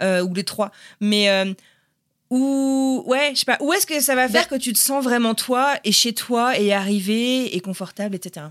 Euh, 0.00 0.22
ou 0.22 0.34
les 0.34 0.44
trois. 0.44 0.72
Mais 1.00 1.28
euh, 1.30 1.52
où, 2.30 3.04
ouais, 3.06 3.32
je 3.34 3.40
sais 3.40 3.44
pas. 3.44 3.58
Où 3.60 3.72
est-ce 3.72 3.86
que 3.86 4.00
ça 4.00 4.14
va 4.14 4.28
faire 4.28 4.48
que 4.48 4.54
tu 4.54 4.72
te 4.72 4.78
sens 4.78 5.04
vraiment 5.04 5.34
toi 5.34 5.74
et 5.84 5.92
chez 5.92 6.12
toi 6.12 6.58
et 6.58 6.72
arrivé 6.72 7.54
et 7.54 7.60
confortable, 7.60 8.16
etc. 8.16 8.46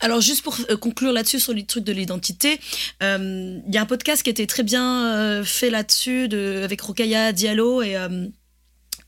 Alors 0.00 0.20
juste 0.20 0.42
pour 0.42 0.56
euh, 0.70 0.76
conclure 0.76 1.12
là-dessus 1.12 1.40
sur 1.40 1.52
le 1.52 1.64
truc 1.64 1.82
de 1.82 1.92
l'identité, 1.92 2.60
euh, 3.02 3.58
il 3.66 3.74
y 3.74 3.78
a 3.78 3.82
un 3.82 3.86
podcast 3.86 4.22
qui 4.22 4.30
a 4.30 4.32
été 4.32 4.46
très 4.46 4.62
bien 4.62 5.42
fait 5.44 5.70
là-dessus 5.70 6.28
de, 6.28 6.62
avec 6.64 6.80
Rokaya 6.80 7.32
Diallo 7.32 7.82
et, 7.82 7.96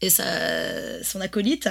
et 0.03 0.11
sa, 0.11 1.03
son 1.05 1.21
acolyte, 1.21 1.69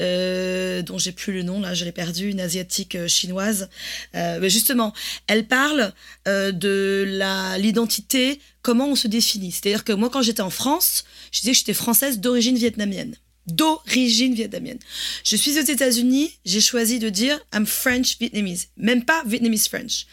euh, 0.00 0.82
dont 0.82 0.98
j'ai 0.98 1.12
plus 1.12 1.32
le 1.32 1.42
nom, 1.42 1.60
là 1.60 1.74
je 1.74 1.84
l'ai 1.84 1.92
perdu, 1.92 2.30
une 2.30 2.40
asiatique 2.40 2.94
euh, 2.96 3.08
chinoise. 3.08 3.68
Euh, 4.14 4.38
mais 4.40 4.50
justement, 4.50 4.92
elle 5.26 5.46
parle 5.46 5.92
euh, 6.26 6.52
de 6.52 7.56
l'identité, 7.58 8.40
comment 8.62 8.88
on 8.88 8.96
se 8.96 9.08
définit. 9.08 9.52
C'est-à-dire 9.52 9.84
que 9.84 9.92
moi 9.92 10.10
quand 10.10 10.22
j'étais 10.22 10.42
en 10.42 10.50
France, 10.50 11.04
je 11.32 11.40
disais 11.40 11.52
que 11.52 11.58
j'étais 11.58 11.74
française 11.74 12.18
d'origine 12.18 12.56
vietnamienne. 12.56 13.14
D'origine 13.46 14.34
vietnamienne. 14.34 14.78
Je 15.24 15.34
suis 15.34 15.58
aux 15.58 15.62
États-Unis, 15.62 16.38
j'ai 16.44 16.60
choisi 16.60 16.98
de 16.98 17.08
dire 17.08 17.40
I'm 17.54 17.66
French 17.66 18.18
Vietnamese, 18.18 18.68
même 18.76 19.04
pas 19.04 19.22
Vietnamese 19.26 19.66
French. 19.66 20.06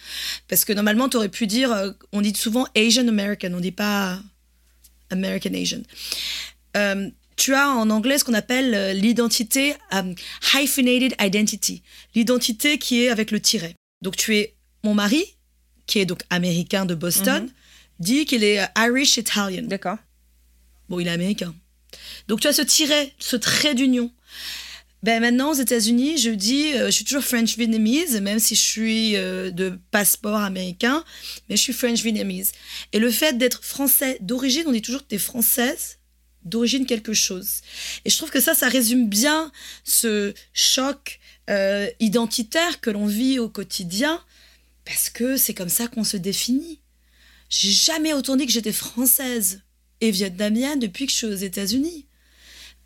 Parce 0.47 0.64
que 0.64 0.74
normalement, 0.74 1.10
tu 1.10 1.18
aurais 1.18 1.30
pu 1.30 1.45
dire, 1.45 1.93
on 2.14 2.22
dit 2.22 2.34
souvent 2.36 2.68
Asian 2.76 3.08
American, 3.08 3.51
on 3.53 3.60
dit 3.60 3.74
pas 3.74 4.20
American 5.12 5.53
Asian. 5.53 5.82
Tu 7.38 7.54
as 7.54 7.70
en 7.70 7.90
anglais 7.90 8.18
ce 8.18 8.26
qu'on 8.26 8.34
appelle 8.34 8.74
euh, 8.74 8.94
l'identité 8.94 9.76
euh, 9.94 10.14
hyphenated 10.54 11.16
identity, 11.20 11.84
l'identité 12.14 12.78
qui 12.78 13.04
est 13.04 13.10
avec 13.10 13.32
le 13.32 13.40
tiret. 13.40 13.76
Donc 14.02 14.18
tu 14.18 14.36
es 14.36 14.56
mon 14.84 14.94
mari, 14.94 15.24
qui 15.86 16.00
est 16.00 16.06
donc 16.06 16.22
américain 16.30 16.86
de 16.86 16.96
Boston, 16.96 17.50
dit 18.00 18.26
qu'il 18.26 18.44
est 18.44 18.60
euh, 18.60 18.66
Irish 18.78 19.18
Italian. 19.18 19.64
D'accord. 19.64 19.98
Bon, 20.90 21.00
il 21.00 21.08
est 21.08 21.12
américain. 21.12 21.56
Donc 22.28 22.42
tu 22.42 22.48
as 22.48 22.54
ce 22.54 22.62
tiret, 22.62 23.14
ce 23.20 23.36
trait 23.36 23.76
d'union. 23.76 24.12
Ben 25.04 25.22
maintenant 25.22 25.52
aux 25.52 25.56
États-Unis, 25.56 26.18
je 26.18 26.32
dis, 26.32 26.74
euh, 26.74 26.88
je 26.88 26.92
suis 26.92 27.06
toujours 27.06 27.24
French 27.24 27.56
Vietnamese, 27.56 28.20
même 28.20 28.40
si 28.40 28.56
je 28.56 28.62
suis 28.62 29.16
euh, 29.16 29.52
de 29.52 29.80
passeport 29.92 30.38
américain, 30.38 31.04
mais 31.48 31.56
je 31.56 31.62
suis 31.62 31.74
French 31.74 32.02
Vietnamese. 32.02 32.52
Et 32.94 33.00
le 33.00 33.12
fait 33.12 33.38
d'être 33.38 33.64
français 33.64 34.18
d'origine, 34.22 34.64
on 34.66 34.72
dit 34.72 34.82
toujours 34.82 35.04
que 35.04 35.10
tu 35.10 35.16
es 35.16 35.20
française 35.20 35.97
d'origine 36.50 36.86
quelque 36.86 37.14
chose. 37.14 37.62
Et 38.06 38.10
je 38.10 38.18
trouve 38.18 38.32
que 38.32 38.39
ça, 38.39 38.54
ça 38.54 38.68
résume 38.68 39.08
bien 39.08 39.52
ce 39.84 40.34
choc 40.54 41.20
euh, 41.50 41.88
identitaire 42.00 42.82
que 42.82 42.89
l'on 42.89 43.06
vit 43.06 43.39
au 43.39 43.50
quotidien, 43.50 44.22
parce 44.86 45.10
que 45.10 45.38
c'est 45.38 45.54
comme 45.54 45.70
ça 45.70 45.88
qu'on 45.88 46.04
se 46.04 46.18
définit. 46.18 46.80
J'ai 47.50 47.72
jamais 47.72 48.14
autant 48.14 48.36
dit 48.36 48.45
que 48.45 48.52
j'étais 48.52 48.72
française 48.72 49.62
et 50.02 50.12
vietnamienne 50.12 50.80
depuis 50.80 51.06
que 51.06 51.12
je 51.12 51.18
suis 51.18 51.28
aux 51.28 51.34
États-Unis. 51.34 52.07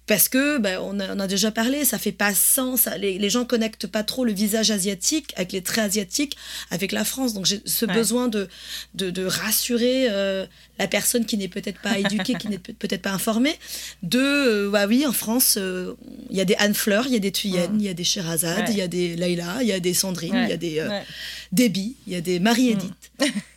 Parce 0.07 0.27
que, 0.27 0.57
ben, 0.57 0.79
on, 0.81 0.99
a, 0.99 1.15
on 1.15 1.19
a 1.19 1.27
déjà 1.27 1.51
parlé, 1.51 1.85
ça 1.85 1.97
fait 1.97 2.11
pas 2.11 2.33
sens. 2.33 2.89
Les, 2.99 3.17
les 3.17 3.29
gens 3.29 3.45
connectent 3.45 3.87
pas 3.87 4.03
trop 4.03 4.25
le 4.25 4.33
visage 4.33 4.69
asiatique 4.71 5.31
avec 5.37 5.51
les 5.53 5.61
traits 5.61 5.85
asiatiques 5.85 6.35
avec 6.69 6.91
la 6.91 7.05
France. 7.05 7.33
Donc 7.33 7.45
j'ai 7.45 7.61
ce 7.65 7.85
Ouais. 7.85 7.93
besoin 7.93 8.27
de, 8.27 8.49
de, 8.95 9.09
de 9.09 9.23
rassurer 9.25 10.07
euh, 10.09 10.45
la 10.79 10.87
personne 10.87 11.25
qui 11.25 11.37
n'est 11.37 11.47
peut-être 11.47 11.79
pas 11.81 11.97
éduquée, 11.99 12.33
qui 12.33 12.47
n'est 12.49 12.57
peut- 12.57 12.73
peut-être 12.73 13.03
pas 13.03 13.11
informée, 13.11 13.55
de, 14.03 14.19
euh, 14.19 14.69
bah 14.69 14.85
oui, 14.87 15.05
en 15.05 15.13
France, 15.13 15.55
euh, 15.57 15.93
il 16.29 16.35
y 16.35 16.41
a 16.41 16.45
des 16.45 16.55
Anne 16.55 16.73
Fleur, 16.73 17.05
il 17.07 17.13
y 17.13 17.15
a 17.15 17.19
des 17.19 17.31
Thuyen, 17.31 17.71
il 17.75 17.83
y 17.83 17.89
a 17.89 17.93
des 17.93 18.03
Sherazade, 18.03 18.65
il 18.69 18.71
Ouais. 18.73 18.77
y 18.79 18.81
a 18.81 18.87
des 18.87 19.15
Leïla, 19.15 19.57
il 19.61 19.67
y 19.67 19.71
a 19.71 19.79
des 19.79 19.93
Sandrine, 19.93 20.33
il 20.43 20.49
y 20.49 20.53
a 20.53 20.57
des 20.57 20.81
Ouais, 20.81 21.03
Déby, 21.51 21.95
il 22.07 22.13
y 22.13 22.15
a 22.15 22.21
des 22.21 22.39
Marie-Édith. 22.39 22.91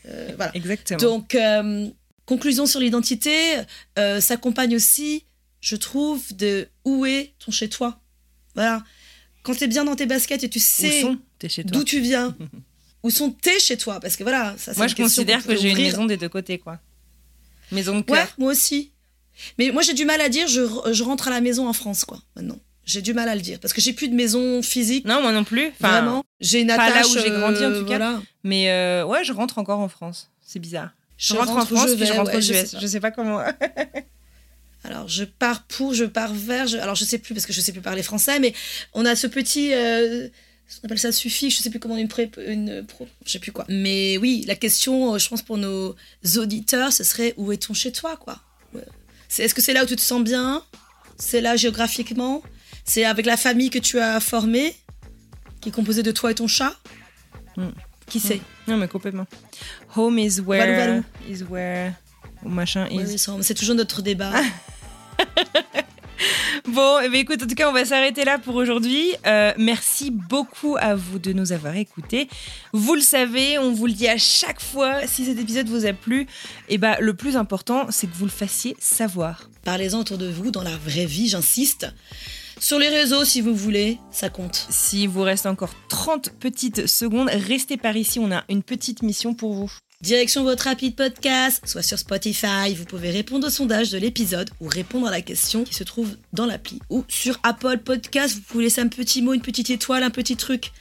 Euh, 0.08 0.28
voilà. 0.36 0.52
exactement. 0.54 1.00
Donc, 1.00 1.36
conclusion 2.26 2.66
sur 2.66 2.80
l'identité, 2.80 3.32
s'accompagne 4.20 4.76
aussi, 4.76 5.24
je 5.64 5.76
trouve, 5.76 6.22
de 6.36 6.68
où 6.84 7.06
est 7.06 7.32
ton 7.42 7.50
chez-toi. 7.50 7.98
Voilà. 8.54 8.84
Quand 9.42 9.54
tu 9.54 9.64
es 9.64 9.66
bien 9.66 9.84
dans 9.84 9.96
tes 9.96 10.04
baskets 10.04 10.44
et 10.44 10.50
tu 10.50 10.60
sais 10.60 11.06
T'es 11.38 11.48
d'où 11.64 11.84
tu 11.84 12.00
viens, 12.00 12.36
où 13.02 13.08
sont 13.08 13.30
tes 13.30 13.58
chez-toi 13.58 13.98
Parce 14.00 14.16
que 14.16 14.22
voilà, 14.24 14.54
ça 14.58 14.72
c'est 14.74 14.76
Moi, 14.78 14.88
je 14.88 14.94
considère 14.94 15.42
que 15.44 15.56
j'ai 15.56 15.70
une 15.70 15.78
maison 15.78 16.04
des 16.04 16.18
deux 16.18 16.28
côtés, 16.28 16.58
quoi. 16.58 16.80
Maison 17.72 17.94
de 17.94 18.10
Ouais, 18.12 18.18
cœur. 18.18 18.34
moi 18.36 18.52
aussi. 18.52 18.90
Mais 19.58 19.70
moi, 19.70 19.80
j'ai 19.80 19.94
du 19.94 20.04
mal 20.04 20.20
à 20.20 20.28
dire, 20.28 20.46
je, 20.48 20.60
je 20.92 21.02
rentre 21.02 21.28
à 21.28 21.30
la 21.30 21.40
maison 21.40 21.66
en 21.66 21.72
France, 21.72 22.04
quoi, 22.04 22.20
maintenant. 22.36 22.58
J'ai 22.84 23.00
du 23.00 23.14
mal 23.14 23.30
à 23.30 23.34
le 23.34 23.40
dire. 23.40 23.58
Parce 23.58 23.72
que 23.72 23.80
j'ai 23.80 23.94
plus 23.94 24.08
de 24.08 24.14
maison 24.14 24.60
physique. 24.60 25.06
Non, 25.06 25.22
moi 25.22 25.32
non 25.32 25.44
plus. 25.44 25.68
Enfin, 25.68 25.90
vraiment. 25.92 26.22
J'ai 26.40 26.60
une 26.60 26.66
pas 26.68 26.76
là 26.76 26.84
attache. 26.84 27.06
où 27.06 27.18
j'ai 27.18 27.30
grandi, 27.30 27.64
en 27.64 27.70
euh, 27.70 27.80
tout 27.80 27.86
cas. 27.86 27.96
voilà. 27.96 28.20
Mais 28.42 28.70
euh, 28.70 29.06
ouais, 29.06 29.24
je 29.24 29.32
rentre 29.32 29.56
encore 29.56 29.78
en 29.80 29.88
France. 29.88 30.30
C'est 30.42 30.58
bizarre. 30.58 30.90
Je, 31.16 31.32
Je 31.32 31.38
rentre, 31.38 31.52
en 31.52 31.54
rentre 31.54 31.68
France, 31.74 31.88
je 31.90 31.94
puis 31.94 32.04
je 32.04 32.12
rentre 32.12 32.30
ouais, 32.32 32.36
aux 32.36 32.40
je 32.42 32.52
sais. 32.52 32.78
Je 32.78 32.86
sais 32.86 33.00
pas 33.00 33.10
comment. 33.10 33.40
Alors, 34.84 35.08
je 35.08 35.24
pars 35.24 35.62
pour, 35.64 35.94
je 35.94 36.04
pars 36.04 36.32
vers. 36.34 36.66
je- 36.66 36.76
Alors, 36.78 36.94
je 36.94 37.04
sais 37.04 37.18
plus 37.18 37.34
parce 37.34 37.46
que 37.46 37.52
je 37.52 37.60
sais 37.60 37.72
plus 37.72 37.80
parler 37.80 38.02
français, 38.02 38.38
mais 38.38 38.52
on 38.92 39.04
a 39.06 39.16
ce 39.16 39.26
petit. 39.26 39.72
euh, 39.72 40.28
on 40.82 40.86
appelle 40.86 40.98
ça 40.98 41.12
suffixe, 41.12 41.56
je 41.58 41.62
sais 41.62 41.70
plus 41.70 41.78
comment 41.78 41.96
une 41.96 42.08
pré, 42.08 42.30
une 42.46 42.84
pro, 42.86 43.06
je 43.26 43.32
sais 43.32 43.38
plus 43.38 43.52
quoi. 43.52 43.64
Mais 43.68 44.16
oui, 44.18 44.44
la 44.46 44.54
question, 44.54 45.14
euh, 45.14 45.18
je 45.18 45.28
pense 45.28 45.42
pour 45.42 45.58
nos 45.58 45.94
auditeurs, 46.36 46.92
ce 46.92 47.04
serait 47.04 47.34
où 47.36 47.52
est-on 47.52 47.74
chez 47.74 47.92
toi, 47.92 48.16
quoi? 48.16 48.40
Est-ce 49.38 49.54
que 49.54 49.60
c'est 49.62 49.72
là 49.72 49.82
où 49.84 49.86
tu 49.86 49.96
te 49.96 50.00
sens 50.00 50.22
bien? 50.22 50.62
C'est 51.18 51.40
là 51.40 51.56
géographiquement? 51.56 52.42
C'est 52.84 53.04
avec 53.04 53.26
la 53.26 53.36
famille 53.36 53.68
que 53.70 53.78
tu 53.78 53.98
as 53.98 54.20
formée, 54.20 54.74
qui 55.60 55.70
est 55.70 55.72
composée 55.72 56.02
de 56.02 56.12
toi 56.12 56.30
et 56.30 56.34
ton 56.34 56.46
chat? 56.46 56.74
Mm. 57.56 57.68
Qui 58.08 58.20
sait? 58.20 58.40
Non, 58.68 58.76
mais 58.76 58.86
complètement. 58.88 59.26
Home 59.96 60.18
is 60.18 60.40
where. 60.40 60.76
valou. 60.76 61.04
Is 61.28 61.42
where. 61.42 61.92
Machin 62.44 62.86
is. 62.90 62.98
oui, 63.28 63.42
C'est 63.42 63.54
toujours 63.54 63.74
notre 63.74 64.02
débat. 64.02 64.32
Bon, 66.68 66.98
eh 67.04 67.08
bien, 67.08 67.20
écoute, 67.20 67.42
en 67.42 67.46
tout 67.46 67.54
cas, 67.54 67.68
on 67.68 67.72
va 67.72 67.84
s'arrêter 67.84 68.24
là 68.24 68.38
pour 68.38 68.54
aujourd'hui. 68.54 69.14
Euh, 69.26 69.52
merci 69.58 70.10
beaucoup 70.10 70.76
à 70.80 70.94
vous 70.94 71.18
de 71.18 71.32
nous 71.32 71.52
avoir 71.52 71.76
écoutés. 71.76 72.28
Vous 72.72 72.94
le 72.94 73.00
savez, 73.00 73.58
on 73.58 73.72
vous 73.72 73.86
le 73.86 73.92
dit 73.92 74.08
à 74.08 74.16
chaque 74.16 74.60
fois, 74.60 75.06
si 75.06 75.26
cet 75.26 75.38
épisode 75.38 75.68
vous 75.68 75.84
a 75.84 75.92
plu, 75.92 76.26
eh 76.68 76.78
ben, 76.78 76.96
le 77.00 77.14
plus 77.14 77.36
important, 77.36 77.86
c'est 77.90 78.06
que 78.06 78.14
vous 78.14 78.24
le 78.24 78.30
fassiez 78.30 78.76
savoir. 78.78 79.50
Parlez-en 79.64 80.00
autour 80.00 80.16
de 80.16 80.28
vous, 80.28 80.50
dans 80.50 80.62
la 80.62 80.76
vraie 80.76 81.06
vie, 81.06 81.28
j'insiste. 81.28 81.86
Sur 82.58 82.78
les 82.78 82.88
réseaux, 82.88 83.24
si 83.24 83.40
vous 83.40 83.54
voulez, 83.54 83.98
ça 84.10 84.30
compte. 84.30 84.66
Si 84.70 85.06
vous 85.06 85.22
reste 85.22 85.46
encore 85.46 85.74
30 85.88 86.30
petites 86.40 86.86
secondes, 86.86 87.28
restez 87.28 87.76
par 87.76 87.96
ici, 87.96 88.18
on 88.18 88.32
a 88.32 88.44
une 88.48 88.62
petite 88.62 89.02
mission 89.02 89.34
pour 89.34 89.52
vous. 89.52 89.70
Direction 90.00 90.42
votre 90.42 90.64
rapide 90.64 90.96
podcast, 90.96 91.62
soit 91.66 91.82
sur 91.82 91.98
Spotify, 91.98 92.74
vous 92.76 92.84
pouvez 92.84 93.10
répondre 93.10 93.46
au 93.46 93.50
sondage 93.50 93.90
de 93.90 93.96
l'épisode 93.96 94.50
ou 94.60 94.68
répondre 94.68 95.06
à 95.06 95.10
la 95.10 95.22
question 95.22 95.64
qui 95.64 95.74
se 95.74 95.84
trouve 95.84 96.16
dans 96.32 96.44
l'appli. 96.44 96.80
Ou 96.90 97.04
sur 97.08 97.38
Apple 97.42 97.78
Podcast, 97.78 98.34
vous 98.34 98.42
pouvez 98.42 98.64
laisser 98.64 98.82
un 98.82 98.88
petit 98.88 99.22
mot, 99.22 99.32
une 99.32 99.40
petite 99.40 99.70
étoile, 99.70 100.02
un 100.02 100.10
petit 100.10 100.36
truc. 100.36 100.72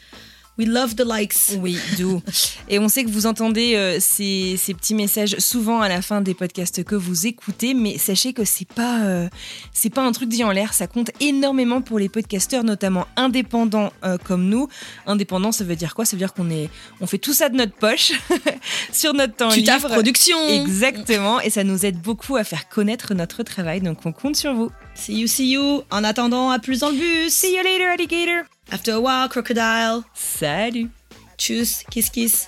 We 0.59 0.67
love 0.67 0.95
the 0.95 1.03
likes. 1.03 1.57
Oui, 1.59 1.79
d'où. 1.97 2.21
Et 2.69 2.77
on 2.77 2.87
sait 2.87 3.03
que 3.03 3.09
vous 3.09 3.25
entendez 3.25 3.75
euh, 3.75 3.97
ces, 3.99 4.55
ces, 4.57 4.75
petits 4.75 4.93
messages 4.93 5.35
souvent 5.39 5.81
à 5.81 5.89
la 5.89 6.03
fin 6.03 6.21
des 6.21 6.35
podcasts 6.35 6.83
que 6.83 6.95
vous 6.95 7.25
écoutez, 7.25 7.73
mais 7.73 7.97
sachez 7.97 8.33
que 8.33 8.45
c'est 8.45 8.67
pas 8.67 9.01
euh, 9.01 9.27
c'est 9.71 9.89
pas 9.89 10.03
un 10.03 10.11
truc 10.11 10.29
dit 10.29 10.43
en 10.43 10.51
l'air. 10.51 10.75
Ça 10.75 10.85
compte 10.85 11.09
énormément 11.19 11.81
pour 11.81 11.97
les 11.97 12.07
podcasteurs, 12.07 12.63
notamment 12.63 13.07
indépendants 13.15 13.91
euh, 14.05 14.19
comme 14.23 14.47
nous. 14.47 14.67
Indépendants, 15.07 15.51
ça 15.51 15.63
veut 15.63 15.75
dire 15.75 15.95
quoi? 15.95 16.05
Ça 16.05 16.15
veut 16.15 16.19
dire 16.19 16.35
qu'on 16.35 16.51
est 16.51 16.69
on 17.01 17.07
fait 17.07 17.17
tout 17.17 17.33
ça 17.33 17.49
de 17.49 17.55
notre 17.55 17.73
poche 17.73 18.11
sur 18.91 19.15
notre 19.15 19.35
temps 19.35 19.49
tu 19.49 19.61
libre. 19.61 19.89
production. 19.89 20.37
Exactement. 20.49 21.41
Et 21.41 21.49
ça 21.49 21.63
nous 21.63 21.83
aide 21.83 21.99
beaucoup 21.99 22.35
à 22.35 22.43
faire 22.43 22.69
connaître 22.69 23.15
notre 23.15 23.41
travail. 23.41 23.81
Donc 23.81 24.05
on 24.05 24.11
compte 24.11 24.35
sur 24.35 24.53
vous. 24.53 24.69
See 24.95 25.15
you, 25.15 25.27
see 25.27 25.51
you. 25.51 25.83
En 25.91 26.03
attendant, 26.03 26.49
à 26.51 26.59
plus 26.59 26.79
dans 26.79 26.89
le 26.89 26.97
bus. 26.97 27.33
See 27.33 27.55
you 27.55 27.63
later, 27.63 27.89
alligator. 27.89 28.47
After 28.71 28.93
a 28.93 28.99
while, 28.99 29.27
crocodile. 29.27 30.03
Salut. 30.13 30.89
Tchuss, 31.37 31.83
kiss 31.89 32.09
kiss. 32.09 32.47